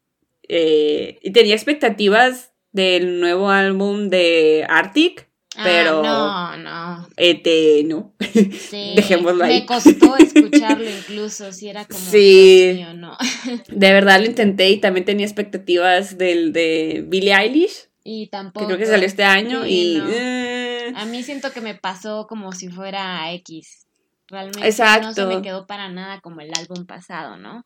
eh, 0.48 1.18
y 1.20 1.32
tenía 1.32 1.54
expectativas 1.54 2.52
del 2.70 3.18
nuevo 3.18 3.50
álbum 3.50 4.08
de 4.08 4.64
Arctic, 4.68 5.28
pero 5.62 6.02
Ah, 6.04 6.56
no, 6.58 7.02
no. 7.02 7.82
no. 7.88 8.12
Sí, 8.18 8.92
Dejémoslo 8.96 9.44
ahí. 9.44 9.60
Me 9.60 9.66
costó 9.66 10.16
escucharlo 10.16 10.88
incluso, 10.88 11.52
si 11.52 11.68
era 11.68 11.84
como, 11.84 11.98
Sí. 12.00 12.72
Mío, 12.76 12.94
no. 12.94 13.16
De 13.68 13.92
verdad 13.92 14.20
lo 14.20 14.26
intenté 14.26 14.70
y 14.70 14.78
también 14.80 15.04
tenía 15.04 15.26
expectativas 15.26 16.18
del 16.18 16.52
de 16.52 17.04
Billie 17.06 17.34
Eilish, 17.34 17.88
Y 18.04 18.26
que 18.26 18.30
tampoco. 18.30 18.66
creo 18.66 18.78
que 18.78 18.86
salió 18.86 19.06
este 19.06 19.24
año, 19.24 19.64
Sí, 19.64 19.94
y... 19.94 19.98
no. 19.98 20.08
eh, 20.10 20.92
A 20.96 21.04
mí 21.06 21.22
siento 21.22 21.52
que 21.52 21.60
me 21.60 21.74
pasó 21.74 22.26
como 22.28 22.52
si 22.52 22.68
fuera 22.68 23.32
X. 23.32 23.86
Realmente 24.28 24.60
no 24.60 24.66
Exacto. 24.66 25.12
se 25.14 25.24
me 25.26 25.40
quedó 25.42 25.66
para 25.66 25.88
nada 25.88 26.20
como 26.20 26.40
el 26.40 26.50
álbum 26.58 26.84
pasado, 26.86 27.36
¿no? 27.36 27.64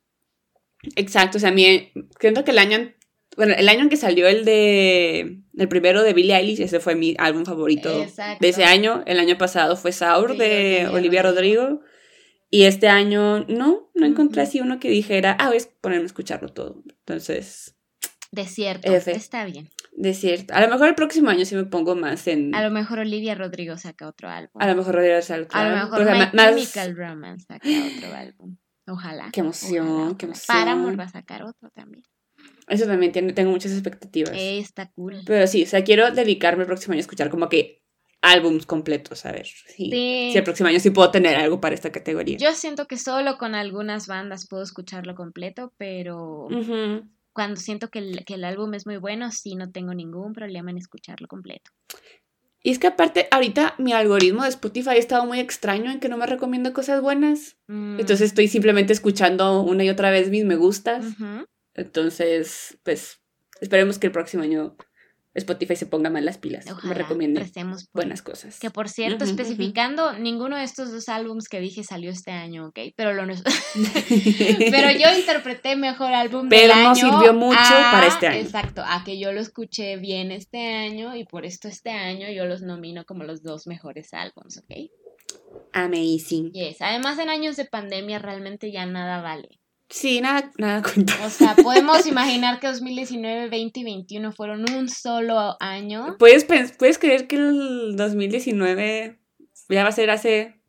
Exacto, 0.96 1.38
o 1.38 1.40
sea, 1.40 1.50
a 1.50 1.52
mí 1.52 1.90
siento 2.20 2.44
que 2.44 2.50
el 2.52 2.58
año, 2.58 2.90
bueno, 3.40 3.54
el 3.56 3.68
año 3.70 3.80
en 3.82 3.88
que 3.88 3.96
salió 3.96 4.28
el 4.28 4.44
de, 4.44 5.40
el 5.56 5.68
primero 5.68 6.02
de 6.02 6.12
Billie 6.12 6.36
Eilish, 6.36 6.60
ese 6.60 6.78
fue 6.78 6.94
mi 6.94 7.14
álbum 7.18 7.44
favorito 7.46 8.02
Exacto. 8.02 8.38
de 8.42 8.48
ese 8.50 8.64
año. 8.64 9.02
El 9.06 9.18
año 9.18 9.38
pasado 9.38 9.76
fue 9.76 9.92
Sour 9.92 10.32
Sí, 10.32 10.38
de 10.38 10.86
Olivia 10.88 10.90
Olivia 10.92 11.22
Rodrigo. 11.22 11.62
Rodrigo. 11.64 11.82
Y 12.50 12.64
este 12.64 12.88
año 12.88 13.44
no, 13.48 13.90
no 13.94 14.06
encontré 14.06 14.42
así 14.42 14.60
uno 14.60 14.78
que 14.78 14.90
dijera, 14.90 15.36
ah, 15.40 15.48
voy 15.48 15.56
a 15.58 15.60
ponerme 15.80 16.02
a 16.02 16.06
escucharlo 16.06 16.48
todo. 16.52 16.82
Entonces, 16.88 17.76
Desierto. 18.32 18.92
F. 18.92 19.10
Está 19.12 19.44
bien. 19.44 19.70
de 19.92 20.14
cierto, 20.14 20.52
a 20.54 20.60
lo 20.60 20.68
mejor 20.68 20.88
el 20.88 20.94
próximo 20.94 21.30
año 21.30 21.44
sí 21.44 21.54
me 21.56 21.64
pongo 21.64 21.96
más 21.96 22.26
en... 22.28 22.54
A 22.54 22.62
lo 22.62 22.70
mejor 22.70 22.98
Olivia 23.00 23.34
Rodrigo 23.34 23.76
saca 23.76 24.06
otro 24.06 24.28
álbum. 24.28 24.60
A 24.62 24.66
lo 24.68 24.76
mejor 24.76 24.94
Rodrigo 24.96 25.16
hacer 25.16 25.40
otro 25.40 25.58
A 25.58 25.62
lo 25.68 25.76
álbum, 25.76 25.90
mejor 25.98 26.04
My 26.12 26.18
ma- 26.18 26.30
más- 26.34 26.50
Chemical 26.72 26.96
Romance 26.96 27.46
saca 27.48 27.68
otro 27.96 28.14
álbum. 28.14 28.56
Ojalá. 28.86 29.30
Qué 29.32 29.40
emoción, 29.40 29.86
ojalá, 29.88 30.16
qué 30.18 30.26
emoción. 30.26 30.56
Paramore 30.58 30.96
va 30.96 31.04
a 31.04 31.08
sacar 31.08 31.42
otro 31.44 31.70
también. 31.70 32.04
Eso 32.70 32.86
también 32.86 33.12
tiene, 33.12 33.32
tengo 33.32 33.50
muchas 33.50 33.72
expectativas. 33.72 34.32
Eh, 34.34 34.58
está 34.58 34.90
cool. 34.92 35.22
Pero 35.26 35.46
sí, 35.46 35.64
o 35.64 35.66
sea, 35.66 35.84
quiero 35.84 36.10
dedicarme 36.10 36.62
el 36.62 36.66
próximo 36.66 36.92
año 36.92 37.00
a 37.00 37.02
escuchar 37.02 37.30
como 37.30 37.48
que 37.48 37.82
álbums 38.22 38.66
completos, 38.66 39.26
a 39.26 39.32
ver. 39.32 39.46
Sí. 39.46 39.90
Si 40.32 40.38
el 40.38 40.44
próximo 40.44 40.68
año 40.68 40.80
sí 40.80 40.90
puedo 40.90 41.10
tener 41.10 41.36
algo 41.36 41.60
para 41.60 41.74
esta 41.74 41.90
categoría. 41.90 42.36
Yo 42.38 42.54
siento 42.54 42.86
que 42.86 42.96
solo 42.96 43.38
con 43.38 43.54
algunas 43.54 44.06
bandas 44.06 44.46
puedo 44.48 44.62
escucharlo 44.62 45.14
completo, 45.14 45.72
pero 45.76 46.48
cuando 47.32 47.60
siento 47.60 47.88
que 47.88 48.00
el, 48.00 48.24
que 48.24 48.34
el 48.34 48.44
álbum 48.44 48.74
es 48.74 48.86
muy 48.86 48.98
bueno, 48.98 49.30
sí 49.30 49.54
no 49.54 49.70
tengo 49.70 49.94
ningún 49.94 50.32
problema 50.32 50.70
en 50.70 50.78
escucharlo 50.78 51.26
completo. 51.28 51.70
Y 52.62 52.72
es 52.72 52.78
que 52.78 52.88
aparte, 52.88 53.26
ahorita 53.30 53.74
mi 53.78 53.92
algoritmo 53.92 54.42
de 54.42 54.50
Spotify 54.50 54.90
ha 54.90 54.94
estado 54.96 55.24
muy 55.24 55.40
extraño 55.40 55.90
en 55.90 55.98
que 55.98 56.10
no 56.10 56.18
me 56.18 56.26
recomienda 56.26 56.74
cosas 56.74 57.00
buenas. 57.00 57.56
Mm, 57.68 58.00
Entonces 58.00 58.28
estoy 58.28 58.48
simplemente 58.48 58.92
escuchando 58.92 59.62
una 59.62 59.82
y 59.82 59.88
otra 59.88 60.10
vez 60.10 60.28
mis 60.28 60.44
me 60.44 60.56
gustas. 60.56 61.06
ujú. 61.06 61.46
Entonces, 61.80 62.78
pues, 62.82 63.20
esperemos 63.60 63.98
que 63.98 64.06
el 64.06 64.12
próximo 64.12 64.42
año 64.42 64.76
Spotify 65.32 65.76
se 65.76 65.86
ponga 65.86 66.10
más 66.10 66.24
las 66.24 66.38
pilas. 66.38 66.66
y 66.66 66.70
me 66.70 66.74
Ojalá 66.74 66.94
recomiende 66.94 67.48
buenas 67.92 68.20
cosas. 68.20 68.58
Que 68.58 68.68
por 68.70 68.88
cierto, 68.88 69.24
especificando, 69.24 70.12
ninguno 70.18 70.56
de 70.56 70.64
estos 70.64 70.90
dos 70.90 71.08
álbums 71.08 71.48
que 71.48 71.60
dije 71.60 71.84
salió 71.84 72.10
este 72.10 72.32
año, 72.32 72.66
¿ok? 72.66 72.78
Pero 72.96 73.14
lo 73.14 73.26
no- 73.26 73.34
Pero 74.58 74.90
yo 74.98 75.16
interpreté 75.16 75.76
mejor 75.76 76.12
álbum 76.12 76.48
del 76.48 76.60
Pero 76.60 76.72
año. 76.74 76.88
no 76.88 76.94
sirvió 76.96 77.32
mucho 77.32 77.58
a- 77.60 77.90
para 77.92 78.06
este 78.08 78.26
año. 78.26 78.40
Exacto, 78.40 78.82
a 78.84 79.04
que 79.04 79.20
yo 79.20 79.32
lo 79.32 79.40
escuché 79.40 79.96
bien 79.98 80.32
este 80.32 80.74
año 80.74 81.14
y 81.14 81.24
por 81.24 81.46
esto 81.46 81.68
este 81.68 81.90
año 81.90 82.28
yo 82.30 82.44
los 82.46 82.62
nomino 82.62 83.04
como 83.04 83.22
los 83.22 83.42
dos 83.44 83.68
mejores 83.68 84.12
álbums, 84.12 84.58
¿ok? 84.58 84.90
Amazing. 85.72 86.50
Yes. 86.52 86.78
Además, 86.82 87.18
en 87.20 87.28
años 87.28 87.56
de 87.56 87.64
pandemia 87.66 88.18
realmente 88.18 88.72
ya 88.72 88.84
nada 88.86 89.20
vale. 89.22 89.59
Sí, 89.90 90.20
nada, 90.20 90.50
nada 90.56 90.82
cuenta. 90.94 91.14
O 91.26 91.30
sea, 91.30 91.54
podemos 91.56 92.06
imaginar 92.06 92.60
que 92.60 92.68
2019, 92.68 93.48
20 93.48 93.80
y 93.80 93.84
21 93.84 94.32
fueron 94.32 94.64
un 94.72 94.88
solo 94.88 95.56
año. 95.60 96.16
¿Puedes, 96.18 96.44
¿Puedes 96.44 96.98
creer 96.98 97.26
que 97.26 97.36
el 97.36 97.96
2019 97.96 99.18
ya 99.68 99.82
va 99.82 99.88
a 99.88 99.92
ser 99.92 100.10
hace 100.10 100.60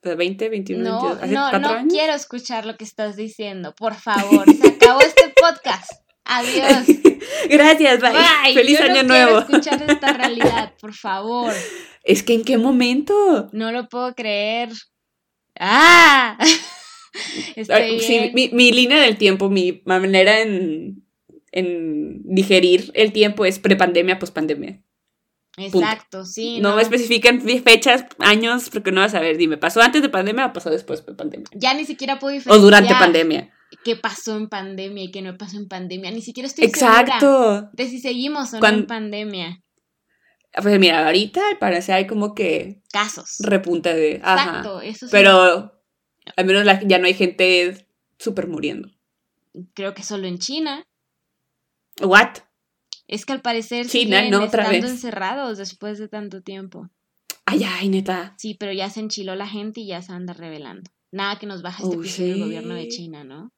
pues, 0.00 0.16
20, 0.16 0.48
21, 0.48 0.82
No, 0.82 1.00
22, 1.02 1.22
hace 1.22 1.34
no, 1.34 1.40
cuatro 1.50 1.60
no 1.60 1.74
años? 1.78 1.92
quiero 1.92 2.14
escuchar 2.14 2.64
lo 2.66 2.76
que 2.76 2.84
estás 2.84 3.16
diciendo. 3.16 3.74
Por 3.74 3.94
favor, 3.94 4.44
se 4.54 4.68
acabó 4.68 5.00
este 5.00 5.34
podcast. 5.40 5.90
Adiós. 6.24 6.86
Gracias, 7.50 8.00
bye. 8.00 8.12
Bye. 8.12 8.54
Feliz 8.54 8.78
Yo 8.78 8.84
no 8.86 8.92
año 8.92 9.08
quiero 9.08 9.24
nuevo. 9.32 9.38
escuchar 9.40 9.82
esta 9.90 10.12
realidad, 10.12 10.72
por 10.80 10.94
favor. 10.94 11.52
Es 12.04 12.22
que 12.22 12.34
en 12.34 12.44
qué 12.44 12.58
momento. 12.58 13.48
No 13.52 13.72
lo 13.72 13.88
puedo 13.88 14.14
creer. 14.14 14.70
¡Ah! 15.58 16.38
Estoy 17.56 18.00
Sí, 18.00 18.30
mi, 18.34 18.48
mi 18.50 18.72
línea 18.72 19.00
del 19.00 19.16
tiempo, 19.18 19.50
mi 19.50 19.82
manera 19.84 20.40
en, 20.40 21.04
en 21.50 22.22
digerir 22.24 22.90
el 22.94 23.12
tiempo 23.12 23.44
es 23.44 23.58
prepandemia, 23.58 24.18
pospandemia. 24.18 24.82
Exacto, 25.58 26.24
sí. 26.24 26.60
no, 26.60 26.76
me 26.76 26.82
especifican 26.82 27.42
fe- 27.42 27.60
fechas, 27.60 28.06
años, 28.18 28.70
porque 28.70 28.90
no 28.90 29.02
vas 29.02 29.14
a 29.14 29.20
ver. 29.20 29.36
Dime, 29.36 29.58
¿pasó 29.58 29.82
antes 29.82 30.00
de 30.00 30.08
pandemia 30.08 30.46
o 30.46 30.52
pasó 30.54 30.70
después 30.70 31.04
de 31.04 31.12
pandemia? 31.14 31.46
Ya 31.54 31.74
ni 31.74 31.84
siquiera 31.84 32.18
puedo 32.18 32.32
O 32.32 32.38
diferenciar 32.38 32.62
durante 32.62 32.94
pandemia. 32.94 33.52
qué 33.84 33.96
pasó 33.96 34.34
en 34.38 34.48
pandemia 34.48 35.04
y 35.04 35.10
qué 35.10 35.20
no 35.20 35.36
pasó 35.36 35.58
en 35.58 35.68
pandemia. 35.68 36.10
Ni 36.10 36.22
siquiera 36.22 36.46
estoy 36.46 36.70
segura 36.70 37.00
Exacto. 37.02 37.68
de 37.74 37.86
si 37.86 37.98
seguimos 38.00 38.54
o 38.54 38.60
no 38.60 38.66
en 38.66 38.86
pandemia. 38.86 39.62
Pues 40.62 40.78
mira, 40.78 41.04
ahorita 41.06 41.40
al 41.50 41.58
parecer 41.58 41.96
hay 41.96 42.06
como 42.06 42.34
que 42.34 42.80
Casos. 42.90 43.36
repunta 43.40 43.92
de. 43.94 44.20
Ajá. 44.24 44.42
Exacto, 44.44 44.80
eso 44.80 45.06
sí. 45.06 45.10
Pero 45.12 45.72
al 46.36 46.44
menos 46.44 46.64
la- 46.64 46.82
ya 46.82 46.98
no 46.98 47.06
hay 47.06 47.14
gente 47.14 47.86
súper 48.18 48.46
muriendo. 48.48 48.88
Creo 49.74 49.94
que 49.94 50.02
solo 50.02 50.26
en 50.26 50.38
China. 50.38 50.84
¿What? 52.00 52.38
Es 53.06 53.26
que 53.26 53.32
al 53.32 53.42
parecer 53.42 53.86
China, 53.86 54.18
siguen 54.18 54.30
no, 54.30 54.44
otra 54.44 54.62
estando 54.64 54.82
vez. 54.86 54.90
encerrados 54.92 55.58
después 55.58 55.98
de 55.98 56.08
tanto 56.08 56.40
tiempo. 56.42 56.88
Ay, 57.44 57.64
ay, 57.64 57.88
neta. 57.88 58.34
Sí, 58.38 58.54
pero 58.54 58.72
ya 58.72 58.88
se 58.88 59.00
enchiló 59.00 59.34
la 59.34 59.46
gente 59.48 59.80
y 59.80 59.86
ya 59.88 60.00
se 60.00 60.12
anda 60.12 60.32
revelando. 60.32 60.90
Nada 61.10 61.38
que 61.38 61.46
nos 61.46 61.60
baje 61.60 61.82
este 61.82 61.96
Oh, 61.96 62.00
del 62.00 62.40
gobierno 62.40 62.74
de. 62.74 62.88
China, 62.88 63.24
¿no? 63.24 63.52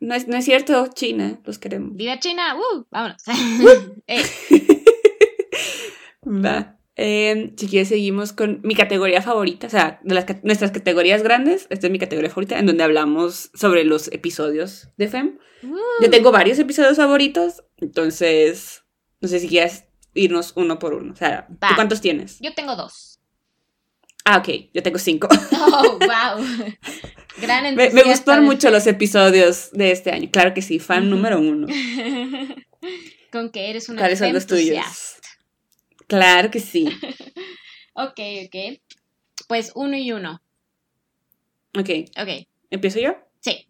No 0.00 0.14
es, 0.14 0.26
no 0.26 0.36
es 0.36 0.44
cierto, 0.44 0.88
China, 0.94 1.40
los 1.44 1.58
queremos. 1.58 1.94
¡Viva 1.94 2.18
China! 2.18 2.56
¡Uh! 2.56 2.84
¡Vámonos! 2.90 3.22
Eh, 4.06 4.22
Va. 6.24 6.77
Eh, 7.00 7.54
si 7.56 7.68
quieres, 7.68 7.88
seguimos 7.88 8.32
con 8.32 8.60
mi 8.64 8.74
categoría 8.74 9.22
favorita, 9.22 9.68
o 9.68 9.70
sea, 9.70 10.00
de 10.02 10.16
las, 10.16 10.26
nuestras 10.42 10.72
categorías 10.72 11.22
grandes. 11.22 11.68
Esta 11.70 11.86
es 11.86 11.92
mi 11.92 11.98
categoría 12.00 12.28
favorita, 12.28 12.58
en 12.58 12.66
donde 12.66 12.82
hablamos 12.82 13.52
sobre 13.54 13.84
los 13.84 14.08
episodios 14.08 14.88
de 14.96 15.06
FEM. 15.06 15.38
Yo 15.62 16.10
tengo 16.10 16.32
varios 16.32 16.58
episodios 16.58 16.96
favoritos, 16.96 17.62
entonces, 17.76 18.82
no 19.20 19.28
sé 19.28 19.38
si 19.38 19.48
quieres 19.48 19.84
irnos 20.12 20.52
uno 20.56 20.80
por 20.80 20.92
uno. 20.92 21.12
O 21.12 21.16
sea, 21.16 21.46
¿tú 21.46 21.74
cuántos 21.76 22.00
tienes? 22.00 22.40
Yo 22.40 22.52
tengo 22.54 22.74
dos. 22.74 23.20
Ah, 24.24 24.38
ok, 24.38 24.48
yo 24.74 24.82
tengo 24.82 24.98
cinco. 24.98 25.28
Oh, 25.70 25.98
wow. 26.00 26.44
Gran 27.40 27.76
me, 27.76 27.90
me 27.90 28.02
gustan 28.02 28.44
mucho 28.44 28.70
los 28.70 28.86
episodios 28.86 29.70
de 29.70 29.92
este 29.92 30.10
año. 30.10 30.30
Claro 30.32 30.54
que 30.54 30.62
sí, 30.62 30.80
fan 30.80 31.08
número 31.08 31.38
uno. 31.38 31.68
Con 33.30 33.50
que 33.50 33.70
eres 33.70 33.88
una 33.88 34.00
¿Cuáles 34.00 34.18
son 34.18 34.32
los 34.32 34.46
tuyos? 34.46 35.17
Claro 36.08 36.50
que 36.50 36.58
sí. 36.58 36.86
ok, 37.94 38.20
ok. 38.46 38.80
Pues 39.46 39.72
uno 39.74 39.96
y 39.96 40.10
uno. 40.12 40.42
Ok. 41.78 41.90
Ok. 42.20 42.48
¿Empiezo 42.70 42.98
yo? 42.98 43.16
Sí. 43.40 43.68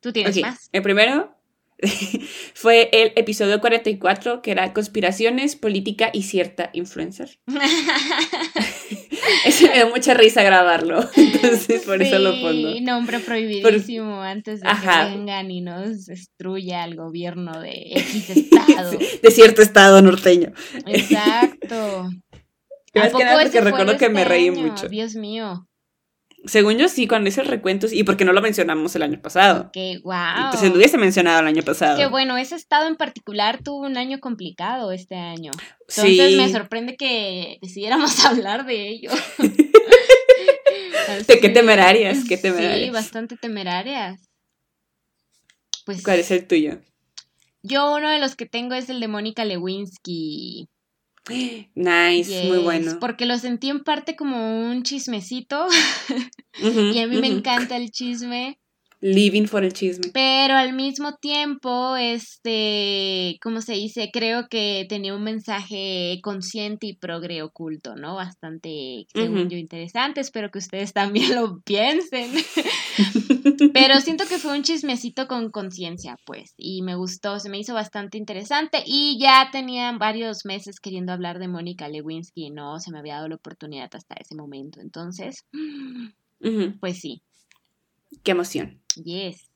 Tú 0.00 0.12
tienes 0.12 0.40
más. 0.40 0.68
El 0.72 0.82
primero 0.82 1.35
fue 2.54 2.88
el 2.92 3.12
episodio 3.16 3.60
44, 3.60 4.40
que 4.42 4.50
era 4.50 4.72
Conspiraciones, 4.72 5.56
Política 5.56 6.10
y 6.12 6.22
cierta 6.22 6.70
influencer. 6.72 7.38
eso 9.44 9.66
me 9.66 9.74
dio 9.74 9.88
mucha 9.90 10.14
risa 10.14 10.42
grabarlo, 10.42 11.00
entonces 11.16 11.82
por 11.82 12.02
eso 12.02 12.18
lo 12.18 12.32
pongo. 12.40 12.80
nombre 12.80 13.18
prohibidísimo 13.20 14.22
antes 14.22 14.60
de 14.60 14.68
que 14.68 15.16
vengan 15.16 15.50
y 15.50 15.60
nos 15.60 16.06
destruya 16.06 16.84
el 16.84 16.96
gobierno 16.96 17.60
de 17.60 17.92
X 17.96 18.30
estado. 18.30 18.98
de 19.22 19.30
cierto 19.30 19.62
estado 19.62 20.00
norteño. 20.02 20.52
Exacto. 20.86 22.08
Más 22.94 23.12
que 23.12 23.24
nada 23.24 23.42
porque 23.42 23.60
recuerdo 23.60 23.98
que 23.98 24.08
me 24.08 24.22
este 24.22 24.28
reí 24.30 24.50
mucho. 24.50 24.88
Dios 24.88 25.14
mío. 25.14 25.66
Según 26.46 26.78
yo 26.78 26.88
sí, 26.88 27.06
cuando 27.06 27.28
hice 27.28 27.40
el 27.40 27.48
recuento, 27.48 27.86
y 27.90 28.04
porque 28.04 28.24
no 28.24 28.32
lo 28.32 28.40
mencionamos 28.40 28.94
el 28.96 29.02
año 29.02 29.20
pasado. 29.20 29.70
Que 29.72 30.00
wow. 30.02 30.44
Entonces 30.44 30.70
lo 30.70 30.76
hubiese 30.76 30.98
mencionado 30.98 31.40
el 31.40 31.46
año 31.46 31.62
pasado. 31.62 31.96
Que 31.96 32.06
bueno, 32.06 32.36
ese 32.36 32.54
estado 32.54 32.86
en 32.86 32.96
particular 32.96 33.62
tuvo 33.62 33.86
un 33.86 33.96
año 33.96 34.20
complicado 34.20 34.92
este 34.92 35.16
año. 35.16 35.50
Entonces 35.88 36.36
me 36.36 36.48
sorprende 36.50 36.96
que 36.96 37.58
decidiéramos 37.60 38.24
hablar 38.24 38.66
de 38.66 38.88
ello. 38.88 39.10
¿De 41.26 41.40
qué 41.40 41.48
temerarias? 41.48 42.24
¿Qué 42.28 42.36
temerarias? 42.36 42.80
Sí, 42.80 42.90
bastante 42.90 43.36
temerarias. 43.36 44.20
Pues, 45.84 46.02
¿Cuál 46.02 46.20
es 46.20 46.30
el 46.30 46.46
tuyo? 46.46 46.80
Yo 47.62 47.94
uno 47.94 48.10
de 48.10 48.18
los 48.18 48.36
que 48.36 48.46
tengo 48.46 48.74
es 48.74 48.88
el 48.90 49.00
de 49.00 49.08
Mónica 49.08 49.44
Lewinsky. 49.44 50.68
Nice, 51.74 52.44
muy 52.48 52.58
bueno. 52.58 52.98
Porque 53.00 53.26
lo 53.26 53.38
sentí 53.38 53.68
en 53.68 53.82
parte 53.82 54.16
como 54.16 54.70
un 54.70 54.82
chismecito. 54.82 55.66
y 56.58 56.98
a 56.98 57.06
mí 57.06 57.18
me 57.18 57.28
encanta 57.28 57.76
el 57.76 57.90
chisme. 57.90 58.60
Living 59.00 59.44
for 59.46 59.62
el 59.62 59.74
chisme. 59.74 60.10
Pero 60.14 60.54
al 60.54 60.72
mismo 60.72 61.16
tiempo, 61.16 61.96
este, 61.96 63.36
¿cómo 63.42 63.60
se 63.60 63.74
dice? 63.74 64.10
Creo 64.10 64.48
que 64.48 64.86
tenía 64.88 65.14
un 65.14 65.22
mensaje 65.22 66.18
consciente 66.22 66.86
y 66.86 66.96
progre 66.96 67.42
oculto, 67.42 67.94
¿no? 67.94 68.14
Bastante, 68.14 69.06
según 69.14 69.50
yo, 69.50 69.58
interesante. 69.58 70.20
Espero 70.22 70.50
que 70.50 70.58
ustedes 70.58 70.94
también 70.94 71.34
lo 71.34 71.60
piensen. 71.60 72.30
Pero 73.74 74.00
siento 74.00 74.24
que 74.26 74.38
fue 74.38 74.56
un 74.56 74.62
chismecito 74.62 75.28
con 75.28 75.50
conciencia, 75.50 76.16
pues. 76.24 76.54
Y 76.56 76.80
me 76.82 76.94
gustó, 76.94 77.38
se 77.38 77.50
me 77.50 77.58
hizo 77.58 77.74
bastante 77.74 78.16
interesante. 78.16 78.82
Y 78.86 79.18
ya 79.20 79.50
tenía 79.52 79.92
varios 79.92 80.46
meses 80.46 80.80
queriendo 80.80 81.12
hablar 81.12 81.38
de 81.38 81.48
Mónica 81.48 81.88
Lewinsky 81.88 82.46
y 82.46 82.50
no 82.50 82.80
se 82.80 82.90
me 82.90 82.98
había 82.98 83.16
dado 83.16 83.28
la 83.28 83.36
oportunidad 83.36 83.90
hasta 83.92 84.14
ese 84.14 84.34
momento. 84.34 84.80
Entonces, 84.80 85.44
pues 86.80 86.98
sí. 86.98 87.22
Qué 88.22 88.32
emoción. 88.32 88.80
Yes. 89.02 89.50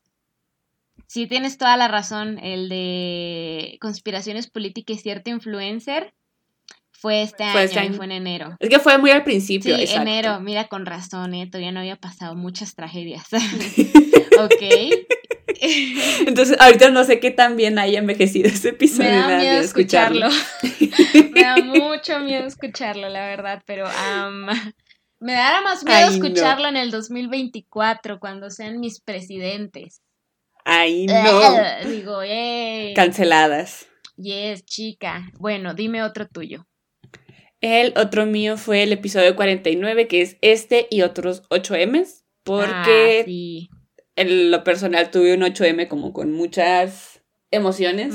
Sí, 1.06 1.26
tienes 1.26 1.58
toda 1.58 1.76
la 1.76 1.88
razón. 1.88 2.38
El 2.38 2.68
de 2.68 3.78
conspiraciones 3.80 4.48
políticas 4.48 4.98
y 4.98 5.00
cierto 5.00 5.30
influencer 5.30 6.14
fue 6.92 7.22
este, 7.22 7.44
este 7.64 7.78
año, 7.78 7.94
fue 7.94 8.04
en 8.04 8.12
enero. 8.12 8.56
Es 8.60 8.68
que 8.68 8.78
fue 8.78 8.98
muy 8.98 9.10
al 9.10 9.24
principio. 9.24 9.74
Sí, 9.76 9.84
enero, 9.94 10.38
mira, 10.40 10.68
con 10.68 10.84
razón, 10.84 11.32
¿eh? 11.34 11.46
todavía 11.46 11.72
no 11.72 11.80
había 11.80 11.96
pasado 11.96 12.36
muchas 12.36 12.74
tragedias. 12.74 13.24
ok. 14.38 14.62
Entonces, 16.26 16.56
ahorita 16.60 16.90
no 16.90 17.04
sé 17.04 17.18
qué 17.18 17.30
tan 17.30 17.56
bien 17.56 17.78
haya 17.78 17.98
envejecido 17.98 18.48
ese 18.48 18.70
episodio. 18.70 19.10
Me 19.10 19.16
da 19.16 19.38
miedo 19.38 19.60
escucharlo. 19.60 20.28
me 21.32 21.42
da 21.42 21.56
mucho 21.56 22.20
miedo 22.20 22.46
escucharlo, 22.46 23.08
la 23.08 23.26
verdad, 23.26 23.62
pero 23.66 23.86
me 25.20 25.34
dará 25.34 25.60
más 25.62 25.84
miedo 25.84 26.10
escucharlo 26.10 26.68
en 26.68 26.76
el 26.76 26.90
2024 26.90 28.18
cuando 28.18 28.50
sean 28.50 28.80
mis 28.80 29.00
presidentes. 29.00 30.02
Ay, 30.64 31.06
no. 31.06 31.88
digo, 31.88 32.22
eh. 32.22 32.92
Canceladas. 32.96 33.86
Yes, 34.16 34.64
chica. 34.64 35.30
Bueno, 35.38 35.74
dime 35.74 36.02
otro 36.02 36.26
tuyo. 36.26 36.66
El 37.60 37.92
otro 37.96 38.26
mío 38.26 38.56
fue 38.56 38.82
el 38.82 38.92
episodio 38.92 39.36
49, 39.36 40.08
que 40.08 40.22
es 40.22 40.36
este 40.40 40.86
y 40.90 41.02
otros 41.02 41.42
8Ms, 41.50 42.24
porque 42.42 43.68
ah, 43.70 43.76
en 44.16 44.50
lo 44.50 44.64
personal 44.64 45.10
tuve 45.10 45.34
un 45.34 45.42
8M 45.42 45.88
como 45.88 46.12
con 46.12 46.32
muchas 46.32 47.22
emociones. 47.50 48.14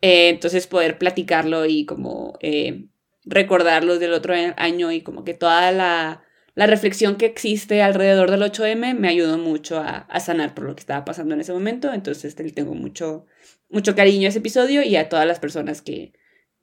Eh, 0.00 0.28
entonces 0.28 0.66
poder 0.66 0.98
platicarlo 0.98 1.66
y 1.66 1.86
como 1.86 2.38
eh, 2.40 2.88
recordarlos 3.28 4.00
del 4.00 4.12
otro 4.12 4.34
año 4.56 4.90
y 4.90 5.02
como 5.02 5.24
que 5.24 5.34
toda 5.34 5.70
la, 5.72 6.24
reflexión 6.56 7.16
que 7.16 7.26
existe 7.26 7.82
alrededor 7.82 8.32
del 8.32 8.42
8M 8.42 8.94
me 8.94 9.08
ayudó 9.08 9.38
mucho 9.38 9.78
a, 9.78 10.18
sanar 10.18 10.54
por 10.54 10.64
lo 10.64 10.74
que 10.74 10.80
estaba 10.80 11.04
pasando 11.04 11.34
en 11.34 11.40
ese 11.40 11.52
momento. 11.52 11.92
Entonces 11.92 12.36
le 12.38 12.50
tengo 12.50 12.74
mucho, 12.74 13.26
mucho 13.68 13.94
cariño 13.94 14.26
a 14.26 14.30
ese 14.30 14.40
episodio 14.40 14.82
y 14.82 14.96
a 14.96 15.08
todas 15.08 15.26
las 15.26 15.38
personas 15.38 15.82
que, 15.82 16.12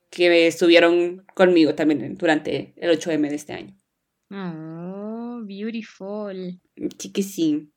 que 0.09 0.47
estuvieron 0.47 1.25
conmigo 1.33 1.75
también 1.75 2.15
durante 2.15 2.73
el 2.77 2.99
8M 2.99 3.29
de 3.29 3.35
este 3.35 3.53
año. 3.53 3.77
Oh, 4.31 5.41
beautiful. 5.45 6.59
Sí 6.97 7.13
que 7.13 7.23
sí. 7.23 7.71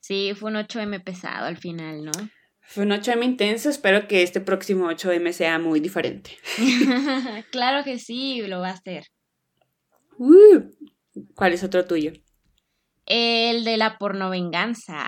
Sí, 0.00 0.32
fue 0.34 0.50
un 0.50 0.56
8M 0.56 1.02
pesado 1.02 1.46
al 1.46 1.56
final, 1.56 2.04
¿no? 2.04 2.12
Fue 2.68 2.84
un 2.84 2.90
8M 2.90 3.24
intenso, 3.24 3.70
espero 3.70 4.08
que 4.08 4.22
este 4.22 4.40
próximo 4.40 4.90
8M 4.90 5.32
sea 5.32 5.58
muy 5.58 5.80
diferente. 5.80 6.36
claro 7.50 7.84
que 7.84 7.98
sí, 7.98 8.42
lo 8.42 8.60
va 8.60 8.70
a 8.70 8.76
ser. 8.76 9.06
Uh, 10.18 10.62
¿Cuál 11.34 11.52
es 11.52 11.62
otro 11.62 11.86
tuyo? 11.86 12.12
El 13.06 13.64
de 13.64 13.76
la 13.76 13.98
pornovenganza. 13.98 15.06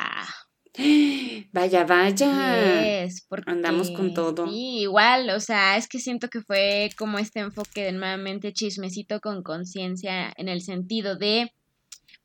Vaya, 1.53 1.85
vaya. 1.85 3.09
porque, 3.29 3.51
Andamos 3.51 3.91
con 3.91 4.15
todo. 4.15 4.47
Sí, 4.47 4.81
igual, 4.81 5.31
o 5.31 5.41
sea, 5.41 5.77
es 5.77 5.89
que 5.89 5.99
siento 5.99 6.29
que 6.29 6.41
fue 6.41 6.91
como 6.97 7.19
este 7.19 7.41
enfoque 7.41 7.85
de 7.85 7.93
nuevamente 7.93 8.53
chismecito 8.53 9.21
con 9.21 9.43
conciencia 9.43 10.33
en 10.37 10.49
el 10.49 10.61
sentido 10.61 11.17
de 11.17 11.53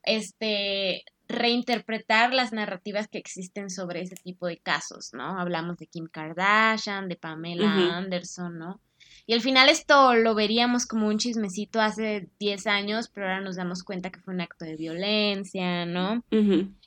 este 0.03 1.03
reinterpretar 1.33 2.33
las 2.33 2.53
narrativas 2.53 3.07
que 3.07 3.17
existen 3.17 3.69
sobre 3.69 4.01
ese 4.01 4.15
tipo 4.15 4.47
de 4.47 4.57
casos, 4.57 5.11
¿no? 5.13 5.39
Hablamos 5.39 5.77
de 5.77 5.87
Kim 5.87 6.07
Kardashian, 6.07 7.09
de 7.09 7.15
Pamela 7.15 7.97
Anderson, 7.97 8.57
¿no? 8.57 8.79
Y 9.25 9.33
al 9.33 9.41
final 9.41 9.69
esto 9.69 10.15
lo 10.15 10.35
veríamos 10.35 10.85
como 10.85 11.07
un 11.07 11.17
chismecito 11.17 11.79
hace 11.79 12.29
10 12.39 12.67
años, 12.67 13.09
pero 13.13 13.27
ahora 13.27 13.41
nos 13.41 13.55
damos 13.55 13.83
cuenta 13.83 14.09
que 14.09 14.19
fue 14.19 14.33
un 14.33 14.41
acto 14.41 14.65
de 14.65 14.75
violencia, 14.75 15.85
¿no? 15.85 16.23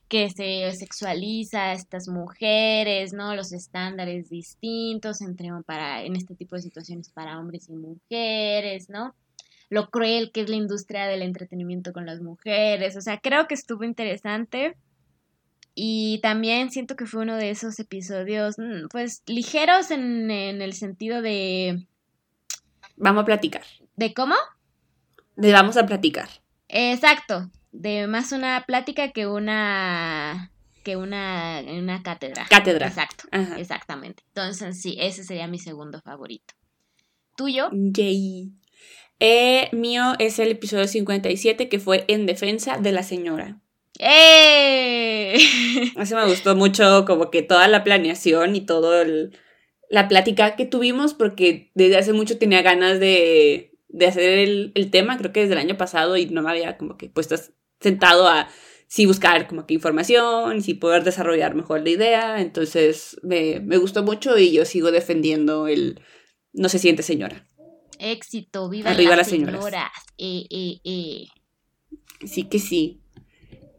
Que 0.09 0.30
se 0.30 0.70
sexualiza 0.72 1.64
a 1.64 1.72
estas 1.72 2.09
mujeres, 2.09 3.12
¿no? 3.12 3.34
Los 3.34 3.53
estándares 3.53 4.28
distintos 4.28 5.20
entre 5.20 5.51
para 5.64 6.03
en 6.03 6.14
este 6.16 6.34
tipo 6.34 6.57
de 6.57 6.62
situaciones 6.62 7.09
para 7.09 7.38
hombres 7.38 7.68
y 7.68 7.74
mujeres, 7.74 8.88
¿no? 8.90 9.14
Lo 9.68 9.90
cruel 9.90 10.30
que 10.32 10.42
es 10.42 10.48
la 10.48 10.56
industria 10.56 11.06
del 11.06 11.22
entretenimiento 11.22 11.92
con 11.92 12.06
las 12.06 12.20
mujeres, 12.20 12.96
o 12.96 13.00
sea, 13.00 13.18
creo 13.18 13.46
que 13.48 13.54
estuvo 13.54 13.84
interesante. 13.84 14.76
Y 15.74 16.20
también 16.22 16.70
siento 16.70 16.96
que 16.96 17.04
fue 17.04 17.22
uno 17.22 17.36
de 17.36 17.50
esos 17.50 17.78
episodios, 17.78 18.58
mm, 18.58 18.88
pues, 18.90 19.22
ligeros 19.26 19.90
en, 19.90 20.30
en 20.30 20.62
el 20.62 20.72
sentido 20.72 21.20
de 21.20 21.86
Vamos 22.96 23.22
a 23.22 23.26
platicar. 23.26 23.62
¿De 23.96 24.14
cómo? 24.14 24.34
De 25.36 25.52
vamos 25.52 25.76
a 25.76 25.86
platicar. 25.86 26.28
Exacto. 26.68 27.50
De 27.72 28.06
más 28.06 28.32
una 28.32 28.64
plática 28.66 29.12
que 29.12 29.26
una 29.26 30.50
que 30.82 30.96
una, 30.96 31.62
una 31.66 32.02
cátedra. 32.02 32.46
Cátedra. 32.48 32.86
Exacto. 32.86 33.24
Exactamente. 33.58 34.22
Entonces, 34.28 34.80
sí, 34.80 34.96
ese 35.00 35.24
sería 35.24 35.48
mi 35.48 35.58
segundo 35.58 36.00
favorito. 36.00 36.54
¿Tuyo? 37.36 37.68
Yay. 37.72 38.52
Eh, 39.18 39.68
mío 39.72 40.14
es 40.18 40.38
el 40.38 40.50
episodio 40.50 40.86
57 40.86 41.68
que 41.68 41.78
fue 41.78 42.04
En 42.08 42.26
defensa 42.26 42.78
de 42.78 42.92
la 42.92 43.02
señora. 43.02 43.60
¡Eh! 43.98 45.36
Eso 45.96 46.16
me 46.16 46.26
gustó 46.26 46.54
mucho, 46.54 47.04
como 47.06 47.30
que 47.30 47.42
toda 47.42 47.66
la 47.68 47.82
planeación 47.82 48.54
y 48.54 48.60
todo 48.60 49.00
el, 49.00 49.38
la 49.88 50.08
plática 50.08 50.56
que 50.56 50.66
tuvimos 50.66 51.14
porque 51.14 51.70
desde 51.74 51.96
hace 51.96 52.12
mucho 52.12 52.38
tenía 52.38 52.60
ganas 52.62 53.00
de, 53.00 53.72
de 53.88 54.06
hacer 54.06 54.38
el, 54.38 54.72
el, 54.74 54.90
tema, 54.90 55.16
creo 55.16 55.32
que 55.32 55.40
desde 55.40 55.54
el 55.54 55.60
año 55.60 55.78
pasado, 55.78 56.16
y 56.16 56.26
no 56.26 56.42
me 56.42 56.50
había 56.50 56.76
como 56.76 56.98
que 56.98 57.08
puesto 57.08 57.36
sentado 57.80 58.28
a 58.28 58.48
sí 58.86 59.06
buscar 59.06 59.48
como 59.48 59.66
que 59.66 59.74
información, 59.74 60.62
sí 60.62 60.74
poder 60.74 61.04
desarrollar 61.04 61.54
mejor 61.54 61.82
la 61.82 61.90
idea. 61.90 62.40
Entonces 62.40 63.18
me, 63.22 63.60
me 63.60 63.78
gustó 63.78 64.02
mucho 64.02 64.38
y 64.38 64.52
yo 64.52 64.64
sigo 64.64 64.90
defendiendo 64.90 65.68
el 65.68 66.00
no 66.52 66.68
se 66.68 66.78
siente 66.78 67.02
señora. 67.02 67.46
Éxito, 67.99 68.68
viva 68.68 68.90
Arriba 68.90 69.16
las, 69.16 69.28
señoras. 69.28 69.61
Eh, 70.18 70.47
eh, 70.51 70.80
eh. 70.84 71.26
Sí 72.24 72.44
que 72.44 72.59
sí. 72.59 73.01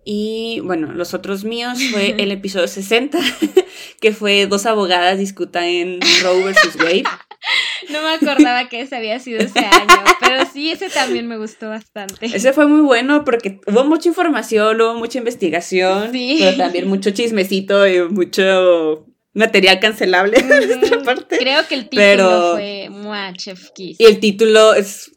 Y 0.10 0.62
bueno, 0.62 0.94
los 0.94 1.14
otros 1.14 1.44
míos 1.44 1.78
fue 1.92 2.16
el 2.18 2.32
episodio 2.32 2.68
60, 2.68 3.20
que 4.02 4.14
fue 4.14 4.48
dos 4.48 4.66
abogadas 4.66 5.18
discutan 5.18 5.66
en 5.66 6.00
Roe 6.24 6.44
versus 6.44 6.76
Wade. 6.78 7.04
No 7.90 8.02
me 8.02 8.10
acordaba 8.10 8.68
que 8.68 8.82
ese 8.82 8.96
había 8.96 9.20
sido 9.20 9.40
ese 9.40 9.60
año, 9.60 10.04
pero 10.20 10.44
sí, 10.52 10.72
ese 10.72 10.90
también 10.90 11.28
me 11.28 11.38
gustó 11.38 11.70
bastante. 11.70 12.26
Ese 12.26 12.52
fue 12.52 12.68
muy 12.68 12.82
bueno 12.82 13.24
porque 13.24 13.62
hubo 13.68 13.86
mucha 13.86 14.10
información, 14.10 14.82
hubo 14.82 14.96
mucha 14.96 15.20
investigación, 15.20 16.12
pero 16.12 16.58
también 16.58 16.90
mucho 16.90 17.12
chismecito 17.12 17.88
y 17.88 18.02
mucho 18.10 19.07
material 19.38 19.80
cancelable 19.80 20.38
de 20.42 20.78
nuestra 20.78 21.04
parte. 21.04 21.38
Creo 21.38 21.66
que 21.68 21.76
el 21.76 21.90
título 21.90 22.54
fue 22.56 22.90
Chef 23.38 23.70
Kiss. 23.72 24.00
Y 24.00 24.06
el 24.06 24.20
título 24.20 24.74
es. 24.74 25.12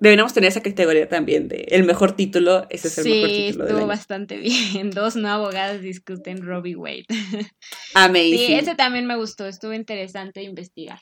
Deberíamos 0.00 0.34
tener 0.34 0.48
esa 0.48 0.62
categoría 0.62 1.08
también 1.08 1.48
de 1.48 1.66
el 1.70 1.84
mejor 1.84 2.12
título. 2.12 2.66
Ese 2.70 2.88
es 2.88 2.98
el 2.98 3.04
mejor 3.04 3.28
título. 3.28 3.64
Estuvo 3.66 3.86
bastante 3.86 4.36
bien. 4.36 4.90
Dos 4.94 5.16
no 5.16 5.28
abogadas 5.28 5.80
discuten 5.80 6.44
Robbie 6.44 6.76
Wade. 6.76 7.06
Amazing. 7.94 8.38
Sí, 8.38 8.54
ese 8.54 8.74
también 8.74 9.06
me 9.06 9.16
gustó. 9.16 9.46
Estuvo 9.46 9.72
interesante 9.72 10.42
investigar. 10.42 11.00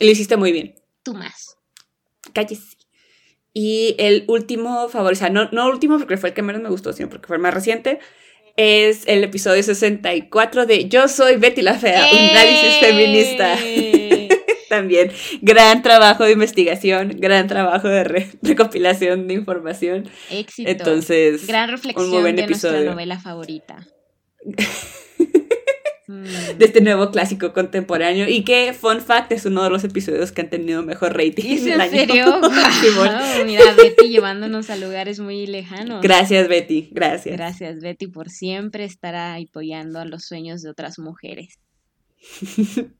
Lo 0.00 0.10
hiciste 0.10 0.36
muy 0.36 0.52
bien. 0.52 0.74
Tú 1.02 1.14
más. 1.14 1.56
Calles. 2.32 2.76
Y 3.52 3.94
el 3.98 4.24
último 4.26 4.88
favor, 4.88 5.12
o 5.12 5.16
sea, 5.16 5.30
no, 5.30 5.48
no 5.52 5.68
último 5.68 5.98
porque 5.98 6.16
fue 6.16 6.30
el 6.30 6.34
que 6.34 6.42
menos 6.42 6.60
me 6.60 6.70
gustó, 6.70 6.92
sino 6.92 7.08
porque 7.08 7.28
fue 7.28 7.36
el 7.36 7.42
más 7.42 7.54
reciente, 7.54 8.00
es 8.56 9.06
el 9.06 9.24
episodio 9.24 9.62
64 9.62 10.66
de 10.66 10.88
Yo 10.88 11.08
soy 11.08 11.36
Betty 11.36 11.62
la 11.62 11.74
Fea, 11.74 12.06
un 12.12 12.18
análisis 12.18 12.76
feminista. 12.80 13.56
También, 14.68 15.12
gran 15.40 15.82
trabajo 15.82 16.24
de 16.24 16.32
investigación, 16.32 17.14
gran 17.18 17.46
trabajo 17.46 17.88
de 17.88 18.04
recopilación 18.42 19.28
de 19.28 19.34
información. 19.34 20.08
Éxito. 20.30 20.68
Entonces, 20.68 21.46
gran 21.46 21.70
reflexión 21.70 22.34
de 22.34 22.46
nuestra 22.46 22.80
novela 22.80 23.20
favorita. 23.20 23.86
Mm. 26.14 26.58
de 26.58 26.64
este 26.64 26.80
nuevo 26.80 27.10
clásico 27.10 27.52
contemporáneo 27.52 28.28
y 28.28 28.44
que, 28.44 28.72
fun 28.72 29.00
fact, 29.00 29.32
es 29.32 29.44
uno 29.46 29.64
de 29.64 29.70
los 29.70 29.82
episodios 29.82 30.30
que 30.30 30.42
han 30.42 30.50
tenido 30.50 30.82
mejor 30.82 31.16
rating. 31.16 31.44
¿Es 31.44 31.66
en 31.66 31.90
serio? 31.90 32.40
mira, 33.46 33.72
Betty 33.76 34.08
llevándonos 34.08 34.70
a 34.70 34.76
lugares 34.76 35.18
muy 35.18 35.46
lejanos. 35.46 36.00
Gracias, 36.02 36.48
Betty, 36.48 36.88
gracias. 36.92 37.36
Gracias, 37.36 37.80
Betty, 37.80 38.06
por 38.06 38.30
siempre 38.30 38.84
estar 38.84 39.14
apoyando 39.16 39.98
a 39.98 40.04
los 40.04 40.24
sueños 40.24 40.62
de 40.62 40.70
otras 40.70 40.98
mujeres. 40.98 41.58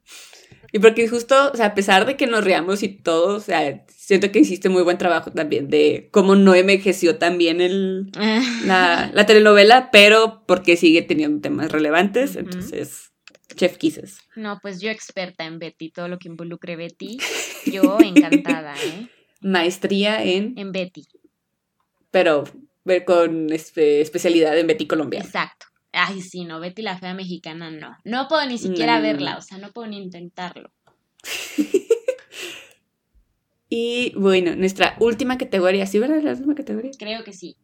y 0.74 0.80
porque 0.80 1.06
justo, 1.06 1.52
o 1.52 1.56
sea, 1.56 1.66
a 1.66 1.74
pesar 1.76 2.04
de 2.04 2.16
que 2.16 2.26
nos 2.26 2.42
riamos 2.42 2.82
y 2.82 2.88
todo, 2.88 3.36
o 3.36 3.40
sea, 3.40 3.84
siento 3.86 4.32
que 4.32 4.40
hiciste 4.40 4.68
muy 4.68 4.82
buen 4.82 4.98
trabajo 4.98 5.30
también 5.30 5.68
de 5.68 6.08
cómo 6.10 6.34
no 6.34 6.52
envejeció 6.52 7.16
también 7.16 7.60
el, 7.60 8.10
la, 8.66 9.08
la, 9.14 9.24
telenovela, 9.24 9.92
pero 9.92 10.42
porque 10.48 10.76
sigue 10.76 11.02
teniendo 11.02 11.40
temas 11.40 11.70
relevantes, 11.70 12.34
entonces, 12.34 13.12
Chef 13.54 13.78
Kisses. 13.78 14.18
No, 14.34 14.58
pues 14.60 14.80
yo 14.80 14.90
experta 14.90 15.44
en 15.44 15.60
Betty, 15.60 15.90
todo 15.90 16.08
lo 16.08 16.18
que 16.18 16.26
involucre 16.26 16.74
Betty, 16.74 17.18
yo 17.66 17.98
encantada, 18.00 18.74
¿eh? 18.74 19.08
Maestría 19.42 20.24
en... 20.24 20.58
En 20.58 20.72
Betty. 20.72 21.06
Pero 22.10 22.42
ver 22.84 23.04
con 23.04 23.52
este, 23.52 24.00
especialidad 24.00 24.58
en 24.58 24.66
Betty 24.66 24.88
Colombia. 24.88 25.20
Exacto. 25.20 25.66
Ay, 25.94 26.20
sí, 26.20 26.44
no, 26.44 26.60
Betty 26.60 26.82
la 26.82 26.98
fea 26.98 27.14
mexicana 27.14 27.70
no. 27.70 27.96
No 28.04 28.28
puedo 28.28 28.44
ni 28.46 28.58
siquiera 28.58 29.00
verla, 29.00 29.38
o 29.38 29.42
sea, 29.42 29.58
no 29.58 29.72
puedo 29.72 29.88
ni 29.88 29.98
intentarlo. 29.98 30.70
y 33.68 34.12
bueno, 34.16 34.56
nuestra 34.56 34.96
última 34.98 35.38
categoría, 35.38 35.86
¿sí, 35.86 35.98
verdad? 35.98 36.22
La 36.22 36.32
última 36.32 36.54
categoría. 36.54 36.90
Creo 36.98 37.22
que 37.22 37.32
sí. 37.32 37.56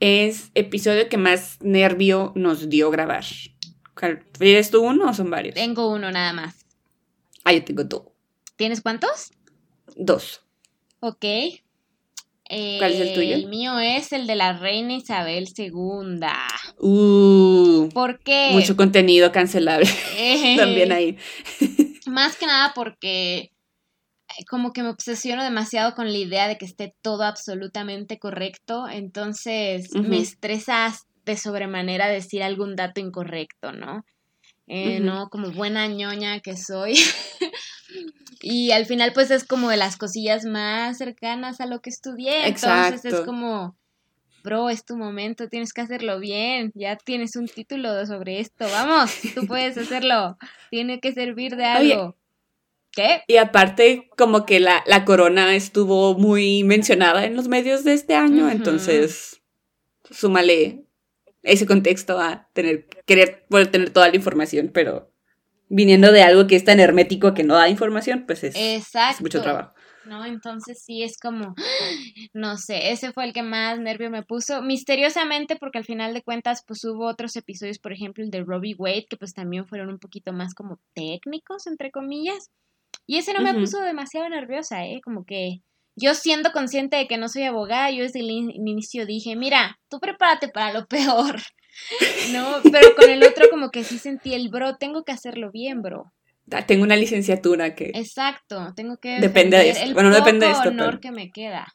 Es 0.00 0.50
episodio 0.54 1.08
que 1.08 1.16
más 1.16 1.58
nervio 1.60 2.32
nos 2.36 2.68
dio 2.68 2.90
grabar. 2.90 3.24
¿Tienes 4.38 4.70
tú 4.70 4.82
uno 4.82 5.10
o 5.10 5.14
son 5.14 5.30
varios? 5.30 5.54
Tengo 5.54 5.90
uno 5.90 6.10
nada 6.10 6.32
más. 6.32 6.66
Ah, 7.44 7.52
yo 7.52 7.64
tengo 7.64 7.84
dos. 7.84 8.02
¿Tienes 8.56 8.80
cuántos? 8.80 9.32
Dos. 9.96 10.42
Ok. 11.00 11.24
¿Cuál 12.78 12.92
es 12.92 13.00
el 13.00 13.14
tuyo? 13.14 13.34
El 13.34 13.48
mío 13.48 13.78
es 13.78 14.12
el 14.12 14.26
de 14.26 14.34
la 14.34 14.52
reina 14.52 14.94
Isabel 14.94 15.48
II. 15.56 16.20
Uh, 16.78 17.88
¿Por 17.92 18.20
qué? 18.20 18.50
Mucho 18.52 18.76
contenido 18.76 19.32
cancelable. 19.32 19.86
También 20.56 20.92
ahí. 20.92 21.16
Más 22.06 22.36
que 22.36 22.46
nada 22.46 22.72
porque 22.74 23.38
eh, 24.38 24.44
como 24.48 24.72
que 24.72 24.82
me 24.82 24.90
obsesiono 24.90 25.42
demasiado 25.42 25.94
con 25.94 26.12
la 26.12 26.18
idea 26.18 26.48
de 26.48 26.58
que 26.58 26.64
esté 26.64 26.94
todo 27.02 27.24
absolutamente 27.24 28.18
correcto, 28.18 28.88
entonces 28.88 29.94
me 29.94 30.18
estresas 30.18 31.06
de 31.24 31.36
sobremanera 31.36 32.08
decir 32.08 32.42
algún 32.42 32.76
dato 32.76 33.00
incorrecto, 33.00 33.72
¿no? 33.72 34.04
Eh, 34.66 35.00
No, 35.00 35.28
como 35.28 35.50
buena 35.50 35.86
ñoña 35.86 36.40
que 36.40 36.56
soy. 36.56 36.94
y 38.40 38.70
al 38.70 38.86
final 38.86 39.12
pues 39.12 39.30
es 39.30 39.44
como 39.44 39.68
de 39.70 39.76
las 39.76 39.96
cosillas 39.96 40.44
más 40.44 40.98
cercanas 40.98 41.60
a 41.60 41.66
lo 41.66 41.80
que 41.80 41.90
estudié. 41.90 42.46
Entonces 42.46 43.04
es 43.04 43.20
como, 43.20 43.76
bro, 44.42 44.70
es 44.70 44.84
tu 44.84 44.96
momento, 44.96 45.48
tienes 45.48 45.72
que 45.72 45.80
hacerlo 45.80 46.18
bien, 46.18 46.72
ya 46.74 46.96
tienes 46.96 47.36
un 47.36 47.46
título 47.46 48.04
sobre 48.06 48.40
esto, 48.40 48.66
vamos, 48.70 49.10
tú 49.34 49.46
puedes 49.46 49.76
hacerlo, 49.78 50.36
tiene 50.70 51.00
que 51.00 51.12
servir 51.12 51.56
de 51.56 51.64
algo. 51.64 52.16
¿Qué? 52.92 53.22
Y 53.26 53.38
aparte, 53.38 54.08
como 54.16 54.46
que 54.46 54.60
la, 54.60 54.84
la, 54.86 55.04
corona 55.04 55.56
estuvo 55.56 56.16
muy 56.16 56.62
mencionada 56.62 57.24
en 57.24 57.34
los 57.34 57.48
medios 57.48 57.82
de 57.82 57.92
este 57.92 58.14
año, 58.14 58.48
entonces 58.48 59.42
súmale 60.10 60.83
ese 61.44 61.66
contexto 61.66 62.18
a 62.18 62.48
tener, 62.52 62.86
querer 63.06 63.44
poder 63.48 63.68
tener 63.68 63.90
toda 63.90 64.08
la 64.08 64.16
información, 64.16 64.70
pero 64.72 65.12
viniendo 65.68 66.12
de 66.12 66.22
algo 66.22 66.46
que 66.46 66.56
es 66.56 66.64
tan 66.64 66.80
hermético 66.80 67.34
que 67.34 67.44
no 67.44 67.54
da 67.54 67.68
información, 67.68 68.24
pues 68.26 68.44
es, 68.44 68.56
mucho 69.20 69.42
trabajo. 69.42 69.74
¿no? 70.06 70.24
Entonces 70.24 70.82
sí 70.84 71.02
es 71.02 71.18
como, 71.18 71.54
no 72.34 72.56
sé, 72.56 72.92
ese 72.92 73.12
fue 73.12 73.24
el 73.24 73.32
que 73.32 73.42
más 73.42 73.78
nervio 73.78 74.10
me 74.10 74.22
puso, 74.22 74.62
misteriosamente 74.62 75.56
porque 75.56 75.78
al 75.78 75.84
final 75.84 76.14
de 76.14 76.22
cuentas 76.22 76.62
pues 76.66 76.84
hubo 76.84 77.06
otros 77.06 77.36
episodios, 77.36 77.78
por 77.78 77.92
ejemplo 77.92 78.22
el 78.22 78.30
de 78.30 78.44
Robbie 78.44 78.74
Wade, 78.76 79.06
que 79.08 79.16
pues 79.16 79.32
también 79.32 79.66
fueron 79.66 79.88
un 79.88 79.98
poquito 79.98 80.32
más 80.32 80.54
como 80.54 80.78
técnicos, 80.94 81.66
entre 81.66 81.90
comillas, 81.90 82.50
y 83.06 83.18
ese 83.18 83.34
no 83.34 83.40
me 83.40 83.54
puso 83.54 83.80
demasiado 83.80 84.28
nerviosa, 84.28 84.86
¿eh? 84.86 85.00
Como 85.04 85.24
que 85.24 85.60
yo 85.96 86.14
siendo 86.14 86.52
consciente 86.52 86.96
de 86.96 87.06
que 87.06 87.18
no 87.18 87.28
soy 87.28 87.44
abogada, 87.44 87.90
yo 87.90 88.02
desde 88.02 88.20
el 88.20 88.30
inicio 88.30 89.06
dije, 89.06 89.36
mira, 89.36 89.78
tú 89.88 90.00
prepárate 90.00 90.48
para 90.48 90.72
lo 90.72 90.86
peor. 90.88 91.40
No, 92.32 92.60
pero 92.70 92.94
con 92.96 93.10
el 93.10 93.22
otro 93.24 93.48
como 93.50 93.70
que 93.70 93.84
sí 93.84 93.98
sentí 93.98 94.34
el 94.34 94.48
bro, 94.48 94.76
tengo 94.76 95.04
que 95.04 95.12
hacerlo 95.12 95.50
bien, 95.50 95.82
bro. 95.82 96.12
Ah, 96.52 96.66
tengo 96.66 96.84
una 96.84 96.96
licenciatura 96.96 97.74
que... 97.74 97.90
Exacto, 97.94 98.72
tengo 98.76 98.98
que... 98.98 99.18
Depende 99.18 99.56
de 99.56 99.70
esto. 99.70 99.94
bueno, 99.94 100.10
no 100.10 100.16
depende 100.16 100.46
de 100.46 100.52
esto. 100.52 100.68
honor 100.68 101.00
que 101.00 101.10
me 101.10 101.30
queda. 101.30 101.74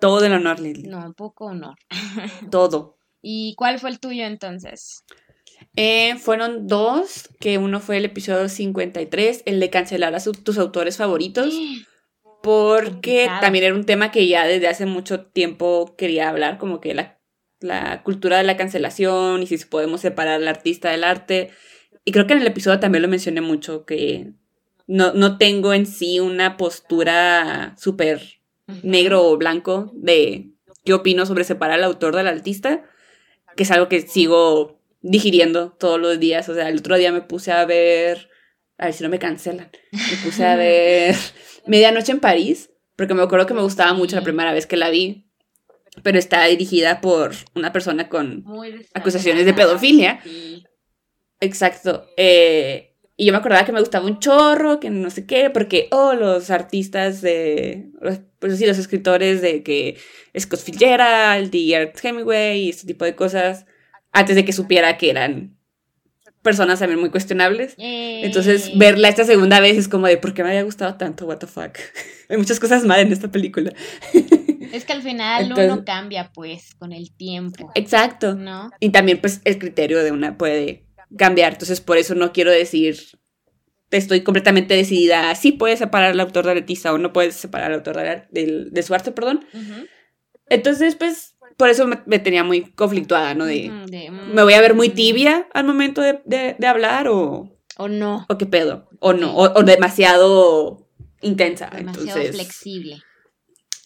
Todo 0.00 0.24
el 0.24 0.32
honor, 0.32 0.60
Lili. 0.60 0.82
No, 0.82 1.12
poco 1.14 1.46
honor. 1.46 1.76
Todo. 2.50 2.96
¿Y 3.22 3.54
cuál 3.56 3.78
fue 3.78 3.90
el 3.90 4.00
tuyo 4.00 4.24
entonces? 4.24 5.04
Eh, 5.76 6.16
fueron 6.16 6.66
dos, 6.66 7.28
que 7.38 7.58
uno 7.58 7.80
fue 7.80 7.98
el 7.98 8.06
episodio 8.06 8.48
53, 8.48 9.42
el 9.46 9.60
de 9.60 9.70
cancelar 9.70 10.14
a 10.14 10.20
tus 10.20 10.58
autores 10.58 10.96
favoritos, 10.96 11.54
porque 12.42 13.28
también 13.40 13.64
era 13.64 13.74
un 13.74 13.84
tema 13.84 14.10
que 14.10 14.26
ya 14.26 14.46
desde 14.46 14.68
hace 14.68 14.86
mucho 14.86 15.26
tiempo 15.26 15.94
quería 15.96 16.28
hablar, 16.28 16.58
como 16.58 16.80
que 16.80 16.94
la, 16.94 17.18
la 17.60 18.02
cultura 18.02 18.38
de 18.38 18.44
la 18.44 18.56
cancelación 18.56 19.42
y 19.42 19.46
si 19.46 19.58
podemos 19.64 20.00
separar 20.00 20.34
al 20.34 20.48
artista 20.48 20.90
del 20.90 21.04
arte. 21.04 21.50
Y 22.04 22.12
creo 22.12 22.26
que 22.26 22.32
en 22.32 22.40
el 22.40 22.46
episodio 22.46 22.80
también 22.80 23.02
lo 23.02 23.08
mencioné 23.08 23.40
mucho, 23.42 23.84
que 23.84 24.32
no, 24.86 25.12
no 25.12 25.38
tengo 25.38 25.74
en 25.74 25.86
sí 25.86 26.18
una 26.18 26.56
postura 26.56 27.74
súper 27.78 28.40
negro 28.82 29.24
o 29.26 29.36
blanco 29.36 29.90
de 29.94 30.50
qué 30.84 30.94
opino 30.94 31.26
sobre 31.26 31.44
separar 31.44 31.78
al 31.78 31.84
autor 31.84 32.16
del 32.16 32.28
artista, 32.28 32.84
que 33.56 33.64
es 33.64 33.70
algo 33.70 33.88
que 33.88 34.00
sigo 34.00 34.80
digiriendo 35.02 35.72
todos 35.72 36.00
los 36.00 36.18
días. 36.18 36.48
O 36.48 36.54
sea, 36.54 36.68
el 36.68 36.78
otro 36.78 36.96
día 36.96 37.12
me 37.12 37.20
puse 37.20 37.52
a 37.52 37.64
ver, 37.66 38.30
a 38.78 38.86
ver 38.86 38.94
si 38.94 39.02
no 39.02 39.10
me 39.10 39.18
cancelan, 39.18 39.70
me 39.92 40.16
puse 40.24 40.46
a 40.46 40.56
ver 40.56 41.14
Medianoche 41.66 42.12
en 42.12 42.20
París, 42.20 42.70
porque 42.96 43.14
me 43.14 43.22
acuerdo 43.22 43.46
que 43.46 43.54
me 43.54 43.62
gustaba 43.62 43.92
mucho 43.94 44.16
la 44.16 44.22
primera 44.22 44.52
vez 44.52 44.66
que 44.66 44.76
la 44.76 44.90
vi, 44.90 45.26
pero 46.02 46.18
está 46.18 46.44
dirigida 46.46 47.00
por 47.00 47.32
una 47.54 47.72
persona 47.72 48.08
con 48.08 48.44
acusaciones 48.94 49.44
de 49.44 49.54
pedofilia. 49.54 50.20
Exacto. 51.40 52.06
Eh, 52.16 52.90
y 53.16 53.26
yo 53.26 53.32
me 53.32 53.38
acordaba 53.38 53.66
que 53.66 53.72
me 53.72 53.80
gustaba 53.80 54.06
un 54.06 54.18
chorro, 54.18 54.80
que 54.80 54.88
no 54.88 55.10
sé 55.10 55.26
qué, 55.26 55.50
porque, 55.50 55.88
oh, 55.90 56.14
los 56.14 56.50
artistas 56.50 57.20
de, 57.20 57.90
pues 58.38 58.56
sí, 58.56 58.66
los 58.66 58.78
escritores 58.78 59.42
de 59.42 59.62
que 59.62 59.98
Scott 60.38 60.60
Fitzgerald 60.60 61.54
y 61.54 61.74
Ernest 61.74 62.02
Hemingway 62.02 62.62
y 62.62 62.70
este 62.70 62.86
tipo 62.86 63.04
de 63.04 63.14
cosas, 63.14 63.66
antes 64.12 64.36
de 64.36 64.44
que 64.44 64.54
supiera 64.54 64.96
que 64.96 65.10
eran 65.10 65.59
personas 66.42 66.78
también 66.78 66.98
muy 67.00 67.10
cuestionables. 67.10 67.74
Entonces, 67.78 68.68
Eh, 68.68 68.72
verla 68.76 69.08
esta 69.08 69.24
segunda 69.24 69.60
vez 69.60 69.76
es 69.76 69.88
como 69.88 70.06
de, 70.06 70.16
¿por 70.16 70.32
qué 70.34 70.42
me 70.42 70.50
había 70.50 70.62
gustado 70.62 70.94
tanto? 70.96 71.26
What 71.26 71.38
the 71.38 71.46
fuck. 71.46 71.76
Hay 72.28 72.36
muchas 72.36 72.60
cosas 72.60 72.84
mal 72.84 73.00
en 73.00 73.12
esta 73.12 73.30
película. 73.30 73.72
Es 74.72 74.84
que 74.84 74.92
al 74.92 75.02
final 75.02 75.42
Entonces- 75.42 75.72
uno 75.72 75.84
cambia, 75.84 76.30
pues, 76.32 76.76
con 76.76 76.92
el 76.92 77.10
tiempo, 77.16 77.72
Exacto. 77.74 78.36
¿no? 78.36 78.70
Y 78.78 78.90
también, 78.90 79.20
pues, 79.20 79.40
el 79.44 79.58
criterio 79.58 80.04
de 80.04 80.12
una 80.12 80.38
puede 80.38 80.86
cambiar. 81.18 81.54
Entonces, 81.54 81.80
por 81.80 81.96
eso 81.98 82.14
no 82.14 82.32
quiero 82.32 82.52
decir, 82.52 82.96
estoy 83.90 84.20
completamente 84.20 84.74
decidida, 84.74 85.34
sí 85.34 85.50
puedes 85.50 85.80
separar 85.80 86.12
al 86.12 86.20
autor 86.20 86.46
de 86.46 86.54
Leticia 86.54 86.92
o 86.92 86.98
no 86.98 87.12
puedes 87.12 87.34
separar 87.34 87.72
al 87.72 87.78
autor 87.78 87.96
de, 88.30 88.66
de 88.70 88.82
su 88.84 88.94
arte, 88.94 89.10
perdón. 89.10 89.44
Entonces, 90.48 90.94
pues, 90.94 91.34
por 91.60 91.68
eso 91.68 91.86
me, 91.86 92.02
me 92.06 92.18
tenía 92.18 92.42
muy 92.42 92.62
conflictuada, 92.72 93.34
¿no? 93.34 93.44
De, 93.44 93.70
de, 93.86 94.10
¿me 94.10 94.42
voy 94.42 94.54
a 94.54 94.60
ver 94.60 94.74
muy 94.74 94.88
mm, 94.88 94.94
tibia 94.94 95.46
al 95.54 95.64
momento 95.64 96.00
de, 96.00 96.20
de- 96.24 96.56
de 96.58 96.66
hablar 96.66 97.06
o, 97.08 97.56
O 97.78 97.86
no, 97.88 98.26
o 98.28 98.36
qué 98.38 98.46
pedo? 98.46 98.88
O 98.98 99.12
no, 99.12 99.32
o, 99.36 99.58
o 99.58 99.62
demasiado 99.62 100.88
intensa. 101.22 101.70
demasiado 101.70 102.18
Entonces, 102.18 102.34
flexible. 102.34 103.02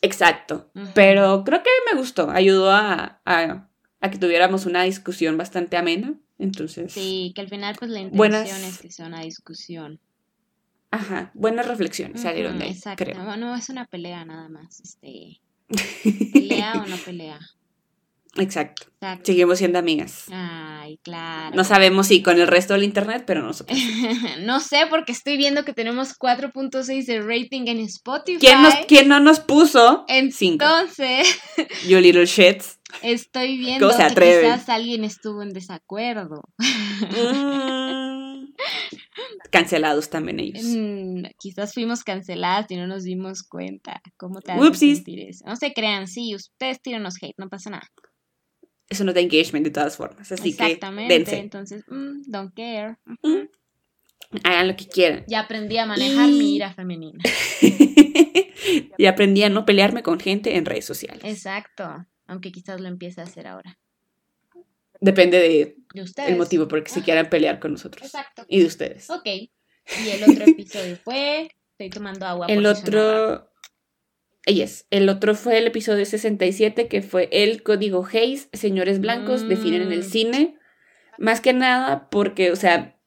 exacto. 0.02 0.70
Pero 0.94 1.44
creo 1.44 1.62
que 1.62 1.70
me 1.92 1.98
gustó, 1.98 2.30
ayudó 2.30 2.70
a, 2.70 3.20
a, 3.24 3.68
a 4.00 4.10
que 4.10 4.18
tuviéramos 4.18 4.66
una 4.66 4.82
discusión 4.84 5.36
bastante 5.36 5.76
amena. 5.76 6.14
Entonces, 6.38 6.92
Sí, 6.92 7.32
que 7.34 7.40
al 7.42 7.48
final, 7.48 7.76
pues, 7.78 7.90
la 7.90 8.00
intención 8.00 8.18
Buenas- 8.18 8.48
es 8.48 8.78
que 8.78 8.90
sea 8.90 9.06
una 9.06 9.20
discusión. 9.22 10.00
ajá, 10.90 11.30
buenas 11.34 11.66
reflexiones 11.68 12.20
salieron 12.22 12.58
de 12.58 12.64
ahí, 12.66 12.70
Exacto, 12.72 13.04
creo. 13.04 13.16
no, 13.22 13.36
no 13.36 13.54
es 13.56 13.68
una 13.68 13.84
pelea 13.86 14.24
nada 14.24 14.48
más, 14.48 14.80
este, 14.80 15.40
pelea 16.32 16.82
o 16.82 16.86
no 16.86 16.96
pelea. 17.04 17.38
Exacto. 18.36 18.86
Exacto. 18.94 19.26
Seguimos 19.26 19.58
siendo 19.58 19.78
amigas. 19.78 20.24
Ay, 20.30 20.98
claro. 21.02 21.54
No 21.54 21.64
sabemos 21.64 22.06
si 22.06 22.22
con 22.22 22.40
el 22.40 22.46
resto 22.46 22.72
del 22.72 22.84
internet, 22.84 23.24
pero 23.26 23.42
nosotros. 23.42 23.78
no 24.40 24.60
sé, 24.60 24.86
porque 24.88 25.12
estoy 25.12 25.36
viendo 25.36 25.64
que 25.64 25.74
tenemos 25.74 26.18
4.6 26.18 27.04
de 27.04 27.20
rating 27.20 27.66
en 27.66 27.80
Spotify. 27.80 28.38
¿Quién, 28.38 28.62
nos, 28.62 28.74
¿Quién 28.88 29.08
no 29.08 29.20
nos 29.20 29.40
puso? 29.40 30.06
Cinco. 30.32 30.64
Entonces, 30.64 31.38
You 31.86 31.98
little 31.98 32.24
shits. 32.24 32.78
estoy 33.02 33.58
viendo 33.58 33.88
¿Cómo 33.88 34.08
se 34.08 34.14
que 34.14 34.40
quizás 34.40 34.68
alguien 34.68 35.04
estuvo 35.04 35.42
en 35.42 35.50
desacuerdo. 35.50 36.42
Mm. 36.58 38.54
Cancelados 39.50 40.10
también 40.10 40.40
ellos. 40.40 40.64
Mm, 40.64 41.24
quizás 41.38 41.74
fuimos 41.74 42.02
canceladas 42.04 42.70
y 42.70 42.76
no 42.76 42.86
nos 42.86 43.04
dimos 43.04 43.42
cuenta. 43.42 44.00
¿Cómo 44.16 44.40
te 44.40 44.54
sentir 44.74 45.20
eso? 45.20 45.44
No 45.46 45.56
se 45.56 45.72
crean, 45.72 46.08
sí, 46.08 46.34
ustedes 46.34 46.80
tíranos 46.80 47.16
hate, 47.22 47.34
no 47.38 47.48
pasa 47.48 47.70
nada. 47.70 47.86
Eso 48.88 49.04
no 49.04 49.12
da 49.12 49.20
engagement 49.20 49.64
de 49.64 49.70
todas 49.70 49.96
formas. 49.96 50.30
Así 50.30 50.54
que 50.56 50.64
Exactamente, 50.64 51.14
dense. 51.14 51.38
entonces, 51.38 51.84
mm, 51.88 52.22
don't 52.26 52.54
care. 52.54 52.96
Mm. 53.22 53.48
Hagan 54.44 54.68
lo 54.68 54.76
que 54.76 54.86
quieran. 54.88 55.24
Ya 55.28 55.40
aprendí 55.40 55.78
a 55.78 55.86
manejar 55.86 56.28
Y- 56.28 56.32
mi 56.32 56.56
ira 56.56 56.72
femenina. 56.74 57.22
y 58.98 59.06
aprendí 59.06 59.42
a 59.42 59.48
no 59.48 59.64
pelearme 59.64 60.02
con 60.02 60.18
gente 60.20 60.56
en 60.56 60.64
redes 60.64 60.84
sociales. 60.84 61.22
Exacto, 61.24 62.06
aunque 62.26 62.52
quizás 62.52 62.80
lo 62.80 62.88
empiece 62.88 63.20
a 63.20 63.24
hacer 63.24 63.46
ahora. 63.46 63.78
Depende 65.00 65.38
de 65.38 65.76
De 65.92 66.02
ustedes. 66.02 66.30
el 66.30 66.36
motivo 66.36 66.66
por 66.68 66.78
el 66.78 66.84
que 66.84 66.90
se 66.90 67.02
quieran 67.02 67.28
pelear 67.28 67.58
con 67.60 67.72
nosotros. 67.72 68.04
Exacto. 68.06 68.44
Y 68.48 68.60
de 68.60 68.66
ustedes. 68.66 69.10
Ok. 69.10 69.26
Y 69.26 69.50
el 70.10 70.22
otro 70.30 70.44
episodio 70.46 70.96
fue. 70.96 71.50
Estoy 71.72 71.90
tomando 71.90 72.24
agua. 72.26 72.46
El 72.48 72.62
por 72.62 72.66
otro. 72.72 73.50
Yes. 74.46 74.86
El 74.90 75.08
otro 75.08 75.34
fue 75.34 75.58
el 75.58 75.66
episodio 75.66 76.04
67, 76.04 76.86
que 76.88 77.00
fue 77.02 77.28
el 77.32 77.62
código 77.62 78.06
Hayes, 78.12 78.48
señores 78.52 79.00
blancos, 79.00 79.48
definen 79.48 79.82
en 79.82 79.92
el 79.92 80.00
Mm. 80.00 80.10
cine. 80.10 80.58
Más 81.18 81.40
que 81.40 81.52
nada 81.52 82.08
porque, 82.10 82.50
o 82.52 82.56
sea, 82.56 82.98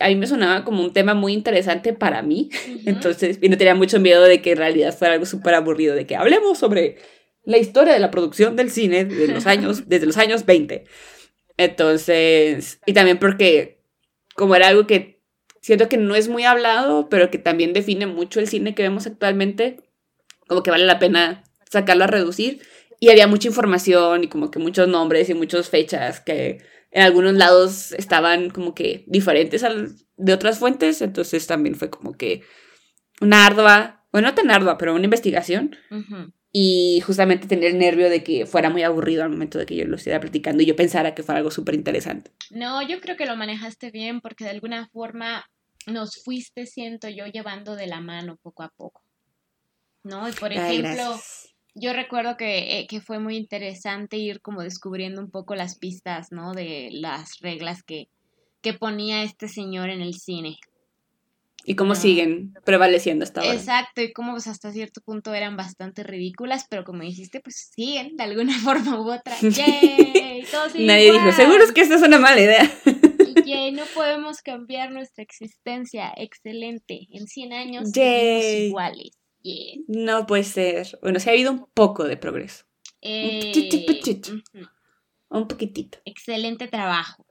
a 0.00 0.08
mí 0.08 0.14
me 0.16 0.26
sonaba 0.26 0.64
como 0.64 0.82
un 0.82 0.92
tema 0.92 1.14
muy 1.14 1.32
interesante 1.34 1.92
para 1.92 2.22
mí. 2.22 2.48
Ujú. 2.68 2.80
Entonces, 2.86 3.38
y 3.42 3.48
no 3.48 3.58
tenía 3.58 3.74
mucho 3.74 4.00
miedo 4.00 4.22
de 4.24 4.40
que 4.40 4.52
en 4.52 4.58
realidad 4.58 4.96
fuera 4.96 5.14
algo 5.14 5.26
súper 5.26 5.54
aburrido, 5.54 5.94
de 5.94 6.06
que 6.06 6.16
hablemos 6.16 6.58
sobre 6.58 6.96
la 7.44 7.58
historia 7.58 7.92
de 7.92 8.00
la 8.00 8.10
producción 8.10 8.56
del 8.56 8.70
cine 8.70 9.04
de 9.04 9.28
los 9.28 9.46
años, 9.46 9.88
desde 9.88 10.06
los 10.06 10.16
años 10.16 10.46
20. 10.46 10.84
Entonces, 11.58 12.80
y 12.86 12.92
también 12.92 13.18
porque 13.18 13.82
como 14.34 14.54
era 14.54 14.68
algo 14.68 14.86
que 14.86 15.22
siento 15.60 15.88
que 15.88 15.96
no 15.96 16.14
es 16.14 16.28
muy 16.28 16.44
hablado, 16.44 17.08
pero 17.08 17.30
que 17.30 17.38
también 17.38 17.72
define 17.72 18.06
mucho 18.06 18.40
el 18.40 18.48
cine 18.48 18.74
que 18.74 18.82
vemos 18.82 19.06
actualmente, 19.06 19.78
como 20.46 20.62
que 20.62 20.70
vale 20.70 20.84
la 20.84 20.98
pena 20.98 21.44
sacarlo 21.70 22.04
a 22.04 22.08
reducir. 22.08 22.62
Y 22.98 23.10
había 23.10 23.26
mucha 23.26 23.48
información 23.48 24.24
y 24.24 24.28
como 24.28 24.50
que 24.50 24.58
muchos 24.58 24.88
nombres 24.88 25.28
y 25.28 25.34
muchas 25.34 25.68
fechas 25.68 26.20
que 26.20 26.62
en 26.90 27.02
algunos 27.02 27.34
lados 27.34 27.92
estaban 27.92 28.48
como 28.50 28.74
que 28.74 29.04
diferentes 29.06 29.64
al, 29.64 29.96
de 30.16 30.32
otras 30.32 30.58
fuentes, 30.58 31.02
entonces 31.02 31.46
también 31.46 31.74
fue 31.74 31.90
como 31.90 32.16
que 32.16 32.42
una 33.20 33.44
ardua, 33.44 34.06
bueno, 34.12 34.28
no 34.28 34.34
tan 34.34 34.50
ardua, 34.50 34.78
pero 34.78 34.94
una 34.94 35.04
investigación 35.04 35.76
y 36.52 37.02
justamente 37.04 37.46
tener 37.46 37.72
el 37.72 37.78
nervio 37.78 38.08
de 38.08 38.24
que 38.24 38.46
fuera 38.46 38.70
muy 38.70 38.82
aburrido 38.82 39.22
al 39.22 39.28
momento 39.28 39.58
de 39.58 39.66
que 39.66 39.76
yo 39.76 39.84
lo 39.84 39.96
estuviera 39.96 40.20
platicando 40.20 40.62
y 40.62 40.66
yo 40.66 40.74
pensara 40.74 41.14
que 41.14 41.22
fuera 41.22 41.38
algo 41.38 41.50
súper 41.50 41.74
interesante. 41.74 42.30
No, 42.50 42.80
yo 42.80 42.98
creo 43.00 43.16
que 43.16 43.26
lo 43.26 43.36
manejaste 43.36 43.90
bien 43.90 44.22
porque 44.22 44.44
de 44.44 44.50
alguna 44.50 44.88
forma 44.88 45.44
nos 45.86 46.22
fuiste, 46.24 46.64
siento 46.64 47.10
yo, 47.10 47.26
llevando 47.26 47.76
de 47.76 47.86
la 47.86 48.00
mano 48.00 48.38
poco 48.42 48.62
a 48.62 48.70
poco. 48.74 49.02
¿No? 50.06 50.28
Y 50.28 50.32
por 50.32 50.52
Ay, 50.52 50.58
ejemplo, 50.58 51.10
gracias. 51.10 51.54
yo 51.74 51.92
recuerdo 51.92 52.36
que, 52.36 52.78
eh, 52.78 52.86
que 52.88 53.00
fue 53.00 53.18
muy 53.18 53.36
interesante 53.36 54.16
ir 54.16 54.40
como 54.40 54.62
descubriendo 54.62 55.20
un 55.20 55.30
poco 55.30 55.54
las 55.54 55.76
pistas, 55.78 56.30
¿no? 56.30 56.52
De 56.52 56.90
las 56.92 57.40
reglas 57.40 57.82
que, 57.82 58.08
que 58.62 58.72
ponía 58.72 59.22
este 59.24 59.48
señor 59.48 59.90
en 59.90 60.00
el 60.00 60.14
cine. 60.14 60.58
Y 61.68 61.74
cómo 61.74 61.96
siguen 61.96 62.54
prevaleciendo 62.64 63.24
hasta 63.24 63.40
ahora. 63.40 63.54
Exacto, 63.54 64.00
y 64.00 64.12
como 64.12 64.32
pues 64.32 64.46
hasta 64.46 64.70
cierto 64.70 65.00
punto 65.00 65.34
eran 65.34 65.56
bastante 65.56 66.04
ridículas, 66.04 66.66
pero 66.70 66.84
como 66.84 67.02
dijiste, 67.02 67.40
pues 67.40 67.72
siguen 67.74 68.16
de 68.16 68.22
alguna 68.22 68.56
forma 68.60 69.00
u 69.00 69.10
otra. 69.10 69.36
¡Yay! 69.40 70.46
Nadie 70.78 71.10
dijo, 71.12 71.32
seguro 71.32 71.64
es 71.64 71.72
que 71.72 71.80
esta 71.80 71.96
es 71.96 72.02
una 72.02 72.20
mala 72.20 72.40
idea. 72.40 72.70
Yay, 73.44 73.72
no 73.72 73.82
podemos 73.94 74.42
cambiar 74.42 74.92
nuestra 74.92 75.24
existencia. 75.24 76.12
Excelente. 76.16 77.08
En 77.10 77.26
100 77.26 77.52
años 77.52 77.90
seguimos 77.90 78.44
iguales. 78.68 79.10
No 79.88 80.26
puede 80.26 80.44
ser. 80.44 80.98
Bueno, 81.02 81.20
sí 81.20 81.28
ha 81.28 81.32
habido 81.32 81.52
un 81.52 81.66
poco 81.74 82.04
de 82.04 82.16
progreso. 82.16 82.64
Eh, 83.02 83.40
puchito, 83.52 83.76
puchito. 83.86 84.32
ujú. 84.32 84.66
Un 85.28 85.48
poquitito. 85.48 85.98
Excelente 86.04 86.68
trabajo. 86.68 87.26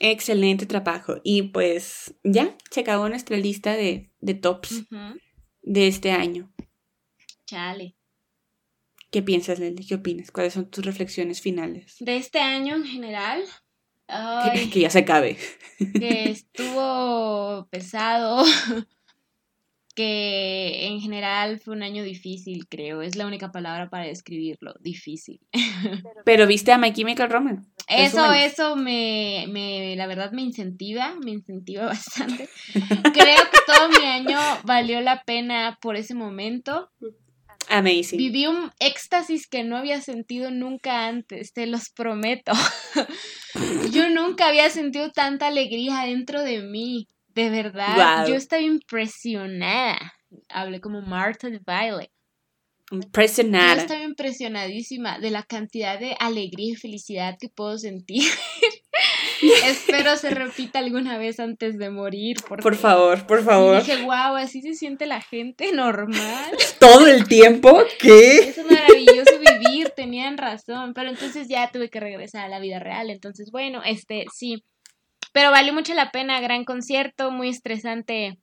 Excelente 0.00 0.66
trabajo. 0.66 1.16
Y 1.22 1.42
pues 1.42 2.14
ya 2.24 2.56
se 2.70 2.80
acabó 2.80 3.08
nuestra 3.08 3.36
lista 3.36 3.74
de, 3.76 4.10
de 4.20 4.34
tops 4.34 4.84
de 5.62 5.86
este 5.86 6.10
año. 6.10 6.52
Chale. 7.46 7.96
¿Qué 9.10 9.22
piensas, 9.22 9.58
Lely? 9.58 9.86
¿Qué 9.86 9.96
opinas? 9.96 10.30
¿Cuáles 10.30 10.54
son 10.54 10.70
tus 10.70 10.84
reflexiones 10.84 11.42
finales? 11.42 11.96
De 12.00 12.16
este 12.16 12.40
año 12.40 12.76
en 12.76 12.84
general, 12.86 13.42
ay, 14.08 14.70
Que 14.70 14.80
ya 14.80 14.90
se 14.90 15.00
acabe. 15.00 15.36
que 15.78 16.30
estuvo 16.30 17.68
pesado, 17.70 18.42
que 19.94 20.86
en 20.86 21.00
general 21.00 21.60
fue 21.60 21.74
un 21.74 21.82
año 21.82 22.02
difícil, 22.02 22.66
creo. 22.68 23.02
Es 23.02 23.16
la 23.16 23.26
única 23.26 23.52
palabra 23.52 23.90
para 23.90 24.06
describirlo, 24.06 24.74
difícil. 24.80 25.40
Pero 26.24 26.46
viste 26.46 26.72
a 26.72 26.78
My 26.78 26.92
Chemical 26.92 27.30
Romance. 27.30 27.68
Eso, 27.88 28.32
eso 28.32 28.76
me, 28.76 29.46
me, 29.48 29.96
la 29.96 30.06
verdad 30.06 30.32
me 30.32 30.42
incentiva, 30.42 31.14
me 31.22 31.32
incentiva 31.32 31.86
bastante. 31.86 32.48
Creo 32.72 33.42
que 33.50 33.58
todo 33.66 33.88
mi 33.88 34.06
año 34.06 34.38
valió 34.64 35.00
la 35.00 35.22
pena 35.24 35.78
por 35.80 35.96
ese 35.96 36.14
momento. 36.14 36.90
Amazing. 37.68 38.18
Viví 38.18 38.46
un 38.46 38.70
éxtasis 38.80 39.46
que 39.46 39.62
no 39.64 39.76
había 39.76 40.00
sentido 40.00 40.50
nunca 40.50 41.06
antes, 41.06 41.52
te 41.52 41.66
los 41.66 41.90
prometo. 41.90 42.52
Yo 43.92 44.10
nunca 44.10 44.48
había 44.48 44.68
sentido 44.70 45.10
tanta 45.10 45.46
alegría 45.46 46.02
dentro 46.04 46.42
de 46.42 46.62
mí, 46.62 47.08
de 47.34 47.50
verdad. 47.50 48.26
Yo 48.26 48.34
estaba 48.34 48.62
impresionada. 48.62 50.12
Hablé 50.48 50.80
como 50.80 51.02
Martha 51.02 51.48
de 51.50 51.60
Violet. 51.66 52.10
Yo 52.90 52.98
Impresionada. 52.98 53.80
estaba 53.82 54.02
impresionadísima 54.02 55.18
de 55.18 55.30
la 55.30 55.42
cantidad 55.42 55.98
de 55.98 56.14
alegría 56.20 56.72
y 56.72 56.76
felicidad 56.76 57.36
que 57.40 57.48
puedo 57.48 57.78
sentir. 57.78 58.22
Espero 59.64 60.16
se 60.16 60.30
repita 60.30 60.78
alguna 60.78 61.18
vez 61.18 61.40
antes 61.40 61.78
de 61.78 61.90
morir. 61.90 62.36
Por 62.46 62.76
favor, 62.76 63.26
por 63.26 63.42
favor. 63.42 63.82
dije, 63.82 64.02
wow, 64.02 64.36
así 64.36 64.60
se 64.60 64.74
siente 64.74 65.06
la 65.06 65.20
gente 65.20 65.72
normal. 65.72 66.52
¿Todo 66.78 67.06
el 67.06 67.26
tiempo? 67.26 67.82
¿Qué? 67.98 68.36
Es 68.38 68.58
maravilloso 68.58 69.38
vivir, 69.38 69.90
tenían 69.96 70.36
razón. 70.36 70.92
Pero 70.94 71.10
entonces 71.10 71.48
ya 71.48 71.70
tuve 71.72 71.88
que 71.88 71.98
regresar 71.98 72.44
a 72.44 72.48
la 72.48 72.60
vida 72.60 72.78
real. 72.78 73.10
Entonces, 73.10 73.50
bueno, 73.50 73.82
este, 73.84 74.26
sí. 74.34 74.62
Pero 75.32 75.50
valió 75.50 75.72
mucho 75.72 75.94
la 75.94 76.10
pena, 76.10 76.40
gran 76.40 76.64
concierto, 76.64 77.30
muy 77.30 77.48
estresante 77.48 78.38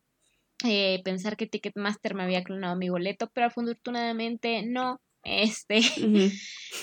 eh, 0.66 1.02
pensar 1.04 1.38
que 1.38 1.48
Ticketmaster 1.48 2.16
me 2.16 2.24
había 2.24 2.44
clonado 2.44 2.76
mi 2.76 2.90
boleto, 2.90 3.30
pero 3.34 3.48
afortunadamente 3.48 4.64
no. 4.66 5.00
Este, 5.24 5.80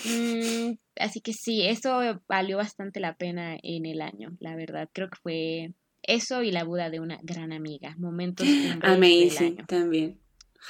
mm, 0.05 0.77
así 0.99 1.21
que 1.21 1.33
sí, 1.33 1.63
eso 1.63 1.99
valió 2.27 2.57
bastante 2.57 2.99
la 2.99 3.15
pena 3.15 3.57
en 3.61 3.85
el 3.85 4.01
año, 4.01 4.35
la 4.39 4.55
verdad. 4.55 4.89
Creo 4.93 5.09
que 5.09 5.17
fue 5.21 5.73
eso 6.03 6.41
y 6.41 6.51
la 6.51 6.63
boda 6.63 6.89
de 6.89 6.99
una 6.99 7.19
gran 7.21 7.51
amiga, 7.51 7.95
momentos 7.97 8.47
amazing 8.81 9.57
también. 9.67 10.19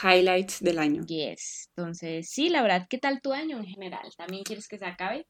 Highlights 0.03 0.61
del 0.61 0.79
año. 0.79 1.03
Yes. 1.05 1.69
Entonces, 1.75 2.29
sí, 2.29 2.49
la 2.49 2.61
verdad, 2.61 2.87
¿qué 2.89 2.97
tal 2.97 3.21
tu 3.21 3.31
año 3.31 3.57
en 3.57 3.65
general? 3.65 4.09
¿También 4.17 4.43
quieres 4.43 4.67
que 4.67 4.77
se 4.77 4.85
acabe? 4.85 5.27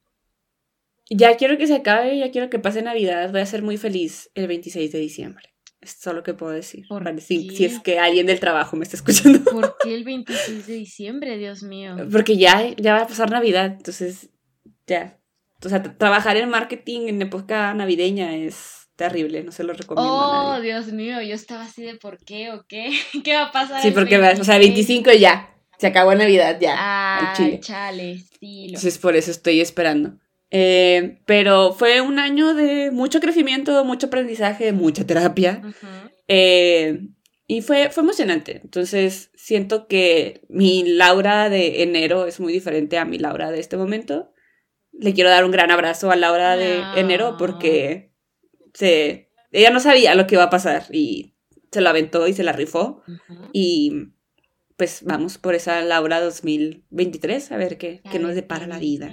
Ya 1.10 1.36
quiero 1.36 1.56
que 1.56 1.66
se 1.66 1.74
acabe, 1.74 2.18
ya 2.18 2.30
quiero 2.30 2.50
que 2.50 2.58
pase 2.58 2.82
Navidad. 2.82 3.30
Voy 3.30 3.40
a 3.40 3.46
ser 3.46 3.62
muy 3.62 3.76
feliz 3.76 4.30
el 4.34 4.46
26 4.46 4.92
de 4.92 4.98
diciembre. 4.98 5.54
Es 5.80 6.00
todo 6.00 6.14
lo 6.14 6.22
que 6.22 6.34
puedo 6.34 6.52
decir. 6.52 6.86
si, 7.18 7.50
si, 7.50 7.64
es 7.64 7.80
que 7.80 7.98
alguien 7.98 8.26
del 8.26 8.40
trabajo 8.40 8.76
me 8.76 8.82
está 8.82 8.96
escuchando. 8.96 9.44
¿Por 9.44 9.76
qué 9.82 9.94
el 9.94 10.04
26 10.04 10.66
de 10.66 10.74
diciembre, 10.74 11.38
Dios 11.38 11.62
mío? 11.62 11.96
Porque 12.12 12.36
ya, 12.36 12.74
ya 12.76 12.94
va 12.94 13.02
a 13.02 13.06
pasar 13.06 13.30
Navidad, 13.30 13.76
entonces 13.78 14.30
ya. 14.86 15.18
O 15.64 15.68
sea, 15.68 15.82
trabajar 15.82 16.36
en 16.36 16.48
marketing 16.48 17.08
en 17.08 17.22
época 17.22 17.74
navideña 17.74 18.34
es 18.36 18.88
terrible, 18.96 19.44
no 19.44 19.52
se 19.52 19.64
lo 19.64 19.72
recomiendo. 19.72 20.12
Oh, 20.12 20.60
Dios 20.60 20.92
mío, 20.92 21.22
yo 21.22 21.34
estaba 21.34 21.62
así 21.62 21.82
de 21.82 21.94
por 21.94 22.18
qué 22.18 22.52
o 22.52 22.64
qué. 22.66 22.90
¿Qué 23.24 23.34
va 23.34 23.44
a 23.44 23.52
pasar? 23.52 23.80
Sí, 23.80 23.92
porque, 23.92 24.18
o 24.18 24.44
sea, 24.44 24.58
25 24.58 25.12
ya. 25.12 25.54
Se 25.78 25.86
acabó 25.86 26.12
Navidad 26.14 26.58
ya. 26.60 26.74
Ah, 26.76 27.32
chale, 27.60 28.18
sí. 28.40 28.66
Entonces 28.66 28.98
por 28.98 29.14
eso 29.14 29.30
estoy 29.30 29.60
esperando. 29.60 30.18
Eh, 30.50 31.20
pero 31.26 31.72
fue 31.72 32.00
un 32.00 32.18
año 32.18 32.54
de 32.54 32.90
mucho 32.90 33.20
crecimiento, 33.20 33.84
mucho 33.84 34.06
aprendizaje, 34.06 34.72
mucha 34.72 35.06
terapia. 35.06 35.62
Eh, 36.26 37.08
y 37.46 37.62
fue, 37.62 37.90
fue 37.90 38.02
emocionante. 38.02 38.60
Entonces 38.62 39.30
siento 39.34 39.88
que 39.88 40.42
mi 40.48 40.84
Laura 40.84 41.48
de 41.48 41.82
enero 41.82 42.26
es 42.26 42.40
muy 42.40 42.52
diferente 42.52 42.98
a 42.98 43.04
mi 43.04 43.18
Laura 43.18 43.50
de 43.50 43.60
este 43.60 43.76
momento. 43.76 44.32
Le 44.92 45.14
quiero 45.14 45.30
dar 45.30 45.44
un 45.44 45.50
gran 45.50 45.70
abrazo 45.70 46.10
a 46.10 46.16
Laura 46.16 46.56
de 46.56 46.82
enero 46.96 47.36
porque 47.38 48.12
se, 48.74 49.30
ella 49.50 49.70
no 49.70 49.80
sabía 49.80 50.14
lo 50.14 50.26
que 50.26 50.34
iba 50.34 50.44
a 50.44 50.50
pasar 50.50 50.86
y 50.92 51.36
se 51.70 51.80
la 51.80 51.90
aventó 51.90 52.26
y 52.26 52.32
se 52.32 52.42
la 52.42 52.52
rifó. 52.52 53.02
Y 53.52 54.12
pues 54.76 55.02
vamos 55.04 55.38
por 55.38 55.54
esa 55.54 55.80
Laura 55.82 56.20
2023 56.20 57.52
a 57.52 57.56
ver 57.56 57.78
qué, 57.78 58.02
qué 58.10 58.18
nos 58.18 58.34
depara 58.34 58.66
la 58.66 58.78
vida. 58.78 59.10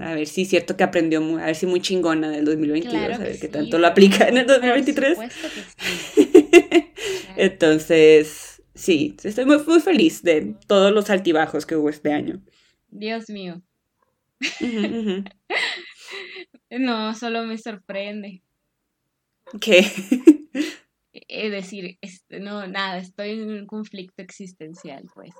A 0.00 0.14
ver 0.14 0.26
si 0.26 0.42
es 0.42 0.48
cierto 0.48 0.76
que 0.76 0.84
aprendió, 0.84 1.20
muy, 1.20 1.40
a 1.40 1.46
ver 1.46 1.54
si 1.54 1.66
muy 1.66 1.80
chingona 1.80 2.30
del 2.30 2.44
2022, 2.44 2.94
a 2.94 3.18
ver 3.18 3.38
qué 3.38 3.48
tanto 3.48 3.78
lo 3.78 3.86
aplica 3.86 4.28
en 4.28 4.38
el 4.38 4.46
2023. 4.46 5.18
Entonces, 7.36 8.62
sí, 8.74 9.16
estoy 9.22 9.44
muy, 9.44 9.62
muy 9.64 9.80
feliz 9.80 10.22
de 10.22 10.54
todos 10.66 10.92
los 10.92 11.10
altibajos 11.10 11.66
que 11.66 11.76
hubo 11.76 11.90
este 11.90 12.12
año. 12.12 12.40
Dios 12.88 13.28
mío. 13.28 13.62
no, 16.70 17.14
solo 17.14 17.44
me 17.44 17.58
sorprende. 17.58 18.42
¿Qué? 19.60 19.86
Es 21.28 21.50
decir, 21.50 21.98
este, 22.00 22.40
no, 22.40 22.66
nada, 22.66 22.98
estoy 22.98 23.30
en 23.30 23.50
un 23.50 23.66
conflicto 23.66 24.22
existencial, 24.22 25.04
pues. 25.14 25.34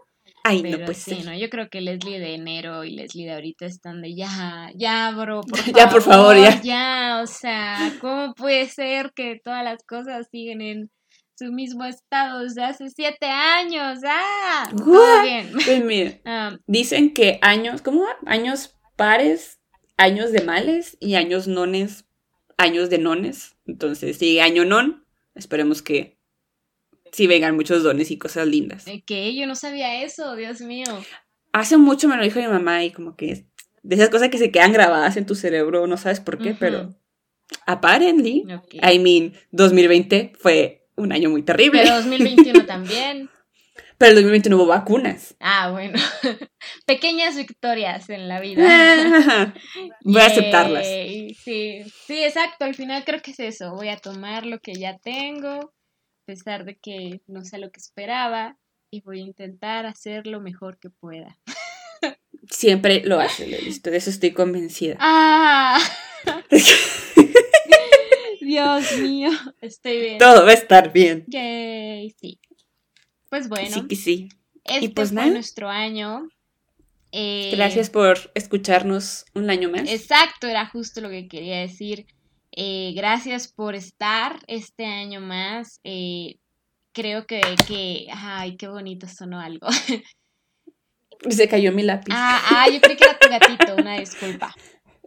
Ay, 0.49 0.63
no, 0.63 0.85
pues 0.85 0.99
sí, 0.99 1.23
¿no? 1.25 1.37
Yo 1.37 1.51
creo 1.51 1.69
que 1.69 1.81
Leslie 1.81 2.21
de 2.21 2.35
enero 2.35 2.85
y 2.85 2.91
Leslie 2.91 3.27
de 3.27 3.33
ahorita 3.33 3.67
están 3.67 4.01
de 4.01 4.15
ya, 4.15 4.71
ya, 4.77 5.11
bro, 5.11 5.41
por 5.41 5.59
favor. 5.59 5.75
ya, 5.77 5.89
por 5.89 6.03
favor, 6.03 6.37
ya. 6.37 6.63
Ya, 6.63 7.21
o 7.21 7.27
sea, 7.27 7.93
¿cómo 8.01 8.33
puede 8.35 8.69
ser 8.69 9.13
que 9.13 9.41
todas 9.43 9.65
las 9.65 9.83
cosas 9.83 10.29
siguen 10.31 10.61
en 10.61 10.91
su 11.37 11.51
mismo 11.51 11.85
estado 11.85 12.45
desde 12.45 12.63
hace 12.63 12.91
siete 12.91 13.27
años? 13.27 13.99
¡Ah! 14.07 14.71
Todo 14.71 15.23
bien. 15.23 15.51
Pues 15.53 15.85
mira, 15.85 16.13
ah. 16.25 16.57
dicen 16.69 17.13
que 17.13 17.41
años, 17.43 17.83
¿cómo 17.83 18.03
va? 18.03 18.17
Años 18.25 18.77
pares, 18.95 19.59
años 19.97 20.31
de 20.31 20.43
males 20.43 20.97
y 21.01 21.17
años 21.17 21.49
nones, 21.49 22.05
años 22.57 22.89
de 22.89 22.99
nones. 22.99 23.57
Entonces, 23.67 24.19
si 24.19 24.39
año 24.39 24.65
non, 24.65 25.05
esperemos 25.35 25.83
que 25.83 26.16
sí 27.17 27.27
vengan 27.27 27.57
muchos 27.57 27.83
dones 27.83 28.11
y 28.11 28.19
cosas 28.19 28.47
lindas. 28.47 28.85
¿Qué? 29.07 29.35
Yo 29.35 29.47
no 29.47 29.55
sabía 29.55 30.03
eso, 30.03 30.37
Dios 30.37 30.61
mío. 30.61 30.85
Hace 31.53 31.79
mucho 31.79 32.09
me 32.09 32.17
lo 32.19 32.23
dijo 32.23 32.41
mi 32.41 32.47
mamá 32.47 32.85
y 32.85 32.91
como 32.91 33.17
que 33.17 33.47
de 33.83 33.97
esas 33.97 34.11
cosas 34.11 34.29
que 34.29 34.37
se 34.37 34.51
quedan 34.51 34.75
grabadas 34.75 35.17
en 35.17 35.25
tu 35.25 35.35
cerebro, 35.35 35.87
no 35.87 35.97
sabes 35.97 36.21
por 36.21 36.37
qué, 36.37 36.55
pero 36.59 36.95
apparently, 37.65 38.45
I 38.83 38.99
mean, 38.99 39.33
2020 39.53 40.35
fue 40.39 40.87
un 40.97 41.11
año 41.13 41.31
muy 41.31 41.43
terrible. 41.43 41.81
Pero 41.83 41.95
2021 41.97 42.67
también. 42.67 43.31
Pero 43.97 44.11
el 44.11 44.17
2021 44.17 44.57
hubo 44.57 44.67
vacunas. 44.67 45.37
Ah, 45.41 45.71
bueno. 45.71 45.99
Pequeñas 46.87 47.35
victorias 47.35 48.11
en 48.11 48.29
la 48.29 48.41
vida. 48.41 48.63
Voy 50.05 50.21
a 50.21 50.27
aceptarlas. 50.27 50.87
Sí, 50.87 51.35
sí, 52.07 52.23
exacto. 52.23 52.67
Al 52.67 52.75
final 52.75 53.05
creo 53.07 53.23
que 53.23 53.31
es 53.31 53.41
eso. 53.41 53.75
Voy 53.75 53.89
a 53.89 53.97
tomar 53.97 54.45
lo 54.45 54.59
que 54.59 54.75
ya 54.75 54.99
tengo 54.99 55.73
pesar 56.27 56.65
de 56.65 56.77
que 56.77 57.23
no 57.27 57.45
sé 57.45 57.59
lo 57.59 57.71
que 57.71 57.81
esperaba 57.81 58.59
y 58.91 59.01
voy 59.01 59.21
a 59.21 59.25
intentar 59.25 59.87
hacer 59.87 60.27
lo 60.27 60.41
mejor 60.41 60.79
que 60.79 60.91
pueda. 60.91 61.39
Siempre 62.51 63.03
lo 63.05 63.19
hace, 63.19 63.47
listo, 63.47 63.91
de 63.91 63.97
eso 63.97 64.11
estoy 64.11 64.33
convencida. 64.33 64.97
¡Ah! 65.01 65.81
Dios 68.41 68.99
mío, 68.99 69.31
estoy 69.61 70.01
bien. 70.01 70.19
Todo 70.19 70.45
va 70.45 70.51
a 70.51 70.55
estar 70.55 70.93
bien. 70.93 71.25
Yay, 71.27 72.11
sí. 72.21 72.39
Pues 73.29 73.49
bueno. 73.49 73.69
Sí 73.71 73.87
que 73.89 73.97
sí. 73.97 74.29
Este 74.65 74.91
pues 74.91 75.13
fue 75.13 75.31
nuestro 75.31 75.69
año. 75.69 76.29
Eh, 77.13 77.51
Gracias 77.53 77.91
por 77.91 78.19
escucharnos 78.35 79.25
un 79.35 79.51
año 79.51 79.71
más. 79.71 79.89
Exacto, 79.89 80.47
era 80.47 80.67
justo 80.67 81.01
lo 81.01 81.09
que 81.09 81.29
quería 81.29 81.61
decir. 81.61 82.07
Eh, 82.57 82.95
gracias 82.97 83.53
por 83.53 83.75
estar 83.75 84.41
este 84.47 84.87
año 84.87 85.21
más. 85.21 85.81
Eh, 85.85 86.39
creo 86.93 87.27
que, 87.27 87.43
que, 87.69 88.07
ay, 88.11 88.57
qué 88.57 88.67
bonito 88.67 89.07
sonó 89.07 89.39
algo. 89.39 89.69
Se 91.29 91.49
cayó 91.49 91.73
mi 91.73 91.83
lápiz. 91.83 92.13
Ah, 92.15 92.41
ah, 92.51 92.69
yo 92.71 92.81
creí 92.81 92.97
que 92.97 93.05
era 93.05 93.19
tu 93.19 93.29
gatito, 93.29 93.75
una 93.77 93.99
disculpa. 93.99 94.55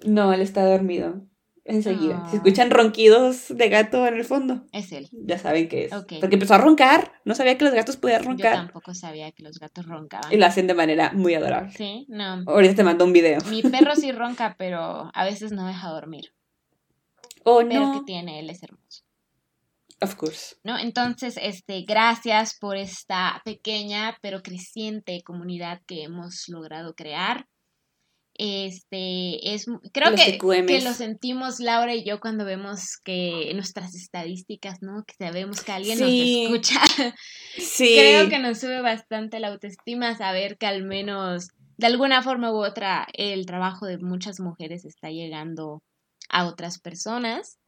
No, 0.05 0.31
él 0.31 0.41
está 0.41 0.63
dormido. 0.63 1.25
Enseguida. 1.65 2.25
Si 2.29 2.35
ah. 2.35 2.37
escuchan 2.37 2.71
ronquidos 2.71 3.47
de 3.49 3.69
gato 3.69 4.07
en 4.07 4.15
el 4.15 4.25
fondo. 4.25 4.65
Es 4.71 4.91
él. 4.91 5.07
Ya 5.11 5.37
saben 5.37 5.67
que 5.67 5.85
es. 5.85 5.91
Porque 5.91 6.35
empezó 6.35 6.55
a 6.55 6.57
roncar. 6.57 7.13
No 7.25 7.35
sabía 7.35 7.57
que 7.57 7.65
los 7.65 7.73
gatos 7.73 7.97
podían 7.97 8.23
roncar. 8.23 8.53
Yo 8.53 8.61
tampoco 8.63 8.93
sabía 8.95 9.31
que 9.31 9.43
los 9.43 9.59
gatos 9.59 9.85
roncaban. 9.85 10.33
Y 10.33 10.37
lo 10.37 10.45
hacen 10.47 10.65
de 10.65 10.73
manera 10.73 11.11
muy 11.13 11.35
adorable. 11.35 11.71
Sí, 11.73 12.05
no. 12.09 12.43
Ahorita 12.47 12.75
te 12.75 12.83
mando 12.83 13.05
un 13.05 13.13
video. 13.13 13.39
Mi 13.49 13.61
perro 13.61 13.95
sí 13.95 14.11
ronca, 14.11 14.55
pero 14.57 15.11
a 15.13 15.25
veces 15.25 15.51
no 15.51 15.67
deja 15.67 15.89
dormir. 15.89 16.31
Oh, 17.43 17.61
pero 17.67 17.93
que 17.93 18.05
tiene, 18.05 18.39
él 18.39 18.49
es 18.49 18.63
hermoso. 18.63 19.03
Of 20.01 20.15
course. 20.15 20.55
¿No? 20.63 20.77
Entonces, 20.77 21.37
este, 21.41 21.81
gracias 21.81 22.57
por 22.57 22.77
esta 22.77 23.41
pequeña 23.43 24.17
pero 24.21 24.41
creciente 24.41 25.21
comunidad 25.23 25.81
que 25.85 26.03
hemos 26.03 26.47
logrado 26.47 26.95
crear. 26.95 27.47
Este, 28.41 29.53
es, 29.53 29.65
creo 29.91 30.15
que, 30.15 30.37
que, 30.37 30.81
lo 30.81 30.93
sentimos 30.93 31.59
Laura 31.59 31.93
y 31.93 32.05
yo 32.05 32.21
cuando 32.21 32.45
vemos 32.45 32.95
que 33.03 33.51
nuestras 33.53 33.93
estadísticas, 33.95 34.77
¿no? 34.81 35.03
Que 35.05 35.13
sabemos 35.15 35.61
que 35.61 35.73
alguien 35.73 35.99
nos 35.99 36.09
escucha. 36.09 36.79
Sí. 37.57 37.95
creo 37.97 38.29
que 38.29 38.39
nos 38.39 38.59
sube 38.59 38.81
bastante 38.81 39.41
la 39.41 39.49
autoestima 39.49 40.15
saber 40.15 40.57
que 40.57 40.67
al 40.67 40.83
menos 40.83 41.49
de 41.75 41.87
alguna 41.87 42.23
forma 42.23 42.53
u 42.53 42.63
otra 42.63 43.07
el 43.13 43.45
trabajo 43.45 43.85
de 43.85 43.97
muchas 43.97 44.39
mujeres 44.39 44.85
está 44.85 45.09
llegando 45.09 45.83
a 46.29 46.45
otras 46.45 46.79
personas. 46.79 47.59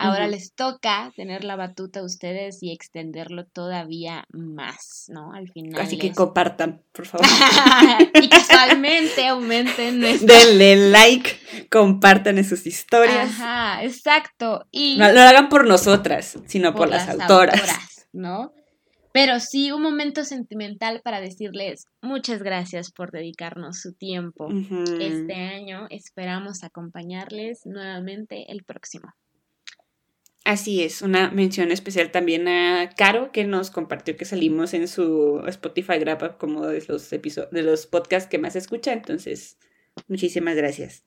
Ahora 0.00 0.28
les 0.28 0.54
toca 0.54 1.12
tener 1.16 1.42
la 1.42 1.56
batuta 1.56 2.00
a 2.00 2.04
ustedes 2.04 2.62
y 2.62 2.70
extenderlo 2.70 3.46
todavía 3.46 4.26
más, 4.30 5.06
¿no? 5.08 5.32
Al 5.32 5.50
final. 5.50 5.80
Así 5.80 5.98
que 5.98 6.12
compartan, 6.12 6.82
por 6.92 7.06
favor. 7.06 7.26
y 8.14 8.28
casualmente 8.28 9.26
aumenten 9.28 10.00
Denle 10.00 10.90
like, 10.90 11.66
compartan 11.68 12.38
en 12.38 12.44
sus 12.44 12.64
historias. 12.64 13.28
Ajá, 13.28 13.82
exacto. 13.82 14.66
Y 14.70 14.98
no, 14.98 15.10
lo 15.10 15.20
hagan 15.20 15.48
por 15.48 15.66
nosotras, 15.66 16.38
sino 16.46 16.74
por, 16.76 16.88
las, 16.88 17.08
autoras. 17.08 18.06
¿no? 18.12 18.52
Pero 19.18 19.40
sí 19.40 19.72
un 19.72 19.82
momento 19.82 20.22
sentimental 20.22 21.00
para 21.02 21.20
decirles 21.20 21.86
muchas 22.00 22.40
gracias 22.40 22.92
por 22.92 23.10
dedicarnos 23.10 23.80
su 23.80 23.92
tiempo 23.92 24.48
este 25.00 25.34
año. 25.34 25.88
Esperamos 25.90 26.62
acompañarles 26.62 27.66
nuevamente 27.66 28.44
el 28.52 28.62
próximo. 28.62 29.12
Así 30.44 30.84
es, 30.84 31.02
una 31.02 31.32
mención 31.32 31.72
especial 31.72 32.12
también 32.12 32.46
a 32.46 32.90
Caro 32.96 33.32
que 33.32 33.42
nos 33.42 33.72
compartió 33.72 34.16
que 34.16 34.24
salimos 34.24 34.72
en 34.72 34.86
su 34.86 35.42
Spotify 35.48 35.98
Grab 35.98 36.38
como 36.38 36.64
de 36.68 36.84
los 36.86 37.12
episodios 37.12 37.50
de 37.50 37.64
los 37.64 37.88
podcasts 37.88 38.30
que 38.30 38.38
más 38.38 38.54
escucha, 38.54 38.92
entonces 38.92 39.58
muchísimas 40.06 40.54
gracias. 40.54 41.02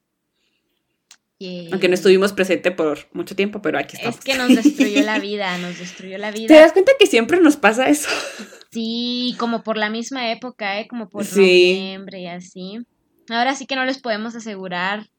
Aunque 1.72 1.88
no 1.88 1.96
estuvimos 1.96 2.34
presentes 2.34 2.74
por 2.74 3.08
mucho 3.14 3.36
tiempo, 3.36 3.62
pero 3.62 3.80
aquí 3.80 3.96
estamos. 3.96 4.18
Es 4.18 4.24
que 4.24 4.38
nos 4.38 4.50
destruyó 4.50 5.02
la 5.04 5.20
vida, 5.20 5.58
nos 5.58 5.80
destruyó 5.80 6.18
la 6.18 6.32
vida. 6.32 6.48
¿Te 6.48 6.56
das 6.56 6.74
cuenta 6.74 6.92
que 7.00 7.08
siempre 7.08 7.39
nos 7.39 7.58
pasa 7.58 7.89
eso? 7.89 8.10
Sí, 8.74 9.36
como 9.38 9.64
por 9.64 9.76
la 9.76 9.89
misma 9.89 10.32
época, 10.32 10.80
¿eh? 10.80 10.88
Como 10.88 11.10
por 11.10 11.26
noviembre 11.30 12.22
y 12.22 12.28
así. 12.28 12.80
Ahora 13.28 13.54
sí 13.54 13.66
que 13.66 13.76
no 13.76 13.84
les 13.84 14.00
podemos 14.00 14.34
asegurar 14.34 15.10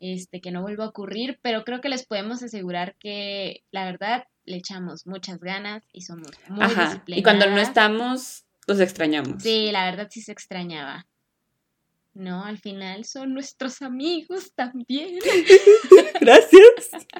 este, 0.00 0.40
que 0.40 0.50
no 0.50 0.62
vuelva 0.62 0.86
a 0.86 0.88
ocurrir, 0.88 1.38
pero 1.40 1.62
creo 1.62 1.80
que 1.80 1.88
les 1.88 2.04
podemos 2.04 2.42
asegurar 2.42 2.96
que 2.98 3.62
la 3.70 3.84
verdad 3.84 4.24
le 4.44 4.56
echamos 4.56 5.06
muchas 5.06 5.38
ganas 5.38 5.84
y 5.92 6.00
somos 6.00 6.32
muy 6.48 6.64
Ajá. 6.64 7.04
Y 7.06 7.22
cuando 7.22 7.46
no 7.46 7.58
estamos, 7.58 8.44
los 8.66 8.80
extrañamos. 8.80 9.42
Sí, 9.42 9.70
la 9.70 9.84
verdad 9.84 10.08
sí 10.10 10.20
se 10.20 10.32
extrañaba. 10.32 11.06
No, 12.12 12.44
al 12.44 12.58
final 12.58 13.04
son 13.04 13.34
nuestros 13.34 13.82
amigos 13.82 14.52
también. 14.54 15.18
Gracias 16.20 16.62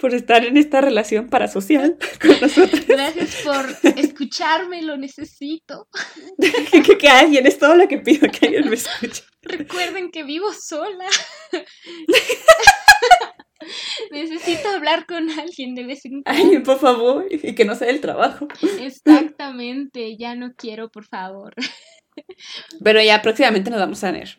por 0.00 0.14
estar 0.14 0.44
en 0.44 0.56
esta 0.56 0.80
relación 0.80 1.28
parasocial 1.28 1.96
con 2.20 2.40
nosotros. 2.40 2.86
Gracias 2.86 3.42
por 3.44 3.66
escucharme, 3.96 4.82
lo 4.82 4.96
necesito. 4.96 5.88
que, 6.84 6.98
que, 6.98 7.08
alguien, 7.08 7.46
es 7.46 7.58
todo 7.58 7.76
lo 7.76 7.86
que 7.86 7.98
pido, 7.98 8.28
que 8.30 8.46
alguien 8.46 8.68
me 8.68 8.74
escuche. 8.74 9.22
Recuerden 9.42 10.10
que 10.10 10.24
vivo 10.24 10.52
sola. 10.52 11.06
Necesito 14.10 14.70
hablar 14.70 15.06
con 15.06 15.30
alguien 15.30 15.76
de 15.76 15.84
vez 15.84 16.04
en 16.04 16.22
cuando. 16.22 16.50
Ay, 16.50 16.58
por 16.58 16.78
favor, 16.78 17.26
y 17.30 17.54
que 17.54 17.64
no 17.64 17.76
sea 17.76 17.90
el 17.90 18.00
trabajo. 18.00 18.48
Exactamente, 18.80 20.16
ya 20.16 20.34
no 20.34 20.54
quiero, 20.56 20.90
por 20.90 21.06
favor. 21.06 21.54
Pero 22.82 23.00
ya 23.02 23.22
próximamente 23.22 23.70
nos 23.70 23.78
vamos 23.78 24.02
a 24.02 24.10
ver. 24.10 24.36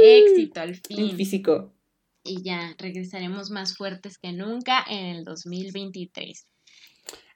Éxito 0.00 0.60
al 0.60 0.74
fin. 0.76 1.10
En 1.10 1.16
físico. 1.16 1.72
Y 2.24 2.42
ya 2.42 2.74
regresaremos 2.78 3.50
más 3.50 3.76
fuertes 3.76 4.18
que 4.18 4.32
nunca 4.32 4.84
en 4.88 5.06
el 5.06 5.24
2023. 5.24 6.46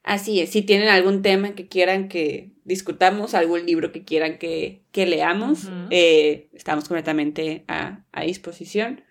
Así 0.06 0.40
es, 0.40 0.50
si 0.50 0.62
tienen 0.62 0.88
algún 0.88 1.20
tema 1.20 1.56
que 1.56 1.66
quieran 1.66 2.08
que 2.08 2.52
discutamos, 2.64 3.34
algún 3.34 3.66
libro 3.66 3.90
que 3.90 4.04
quieran 4.04 4.38
que, 4.38 4.84
leamos, 4.94 5.68
eh, 5.90 6.48
estamos 6.52 6.84
completamente 6.84 7.64
a, 7.66 8.04
disposición. 8.24 9.02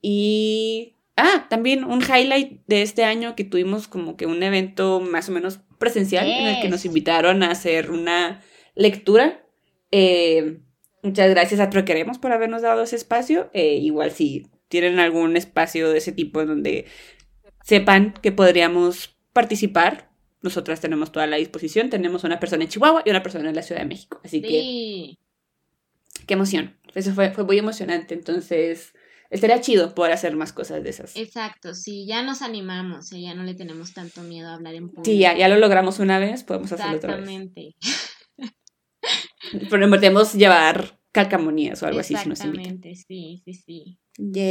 Y, 0.00 0.96
ah, 1.18 1.46
también 1.50 1.84
un 1.84 2.00
highlight 2.00 2.62
de 2.66 2.80
este 2.80 3.04
año 3.04 3.36
que 3.36 3.44
tuvimos 3.44 3.88
como 3.88 4.16
que 4.16 4.24
un 4.24 4.42
evento 4.42 5.00
más 5.00 5.28
o 5.28 5.32
menos 5.32 5.60
presencial 5.78 6.26
en 6.26 6.46
el 6.46 6.62
que 6.62 6.70
nos 6.70 6.86
invitaron 6.86 7.42
a 7.42 7.50
hacer 7.50 7.90
una 7.90 8.40
lectura. 8.74 9.44
Eh, 9.90 10.60
muchas 11.02 11.30
gracias 11.30 11.60
a 11.60 11.70
Queremos 11.70 12.18
por 12.18 12.32
habernos 12.32 12.62
dado 12.62 12.82
ese 12.82 12.96
espacio. 12.96 13.50
Eh, 13.52 13.76
igual 13.76 14.12
si 14.12 14.46
tienen 14.68 14.98
algún 14.98 15.36
espacio 15.36 15.90
de 15.90 15.98
ese 15.98 16.12
tipo 16.12 16.40
en 16.40 16.48
donde 16.48 16.86
sepan 17.64 18.14
que 18.22 18.32
podríamos 18.32 19.16
participar, 19.32 20.10
nosotras 20.40 20.80
tenemos 20.80 21.12
toda 21.12 21.26
la 21.26 21.36
disposición. 21.36 21.90
Tenemos 21.90 22.24
una 22.24 22.40
persona 22.40 22.64
en 22.64 22.70
Chihuahua 22.70 23.02
y 23.04 23.10
una 23.10 23.22
persona 23.22 23.48
en 23.48 23.54
la 23.54 23.62
Ciudad 23.62 23.82
de 23.82 23.88
México. 23.88 24.20
Así 24.24 24.42
que. 24.42 25.18
Qué 26.26 26.34
emoción. 26.34 26.76
Eso 26.94 27.12
fue, 27.14 27.30
fue 27.32 27.44
muy 27.44 27.58
emocionante. 27.58 28.14
Entonces, 28.14 28.92
estaría 29.30 29.60
chido 29.60 29.94
poder 29.94 30.12
hacer 30.12 30.36
más 30.36 30.52
cosas 30.52 30.82
de 30.82 30.90
esas. 30.90 31.16
Exacto, 31.16 31.74
sí, 31.74 32.06
ya 32.06 32.22
nos 32.22 32.42
animamos, 32.42 33.10
ya 33.10 33.34
no 33.34 33.44
le 33.44 33.54
tenemos 33.54 33.94
tanto 33.94 34.22
miedo 34.22 34.48
a 34.48 34.54
hablar 34.54 34.74
en 34.74 34.88
público. 34.88 35.04
Sí, 35.04 35.18
ya, 35.18 35.36
ya 35.36 35.48
lo 35.48 35.56
logramos 35.56 35.98
una 35.98 36.18
vez, 36.18 36.44
podemos 36.44 36.70
hacerlo 36.70 36.96
otra 36.98 37.16
vez. 37.16 37.28
Exactamente. 37.28 37.76
Prometemos 39.70 40.34
llevar 40.34 40.98
calcamonías 41.12 41.82
o 41.82 41.86
algo 41.86 42.00
así. 42.00 42.14
Exactamente, 42.14 42.94
sí, 42.94 43.42
sí, 43.44 43.54
sí. 43.54 43.98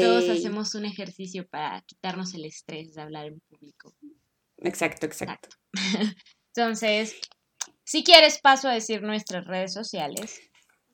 Todos 0.02 0.30
hacemos 0.30 0.76
un 0.76 0.86
ejercicio 0.86 1.48
para 1.48 1.82
quitarnos 1.82 2.34
el 2.34 2.46
estrés 2.46 2.94
de 2.94 3.02
hablar 3.02 3.28
en 3.28 3.40
público. 3.42 3.94
Exacto, 4.58 5.06
exacto. 5.06 5.50
Entonces, 6.56 7.16
si 7.84 8.04
quieres 8.04 8.40
paso 8.40 8.68
a 8.68 8.74
decir 8.74 9.02
nuestras 9.02 9.46
redes 9.46 9.74
sociales. 9.74 10.40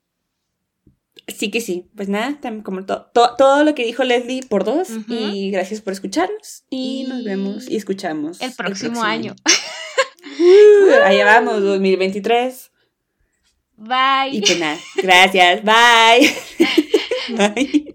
Sí 1.28 1.50
que 1.50 1.60
sí. 1.60 1.88
Pues 1.96 2.08
nada, 2.08 2.38
como 2.62 2.84
todo 2.84 3.64
lo 3.64 3.74
que 3.74 3.84
dijo 3.84 4.04
Leslie 4.04 4.42
por 4.42 4.64
dos. 4.64 4.88
Y 5.08 5.50
gracias 5.50 5.80
por 5.80 5.92
escucharnos. 5.92 6.64
Y, 6.70 7.04
nos 7.08 7.24
vemos 7.24 7.68
y 7.68 7.76
escuchamos. 7.76 8.40
El 8.40 8.52
próximo, 8.52 9.02
año. 9.02 9.34
Ahí 11.04 11.22
vamos, 11.22 11.62
2023. 11.62 12.70
Bye. 13.76 14.30
Y 14.32 14.40
pues 14.40 14.58
nada, 14.58 14.78
gracias. 14.96 15.62
Bye. 15.64 16.34
Bye. 17.28 17.94